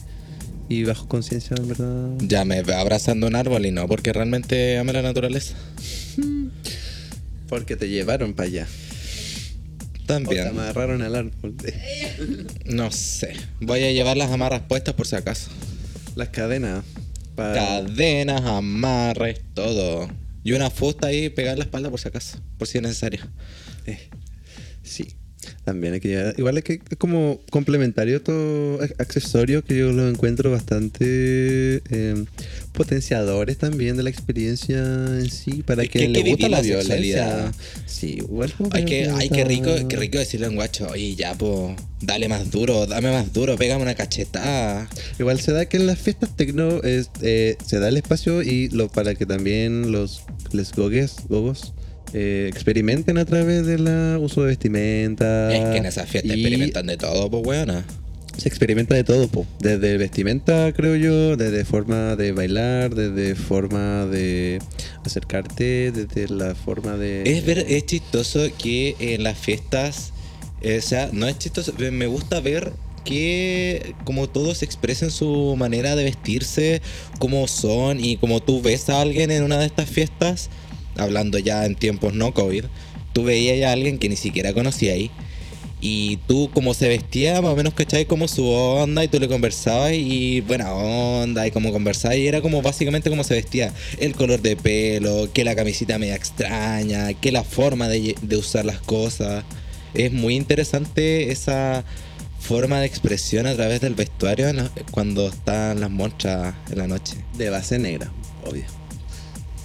y 0.79 0.83
bajo 0.83 1.07
conciencia, 1.07 1.55
en 1.57 1.67
verdad. 1.67 2.09
Ya 2.19 2.45
me 2.45 2.61
veo 2.63 2.77
abrazando 2.77 3.27
un 3.27 3.35
árbol 3.35 3.65
y 3.65 3.71
no 3.71 3.87
porque 3.87 4.11
realmente 4.13 4.77
ame 4.77 4.93
la 4.93 5.01
naturaleza. 5.01 5.55
Porque 7.49 7.75
te 7.75 7.87
llevaron 7.87 8.33
para 8.33 8.47
allá. 8.47 8.67
O 8.67 9.99
te 9.99 10.05
También. 10.07 10.47
amarraron 10.47 11.01
al 11.03 11.15
árbol. 11.15 11.55
No 12.65 12.91
sé. 12.91 13.33
Voy 13.61 13.83
a 13.83 13.91
llevar 13.91 14.17
las 14.17 14.31
amarras 14.31 14.61
puestas 14.67 14.95
por 14.95 15.05
si 15.07 15.15
acaso. 15.15 15.51
Las 16.15 16.29
cadenas. 16.29 16.83
para 17.35 17.53
Cadenas, 17.53 18.41
amarres, 18.41 19.41
todo. 19.53 20.09
Y 20.43 20.53
una 20.53 20.69
fusta 20.71 21.07
ahí 21.07 21.29
pegar 21.29 21.57
la 21.57 21.63
espalda 21.65 21.89
por 21.91 21.99
si 21.99 22.07
acaso. 22.07 22.39
Por 22.57 22.67
si 22.67 22.79
es 22.79 22.81
necesario. 22.81 23.21
Eh, 23.85 23.99
sí, 24.81 25.15
también 25.63 25.93
hay 25.93 25.99
que 25.99 26.09
llevar. 26.09 26.35
Igual 26.37 26.57
es 26.57 26.63
que 26.63 26.73
es 26.89 26.97
como 26.97 27.39
complementario 27.49 28.17
estos 28.17 28.79
ac- 28.81 28.95
accesorios 28.99 29.63
que 29.63 29.77
yo 29.77 29.91
los 29.91 30.11
encuentro 30.13 30.51
bastante 30.51 31.81
eh, 31.89 32.25
potenciadores 32.73 33.57
también 33.57 33.95
de 33.97 34.03
la 34.03 34.09
experiencia 34.09 34.77
en 34.79 35.29
sí. 35.29 35.63
Para 35.63 35.83
Es 35.83 35.89
que 35.89 36.07
le 36.07 36.23
gusta 36.23 36.49
la, 36.49 36.57
la 36.57 36.61
violencia. 36.63 37.51
Sí, 37.85 38.15
igual 38.17 38.51
como 38.53 38.69
Ay, 38.73 38.85
que, 38.85 39.09
ay, 39.09 39.29
qué 39.29 39.43
rico, 39.45 39.71
qué 39.87 39.95
rico 39.95 40.17
decirle 40.17 40.47
a 40.47 40.49
un 40.49 40.55
guacho, 40.55 40.87
oye, 40.91 41.15
ya, 41.15 41.33
po, 41.37 41.75
dale 42.01 42.27
más 42.27 42.51
duro, 42.51 42.85
dame 42.85 43.11
más 43.11 43.31
duro, 43.31 43.55
pégame 43.55 43.83
una 43.83 43.95
cachetada. 43.95 44.89
Igual 45.19 45.39
se 45.39 45.51
da 45.53 45.65
que 45.67 45.77
en 45.77 45.87
las 45.87 45.99
fiestas 45.99 46.35
tecno 46.35 46.81
es, 46.83 47.09
eh, 47.21 47.55
se 47.65 47.79
da 47.79 47.87
el 47.89 47.97
espacio 47.97 48.41
y 48.41 48.69
lo 48.69 48.89
para 48.89 49.15
que 49.15 49.25
también 49.25 49.91
los 49.91 50.23
les 50.51 50.71
gogues, 50.73 51.15
gogos 51.29 51.73
eh, 52.13 52.47
experimenten 52.49 53.17
a 53.17 53.25
través 53.25 53.65
del 53.65 53.87
uso 54.19 54.41
de 54.41 54.47
vestimenta. 54.47 55.53
Es 55.53 55.69
que 55.71 55.77
en 55.77 55.85
esa 55.85 56.05
fiesta 56.05 56.27
y 56.35 56.41
experimentan 56.41 56.85
de 56.87 56.97
todo, 56.97 57.29
pues 57.29 57.45
weona. 57.45 57.85
Se 58.37 58.49
experimenta 58.49 58.95
de 58.95 59.03
todo, 59.03 59.27
po. 59.27 59.45
desde 59.59 59.95
vestimenta, 59.97 60.73
creo 60.73 60.95
yo, 60.95 61.37
desde 61.37 61.65
forma 61.65 62.15
de 62.15 62.31
bailar, 62.31 62.95
desde 62.95 63.35
forma 63.35 64.07
de 64.07 64.59
acercarte, 65.05 65.91
desde 65.91 66.33
la 66.33 66.55
forma 66.55 66.97
de... 66.97 67.21
Es, 67.25 67.45
ver, 67.45 67.59
es 67.69 67.85
chistoso 67.85 68.39
que 68.57 68.95
en 68.99 69.21
las 69.23 69.37
fiestas, 69.37 70.13
eh, 70.61 70.79
o 70.79 70.81
sea, 70.81 71.09
no 71.13 71.27
es 71.27 71.37
chistoso, 71.37 71.73
me- 71.77 71.91
me 71.91 72.07
gusta 72.07 72.39
ver 72.39 72.73
que 73.03 73.93
como 74.05 74.27
todos 74.29 74.63
expresen 74.63 75.11
su 75.11 75.55
manera 75.57 75.95
de 75.95 76.05
vestirse, 76.05 76.81
cómo 77.19 77.47
son 77.47 78.03
y 78.03 78.17
como 78.17 78.41
tú 78.41 78.61
ves 78.61 78.89
a 78.89 79.01
alguien 79.01 79.29
en 79.29 79.43
una 79.43 79.59
de 79.59 79.65
estas 79.67 79.89
fiestas, 79.89 80.49
hablando 80.97 81.39
ya 81.39 81.65
en 81.65 81.75
tiempos 81.75 82.13
no 82.13 82.33
COVID, 82.33 82.65
tú 83.13 83.23
veías 83.23 83.69
a 83.69 83.73
alguien 83.73 83.99
que 83.99 84.09
ni 84.09 84.15
siquiera 84.15 84.53
conocías 84.53 84.95
ahí. 84.95 85.11
Y 85.85 86.17
tú 86.27 86.49
como 86.53 86.73
se 86.73 86.87
vestía, 86.87 87.41
más 87.41 87.51
o 87.51 87.55
menos, 87.57 87.73
¿cachai? 87.73 88.05
Como 88.05 88.29
su 88.29 88.47
onda 88.47 89.03
y 89.03 89.09
tú 89.09 89.19
le 89.19 89.27
conversabas 89.27 89.91
y 89.93 90.39
buena 90.39 90.73
onda 90.73 91.45
y 91.45 91.51
como 91.51 91.73
conversabas 91.73 92.17
y 92.17 92.27
era 92.27 92.41
como 92.41 92.61
básicamente 92.61 93.09
como 93.09 93.25
se 93.25 93.33
vestía. 93.33 93.73
El 93.99 94.15
color 94.15 94.41
de 94.41 94.55
pelo, 94.55 95.29
que 95.33 95.43
la 95.43 95.55
camisita 95.55 95.99
media 95.99 96.15
extraña, 96.15 97.13
que 97.13 97.33
la 97.33 97.43
forma 97.43 97.89
de, 97.89 98.15
de 98.21 98.37
usar 98.37 98.63
las 98.63 98.79
cosas. 98.79 99.43
Es 99.93 100.13
muy 100.13 100.35
interesante 100.35 101.31
esa 101.31 101.83
forma 102.39 102.79
de 102.79 102.85
expresión 102.85 103.47
a 103.47 103.53
través 103.55 103.81
del 103.81 103.95
vestuario 103.95 104.47
cuando 104.91 105.27
están 105.27 105.79
las 105.81 105.89
monstras 105.89 106.55
en 106.69 106.77
la 106.77 106.87
noche. 106.87 107.15
De 107.37 107.49
base 107.49 107.77
negra, 107.77 108.11
obvio. 108.45 108.82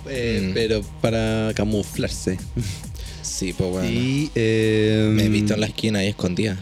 Eh, 0.09 0.49
Mm. 0.51 0.55
Pero 0.55 0.83
para 1.01 1.53
camuflarse. 1.55 2.39
Sí, 3.23 3.53
pues 3.57 3.71
bueno. 3.71 3.89
Y... 3.89 4.31
eh, 4.35 5.09
Me 5.13 5.25
he 5.25 5.29
visto 5.29 5.55
en 5.55 5.61
la 5.61 5.67
esquina 5.67 6.05
y 6.05 6.09
escondida. 6.09 6.57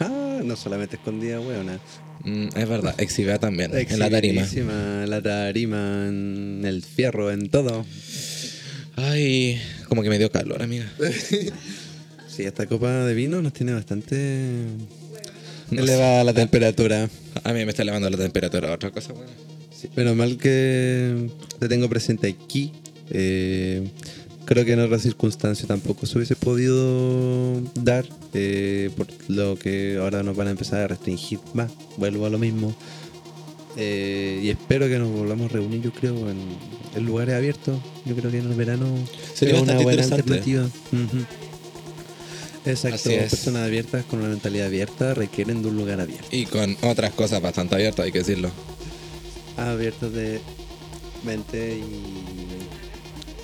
Ah, 0.00 0.40
no 0.44 0.54
solamente 0.56 0.96
escondida, 0.96 1.40
weona. 1.40 1.80
Mm, 2.24 2.48
es 2.56 2.68
verdad, 2.68 2.94
exhibida 2.98 3.38
también, 3.38 3.70
en 3.76 3.98
la 3.98 4.10
tarima. 4.10 4.46
En 4.54 5.10
la 5.10 5.22
tarima, 5.22 6.06
en 6.08 6.62
el 6.64 6.82
fierro, 6.82 7.30
en 7.30 7.48
todo. 7.48 7.84
Ay, 8.96 9.60
como 9.88 10.02
que 10.02 10.08
me 10.10 10.18
dio 10.18 10.30
calor, 10.30 10.62
amiga. 10.62 10.90
Sí, 12.28 12.44
esta 12.44 12.66
copa 12.66 13.04
de 13.04 13.14
vino 13.14 13.42
nos 13.42 13.52
tiene 13.52 13.72
bastante 13.72 14.54
No 15.72 15.82
elevada 15.82 16.22
la 16.22 16.32
temperatura. 16.32 17.08
A 17.42 17.52
mí 17.52 17.64
me 17.64 17.70
está 17.70 17.82
elevando 17.82 18.08
la 18.08 18.16
temperatura, 18.16 18.72
otra 18.72 18.92
cosa 18.92 19.12
buena. 19.12 19.32
Sí, 19.78 19.88
menos 19.94 20.16
mal 20.16 20.36
que 20.38 21.30
te 21.60 21.68
tengo 21.68 21.88
presente 21.88 22.26
aquí. 22.26 22.72
Eh, 23.10 23.88
creo 24.44 24.64
que 24.64 24.72
en 24.72 24.80
otras 24.80 25.02
circunstancias 25.02 25.68
tampoco 25.68 26.04
se 26.04 26.18
hubiese 26.18 26.34
podido 26.34 27.62
dar, 27.76 28.04
eh, 28.34 28.90
por 28.96 29.06
lo 29.28 29.56
que 29.56 29.98
ahora 30.00 30.24
nos 30.24 30.36
van 30.36 30.48
a 30.48 30.50
empezar 30.50 30.80
a 30.80 30.88
restringir 30.88 31.38
más. 31.54 31.70
Vuelvo 31.96 32.26
a 32.26 32.30
lo 32.30 32.40
mismo. 32.40 32.74
Eh, 33.76 34.40
y 34.42 34.48
espero 34.48 34.88
que 34.88 34.98
nos 34.98 35.12
volvamos 35.12 35.48
a 35.48 35.54
reunir, 35.54 35.80
yo 35.80 35.92
creo, 35.92 36.28
en, 36.28 36.38
en 36.96 37.06
lugares 37.06 37.36
abiertos. 37.36 37.78
Yo 38.04 38.16
creo 38.16 38.32
que 38.32 38.38
en 38.38 38.50
el 38.50 38.56
verano 38.56 38.86
Sería 39.32 39.62
una 39.62 39.78
buena 39.78 40.02
alternativa. 40.02 40.68
Exacto, 42.66 43.10
personas 43.10 43.62
abiertas 43.62 44.04
con 44.06 44.18
una 44.18 44.28
mentalidad 44.28 44.66
abierta 44.66 45.14
requieren 45.14 45.62
de 45.62 45.68
un 45.68 45.76
lugar 45.76 46.00
abierto. 46.00 46.26
Y 46.32 46.46
con 46.46 46.76
otras 46.82 47.12
cosas 47.12 47.40
bastante 47.40 47.76
abiertas, 47.76 48.06
hay 48.06 48.10
que 48.10 48.18
decirlo. 48.18 48.50
Abiertos 49.66 50.12
de 50.12 50.40
mente 51.24 51.78
y 51.78 52.38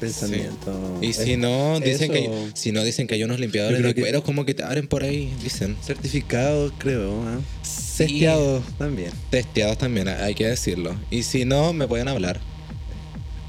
pensamiento. 0.00 0.98
Y 1.00 1.12
si 1.12 1.36
no, 1.36 1.80
dicen 1.80 2.12
que 2.12 2.30
si 2.54 2.72
no 2.72 2.84
dicen 2.84 3.06
que 3.06 3.14
hay 3.14 3.24
unos 3.24 3.40
limpiadores 3.40 3.82
de 3.82 3.94
cueros 3.94 4.22
como 4.22 4.44
que 4.44 4.54
te 4.54 4.62
abren 4.62 4.86
por 4.86 5.02
ahí, 5.04 5.32
dicen. 5.42 5.76
certificados, 5.82 6.72
creo, 6.78 7.22
¿ah? 7.22 7.40
Sí. 7.62 8.04
testeados 8.06 8.62
también. 8.78 9.10
Testeados 9.30 9.78
también, 9.78 10.08
hay 10.08 10.34
que 10.34 10.46
decirlo. 10.46 10.94
Y 11.10 11.22
si 11.22 11.44
no, 11.44 11.72
me 11.72 11.86
pueden 11.86 12.08
hablar. 12.08 12.40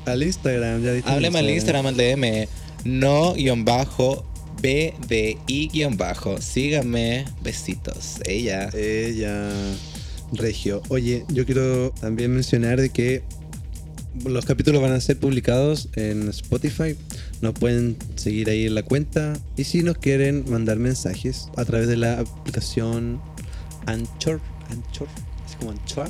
Al 0.05 0.21
Instagram, 0.21 0.83
ya. 0.83 0.91
Hábleme 1.11 1.39
al 1.39 1.49
Instagram, 1.49 1.87
al 1.87 1.97
DM, 1.97 2.47
no-bdi-bajo. 2.83 4.23
Síganme, 6.41 7.25
besitos. 7.41 8.19
Ella. 8.25 8.69
Ella, 8.73 9.51
Regio. 10.33 10.81
Oye, 10.89 11.25
yo 11.29 11.45
quiero 11.45 11.91
también 11.91 12.33
mencionar 12.33 12.79
de 12.79 12.89
que 12.89 13.23
los 14.23 14.45
capítulos 14.45 14.81
van 14.81 14.93
a 14.93 15.01
ser 15.01 15.19
publicados 15.19 15.89
en 15.95 16.29
Spotify. 16.29 16.95
Nos 17.41 17.53
pueden 17.53 17.97
seguir 18.15 18.49
ahí 18.49 18.65
en 18.65 18.75
la 18.75 18.83
cuenta. 18.83 19.33
Y 19.57 19.65
si 19.65 19.83
nos 19.83 19.97
quieren 19.97 20.45
mandar 20.49 20.77
mensajes 20.77 21.49
a 21.57 21.65
través 21.65 21.87
de 21.87 21.97
la 21.97 22.19
aplicación 22.19 23.21
Anchor. 23.85 24.39
Anchor. 24.69 25.07
Es 25.47 25.55
como 25.57 25.71
Anchor. 25.71 26.09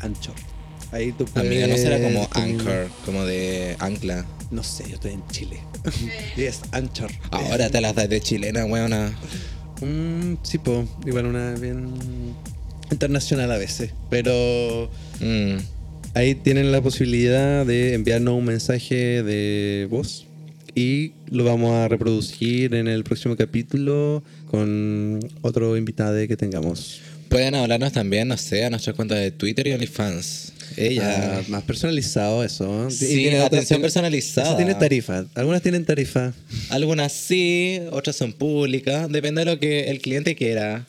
Anchor. 0.00 0.34
Ahí 0.90 1.12
tú 1.12 1.24
puedes. 1.24 1.48
Amiga, 1.48 1.66
no 1.66 1.76
será 1.76 2.02
como 2.02 2.28
Anchor, 2.32 2.88
como 3.06 3.24
de 3.24 3.76
ancla. 3.78 4.26
No 4.50 4.62
sé, 4.62 4.84
yo 4.88 4.94
estoy 4.94 5.12
en 5.12 5.26
Chile. 5.28 5.60
y 6.36 6.42
es 6.42 6.60
Anchor. 6.72 7.10
Ahora 7.30 7.70
te 7.70 7.80
las 7.80 7.94
das 7.94 8.08
de 8.08 8.20
chilena, 8.20 8.66
weona. 8.66 9.10
Mm, 9.80 10.34
sí, 10.42 10.58
po. 10.58 10.84
Igual 11.06 11.26
una 11.26 11.52
bien 11.54 11.94
internacional 12.90 13.50
a 13.52 13.58
veces. 13.58 13.90
Pero 14.10 14.90
Mm. 15.20 15.56
ahí 16.14 16.34
tienen 16.34 16.72
la 16.72 16.80
posibilidad 16.82 17.64
de 17.66 17.94
enviarnos 17.94 18.34
un 18.38 18.44
mensaje 18.44 19.22
de 19.22 19.86
voz. 19.90 20.26
Y 20.74 21.12
lo 21.30 21.44
vamos 21.44 21.72
a 21.74 21.86
reproducir 21.88 22.74
en 22.74 22.88
el 22.88 23.04
próximo 23.04 23.36
capítulo 23.36 24.22
con 24.50 25.20
otro 25.42 25.76
invitado 25.76 26.26
que 26.26 26.36
tengamos. 26.36 27.00
Pueden 27.28 27.54
hablarnos 27.54 27.92
también, 27.92 28.28
no 28.28 28.36
sé, 28.38 28.64
a 28.64 28.70
nuestra 28.70 28.92
cuenta 28.94 29.14
de 29.14 29.30
Twitter 29.30 29.66
y 29.66 29.72
OnlyFans. 29.72 30.52
Ella. 30.76 31.38
Ah, 31.38 31.42
más 31.48 31.62
personalizado 31.64 32.42
eso. 32.44 32.90
Sí, 32.90 33.04
Y 33.04 33.14
tiene 33.16 33.38
atención 33.40 33.66
tiene- 33.76 33.82
personalizada. 33.82 34.48
Eso 34.48 34.56
tiene 34.56 34.74
tarifa. 34.74 35.26
Algunas 35.34 35.60
tienen 35.60 35.84
tarifa. 35.84 36.32
Algunas 36.70 37.12
sí, 37.12 37.78
otras 37.90 38.16
son 38.16 38.32
públicas. 38.32 39.10
Depende 39.10 39.44
de 39.44 39.50
lo 39.50 39.58
que 39.58 39.90
el 39.90 40.00
cliente 40.00 40.34
quiera. 40.34 40.86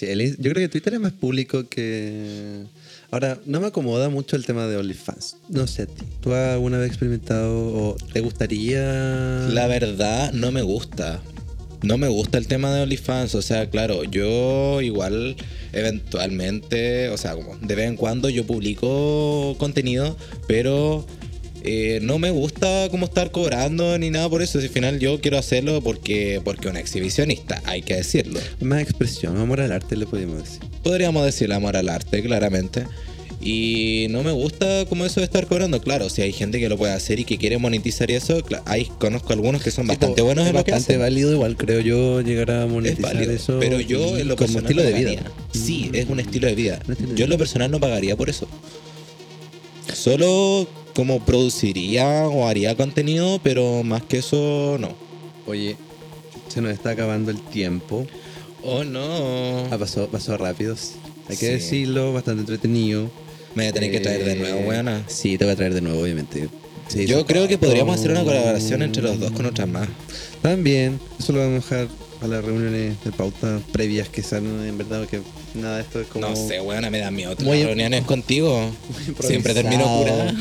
Yo 0.00 0.50
creo 0.52 0.54
que 0.54 0.68
Twitter 0.68 0.94
es 0.94 1.00
más 1.00 1.12
público 1.12 1.68
que... 1.68 2.64
Ahora, 3.10 3.38
no 3.46 3.60
me 3.60 3.68
acomoda 3.68 4.08
mucho 4.08 4.36
el 4.36 4.44
tema 4.44 4.66
de 4.66 4.76
OnlyFans. 4.76 5.36
No 5.48 5.66
sé. 5.66 5.86
¿Tú 6.20 6.34
alguna 6.34 6.78
vez 6.78 6.88
experimentado 6.88 7.56
o 7.56 7.96
te 8.12 8.20
gustaría...? 8.20 9.48
La 9.50 9.66
verdad, 9.68 10.32
no 10.32 10.50
me 10.50 10.62
gusta. 10.62 11.22
No 11.82 11.98
me 11.98 12.08
gusta 12.08 12.36
el 12.36 12.46
tema 12.46 12.74
de 12.74 12.82
OnlyFans. 12.82 13.34
O 13.36 13.42
sea, 13.42 13.70
claro, 13.70 14.04
yo 14.04 14.82
igual, 14.82 15.36
eventualmente, 15.72 17.08
o 17.10 17.16
sea, 17.16 17.34
como 17.34 17.56
de 17.56 17.74
vez 17.74 17.88
en 17.88 17.96
cuando 17.96 18.28
yo 18.28 18.44
publico 18.44 19.56
contenido, 19.58 20.16
pero 20.48 21.06
eh, 21.66 21.98
no 22.02 22.18
me 22.18 22.30
gusta 22.30 22.88
como 22.90 23.06
estar 23.06 23.30
cobrando 23.32 23.98
ni 23.98 24.10
nada 24.10 24.28
por 24.30 24.40
eso. 24.42 24.60
Si 24.60 24.66
al 24.66 24.72
final 24.72 24.98
yo 24.98 25.20
quiero 25.20 25.36
hacerlo 25.38 25.80
porque 25.82 26.40
porque 26.44 26.68
un 26.68 26.76
exhibicionista, 26.76 27.60
hay 27.64 27.82
que 27.82 27.94
decirlo. 27.96 28.40
Más 28.60 28.80
expresión, 28.82 29.36
amor 29.36 29.60
al 29.60 29.72
arte 29.72 29.96
le 29.96 30.06
podemos 30.06 30.38
decir. 30.42 30.60
Podríamos 30.82 31.24
decir 31.24 31.52
amor 31.52 31.76
al 31.76 31.88
arte, 31.88 32.22
claramente. 32.22 32.84
Y 33.38 34.06
no 34.10 34.22
me 34.22 34.32
gusta 34.32 34.86
como 34.88 35.04
eso 35.04 35.20
de 35.20 35.24
estar 35.26 35.46
cobrando. 35.46 35.80
Claro, 35.80 36.08
si 36.08 36.22
hay 36.22 36.32
gente 36.32 36.58
que 36.58 36.68
lo 36.68 36.78
puede 36.78 36.92
hacer 36.94 37.20
y 37.20 37.24
que 37.24 37.36
quiere 37.36 37.58
monetizar 37.58 38.10
eso, 38.10 38.42
ahí 38.64 38.88
conozco 38.98 39.32
algunos 39.34 39.62
que 39.62 39.70
son 39.70 39.86
bastante 39.86 40.22
buenos 40.22 40.44
es 40.44 40.50
en 40.50 40.56
lo 40.56 40.64
que 40.64 40.70
bastante 40.72 40.94
hacen. 40.94 41.00
válido 41.00 41.32
igual, 41.32 41.56
creo 41.56 41.80
yo, 41.80 42.22
llegar 42.22 42.50
a 42.50 42.64
Es 42.64 42.70
monetizar 42.70 43.14
válido, 43.14 43.32
eso. 43.32 43.58
pero 43.60 43.78
yo 43.80 44.16
en 44.16 44.28
lo 44.28 44.36
como 44.36 44.54
personal 44.54 44.64
estilo 44.64 44.82
no 44.82 44.88
de 44.88 44.94
vida. 44.94 45.10
pagaría. 45.22 45.32
Sí, 45.52 45.90
es 45.92 46.08
un 46.08 46.18
estilo 46.20 46.46
de 46.48 46.54
vida. 46.54 46.80
Yo 47.14 47.24
en 47.24 47.30
lo 47.30 47.38
personal 47.38 47.70
no 47.70 47.78
pagaría 47.78 48.16
por 48.16 48.30
eso. 48.30 48.48
Solo 49.92 50.66
como 50.96 51.20
produciría 51.20 52.26
o 52.26 52.46
haría 52.48 52.74
contenido, 52.74 53.38
pero 53.42 53.82
más 53.84 54.02
que 54.02 54.18
eso, 54.18 54.78
no. 54.80 54.88
Oye, 55.46 55.76
se 56.48 56.60
nos 56.62 56.72
está 56.72 56.90
acabando 56.90 57.30
el 57.30 57.40
tiempo. 57.40 58.06
Oh, 58.64 58.82
no. 58.82 59.66
Ha 59.70 59.78
pasado, 59.78 60.08
pasó 60.08 60.36
rápido. 60.38 60.74
Hay 61.28 61.36
que 61.36 61.46
Sí. 61.46 61.52
decirlo, 61.52 62.12
bastante 62.14 62.40
entretenido. 62.40 63.10
Me 63.54 63.64
voy 63.64 63.66
a 63.68 63.72
tener 63.72 63.90
que 63.90 64.00
traer 64.00 64.24
de 64.24 64.36
nuevo, 64.36 64.58
Eh, 64.60 64.64
weona. 64.66 65.04
Sí, 65.06 65.38
te 65.38 65.44
voy 65.44 65.52
a 65.52 65.56
traer 65.56 65.74
de 65.74 65.80
nuevo, 65.82 66.00
obviamente. 66.02 66.48
Sí, 66.88 67.06
Yo 67.06 67.26
creo 67.26 67.46
que 67.48 67.58
podríamos 67.58 67.98
hacer 67.98 68.12
una 68.12 68.24
colaboración 68.24 68.80
entre 68.82 69.02
los 69.02 69.18
dos 69.20 69.32
con 69.32 69.44
otras 69.46 69.68
más. 69.68 69.88
También, 70.40 70.98
eso 71.18 71.32
lo 71.32 71.40
vamos 71.40 71.70
a 71.72 71.76
dejar 71.76 71.88
a 72.22 72.26
las 72.28 72.44
reuniones 72.44 72.94
de 73.04 73.12
pauta 73.12 73.60
previas 73.72 74.08
que 74.08 74.22
salen 74.22 74.64
en 74.64 74.78
verdad, 74.78 75.06
que 75.06 75.20
nada 75.54 75.76
de 75.76 75.82
esto 75.82 76.00
es 76.00 76.06
como... 76.06 76.28
No 76.28 76.36
sé, 76.36 76.60
weona, 76.60 76.88
me 76.90 76.98
da 76.98 77.10
miedo 77.10 77.34
im- 77.36 77.64
reuniones 77.66 78.04
contigo. 78.04 78.70
Siempre 79.20 79.52
termino 79.52 79.84
curada. 79.98 80.34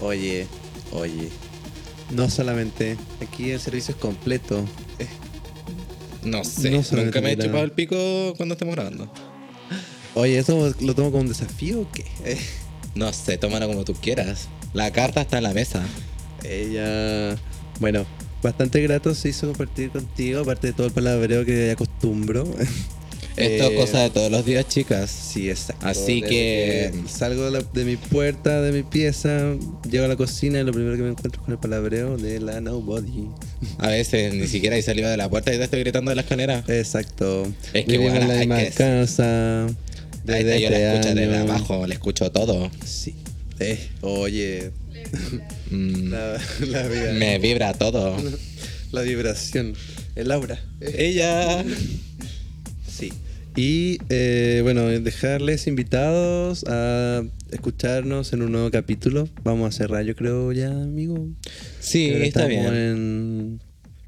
Oye, 0.00 0.46
oye. 0.92 1.28
No 2.10 2.30
solamente, 2.30 2.96
aquí 3.20 3.50
el 3.50 3.60
servicio 3.60 3.94
es 3.94 4.00
completo. 4.00 4.64
No 6.24 6.44
sé, 6.44 6.70
No 6.70 6.82
nunca 6.92 7.20
me 7.20 7.32
he 7.32 7.36
chupado 7.36 7.64
el 7.64 7.72
pico 7.72 8.34
cuando 8.36 8.54
estamos 8.54 8.74
grabando. 8.74 9.10
Oye, 10.14 10.38
¿eso 10.38 10.74
lo 10.80 10.94
tomo 10.94 11.10
como 11.10 11.22
un 11.22 11.28
desafío 11.28 11.82
o 11.82 11.92
qué? 11.92 12.04
Eh, 12.24 12.38
No 12.94 13.12
sé, 13.12 13.38
tómalo 13.38 13.68
como 13.68 13.84
tú 13.84 13.94
quieras. 13.94 14.48
La 14.72 14.90
carta 14.90 15.20
está 15.20 15.38
en 15.38 15.44
la 15.44 15.52
mesa. 15.52 15.86
Ella... 16.44 17.36
Bueno, 17.80 18.04
bastante 18.42 18.80
grato 18.82 19.14
se 19.14 19.28
hizo 19.28 19.46
compartir 19.46 19.90
contigo, 19.90 20.40
aparte 20.40 20.68
de 20.68 20.72
todo 20.72 20.86
el 20.88 20.92
palabreo 20.92 21.44
que 21.44 21.70
acostumbro. 21.70 22.44
Esto 23.38 23.64
es 23.64 23.70
Eh, 23.72 23.74
cosa 23.76 24.02
de 24.02 24.10
todos 24.10 24.30
los 24.30 24.44
días, 24.44 24.66
chicas. 24.68 25.10
Sí, 25.10 25.48
exacto. 25.50 25.86
Así 25.86 26.22
que- 26.22 26.92
salgo 27.08 27.44
de, 27.44 27.50
la- 27.50 27.64
de 27.72 27.84
mi 27.84 27.96
puerta, 27.96 28.60
de 28.62 28.72
mi 28.72 28.82
pieza, 28.82 29.54
llego 29.90 30.04
a 30.04 30.08
la 30.08 30.16
cocina 30.16 30.60
y 30.60 30.64
lo 30.64 30.72
primero 30.72 30.96
que 30.96 31.02
me 31.02 31.10
encuentro 31.10 31.40
es 31.40 31.44
con 31.44 31.52
el 31.54 31.58
palabreo 31.60 32.16
de 32.16 32.40
la 32.40 32.60
Nobody. 32.60 33.28
A 33.78 33.88
veces 33.88 34.34
ni 34.34 34.46
siquiera 34.46 34.76
he 34.76 34.82
salido 34.82 35.08
de 35.08 35.16
la 35.16 35.28
puerta 35.28 35.52
y 35.54 35.58
te 35.58 35.64
estoy 35.64 35.80
gritando 35.80 36.10
de 36.10 36.16
la 36.16 36.22
escalera. 36.22 36.64
Exacto. 36.68 37.46
Es 37.72 37.84
que, 37.84 37.94
en 37.94 38.28
la 38.28 38.34
misma 38.36 38.58
que- 38.58 38.70
casa. 38.70 39.66
Ahí 39.66 40.44
Desde 40.44 40.56
está, 40.56 40.58
yo 40.58 40.70
la 40.70 40.76
este 40.76 40.98
escucho 41.08 41.14
desde 41.14 41.36
abajo, 41.38 41.86
le 41.86 41.94
escucho 41.94 42.30
todo. 42.30 42.70
Sí. 42.84 43.14
Eh, 43.60 43.88
oye, 44.02 44.70
Mm, 45.70 46.10
la, 46.10 46.38
la 46.68 46.86
vida. 46.88 47.12
me 47.12 47.38
vibra 47.38 47.72
todo. 47.74 48.16
La 48.92 49.02
vibración. 49.02 49.74
El 50.16 50.30
aura. 50.32 50.58
Ella. 50.80 51.64
Y 53.58 53.98
eh, 54.08 54.60
bueno, 54.62 54.86
dejarles 54.86 55.66
invitados 55.66 56.64
a 56.68 57.24
escucharnos 57.50 58.32
en 58.32 58.42
un 58.42 58.52
nuevo 58.52 58.70
capítulo. 58.70 59.28
Vamos 59.42 59.74
a 59.74 59.76
cerrar, 59.76 60.04
yo 60.04 60.14
creo, 60.14 60.52
ya, 60.52 60.68
amigo. 60.68 61.26
Sí, 61.80 62.06
está 62.08 62.46
estamos 62.46 62.48
bien. 62.50 62.66
En... 62.66 63.60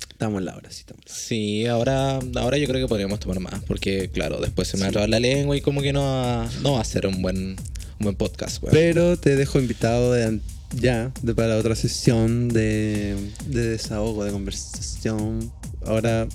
Estamos 0.09 0.39
en 0.39 0.45
la 0.45 0.55
hora, 0.55 0.71
sí, 0.71 0.85
estamos. 0.87 1.03
en 1.05 1.09
la 1.09 1.13
hora. 1.13 1.27
Sí, 1.27 1.67
ahora, 1.67 2.21
ahora 2.37 2.59
yo 2.59 2.69
creo 2.69 2.81
que 2.81 2.89
podríamos 2.89 3.19
tomar 3.19 3.41
más, 3.41 3.65
porque 3.65 4.09
claro, 4.11 4.39
después 4.41 4.69
se 4.69 4.77
me 4.77 4.89
va 4.89 5.03
a 5.03 5.09
la 5.09 5.19
lengua 5.19 5.57
y 5.57 5.61
como 5.61 5.83
que 5.83 5.93
no 5.93 6.03
va, 6.03 6.49
no 6.63 6.75
va 6.75 6.81
a 6.83 6.85
ser 6.85 7.09
un 7.09 7.21
buen, 7.21 7.37
un 7.37 7.57
buen 7.99 8.15
podcast, 8.15 8.63
weón. 8.63 8.73
Pero 8.73 9.17
te 9.17 9.35
dejo 9.35 9.59
invitado 9.59 10.13
de 10.13 10.39
ya 10.77 11.13
de 11.23 11.35
para 11.35 11.57
otra 11.57 11.75
sesión 11.75 12.51
de, 12.51 13.17
de 13.47 13.71
desahogo, 13.71 14.23
de 14.23 14.31
conversación. 14.31 15.51
Ahora 15.85 16.29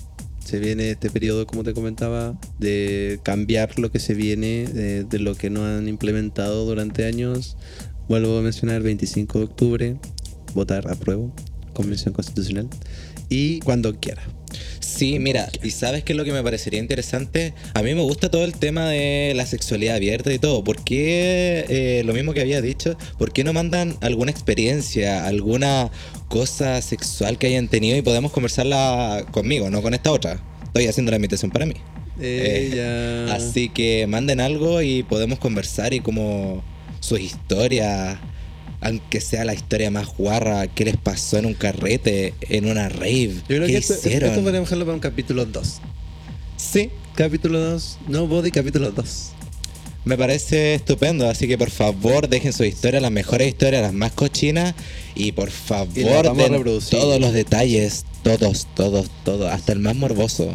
se 0.46 0.60
viene 0.60 0.92
este 0.92 1.10
periodo, 1.10 1.44
como 1.44 1.64
te 1.64 1.74
comentaba, 1.74 2.38
de 2.60 3.18
cambiar 3.24 3.80
lo 3.80 3.90
que 3.90 3.98
se 3.98 4.14
viene, 4.14 4.66
de, 4.66 5.18
lo 5.18 5.34
que 5.34 5.50
no 5.50 5.66
han 5.66 5.88
implementado 5.88 6.64
durante 6.64 7.04
años. 7.04 7.56
Vuelvo 8.08 8.38
a 8.38 8.42
mencionar 8.42 8.80
25 8.82 9.38
de 9.38 9.44
octubre, 9.44 9.96
votar 10.54 10.88
apruebo, 10.88 11.34
convención 11.72 12.14
constitucional. 12.14 12.68
Y 13.28 13.58
cuando 13.60 13.98
quiera. 13.98 14.22
Sí, 14.86 15.18
mira, 15.18 15.50
y 15.64 15.70
sabes 15.70 16.04
qué 16.04 16.12
es 16.12 16.16
lo 16.16 16.24
que 16.24 16.32
me 16.32 16.42
parecería 16.42 16.78
interesante. 16.78 17.52
A 17.74 17.82
mí 17.82 17.94
me 17.94 18.02
gusta 18.02 18.30
todo 18.30 18.44
el 18.44 18.52
tema 18.54 18.88
de 18.88 19.32
la 19.34 19.44
sexualidad 19.44 19.96
abierta 19.96 20.32
y 20.32 20.38
todo. 20.38 20.62
¿Por 20.62 20.84
qué, 20.84 21.64
eh, 21.68 22.02
lo 22.04 22.14
mismo 22.14 22.32
que 22.32 22.40
había 22.40 22.62
dicho, 22.62 22.96
por 23.18 23.32
qué 23.32 23.42
no 23.42 23.52
mandan 23.52 23.96
alguna 24.00 24.30
experiencia, 24.30 25.26
alguna 25.26 25.90
cosa 26.28 26.80
sexual 26.82 27.36
que 27.36 27.48
hayan 27.48 27.66
tenido 27.66 27.96
y 27.96 28.02
podemos 28.02 28.30
conversarla 28.30 29.26
conmigo, 29.32 29.70
no 29.70 29.82
con 29.82 29.92
esta 29.92 30.12
otra? 30.12 30.40
Estoy 30.62 30.86
haciendo 30.86 31.10
la 31.10 31.16
invitación 31.16 31.50
para 31.50 31.66
mí. 31.66 31.74
Eh. 32.20 33.28
Así 33.32 33.68
que 33.68 34.06
manden 34.06 34.40
algo 34.40 34.82
y 34.82 35.02
podemos 35.02 35.40
conversar 35.40 35.94
y 35.94 36.00
como 36.00 36.62
sus 37.00 37.18
historias, 37.20 38.18
aunque 38.86 39.20
sea 39.20 39.44
la 39.44 39.54
historia 39.54 39.90
más 39.90 40.06
guarra, 40.16 40.66
qué 40.68 40.84
les 40.84 40.96
pasó 40.96 41.38
en 41.38 41.46
un 41.46 41.54
carrete, 41.54 42.34
en 42.42 42.66
una 42.66 42.88
rave, 42.88 43.34
Yo 43.34 43.56
creo 43.56 43.60
qué 43.66 43.72
que 43.72 43.76
esto, 43.78 43.94
hicieron. 43.94 44.30
esto 44.30 44.42
podríamos 44.42 44.68
dejarlo 44.68 44.84
para 44.84 44.94
un 44.94 45.00
capítulo 45.00 45.44
2. 45.46 45.80
Sí, 46.56 46.90
Capítulo 47.14 47.58
2, 47.58 47.98
no 48.08 48.26
body, 48.26 48.50
capítulo 48.50 48.90
2. 48.90 49.30
me 50.04 50.16
parece 50.16 50.74
estupendo, 50.74 51.28
así 51.28 51.48
que 51.48 51.56
por 51.58 51.70
favor 51.70 52.28
dejen 52.28 52.52
sus 52.52 52.66
historias, 52.66 53.02
las 53.02 53.10
mejores 53.10 53.48
historias, 53.48 53.82
las 53.82 53.92
más 53.94 54.12
cochinas 54.12 54.74
y 55.14 55.32
por 55.32 55.48
Y 55.48 55.52
favor 55.52 56.26
a 56.28 56.32
den 56.34 56.62
todos 56.90 57.20
los 57.20 57.32
detalles, 57.32 58.04
todos, 58.22 58.66
todos, 58.74 59.10
todos, 59.24 59.50
hasta 59.50 59.72
el 59.72 59.78
más 59.80 59.96
morboso. 59.96 60.54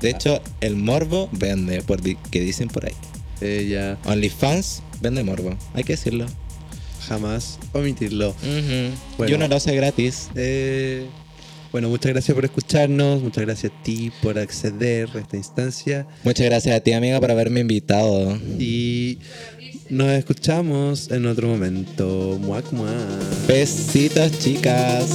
De 0.00 0.10
hecho, 0.10 0.40
el 0.60 0.76
morbo 0.76 1.28
vende, 1.32 1.80
por 1.82 2.00
di- 2.02 2.16
que 2.30 2.40
dicen 2.40 2.68
por 2.68 2.84
ahí. 2.86 2.94
Ella 3.40 3.98
OnlyFans 4.04 4.82
vende 5.00 5.24
morbo, 5.24 5.56
hay 5.74 5.82
que 5.84 5.94
decirlo. 5.94 6.26
Jamás 7.12 7.58
omitirlo. 7.72 8.30
Ujú. 8.30 8.94
Bueno. 9.18 9.30
Y 9.30 9.34
uno 9.34 9.48
lo 9.48 9.56
hace 9.56 9.74
gratis. 9.76 10.30
Eh, 10.34 11.06
bueno, 11.70 11.88
muchas 11.88 12.12
gracias 12.12 12.34
por 12.34 12.44
escucharnos, 12.44 13.22
muchas 13.22 13.44
gracias 13.44 13.72
a 13.72 13.82
ti 13.82 14.10
por 14.22 14.38
acceder 14.38 15.08
a 15.14 15.18
esta 15.20 15.38
instancia 15.38 16.06
Muchas 16.22 16.44
gracias 16.44 16.76
a 16.76 16.80
ti, 16.80 16.92
amiga, 16.92 17.18
por 17.18 17.30
haberme 17.30 17.60
invitado. 17.60 18.38
y 18.58 19.18
nos 19.88 20.10
escuchamos 20.10 21.10
en 21.10 21.26
otro 21.26 21.48
momento. 21.48 22.38
Muac, 22.40 22.70
muac. 22.72 22.92
Besitos, 23.46 24.38
chicas. 24.38 25.08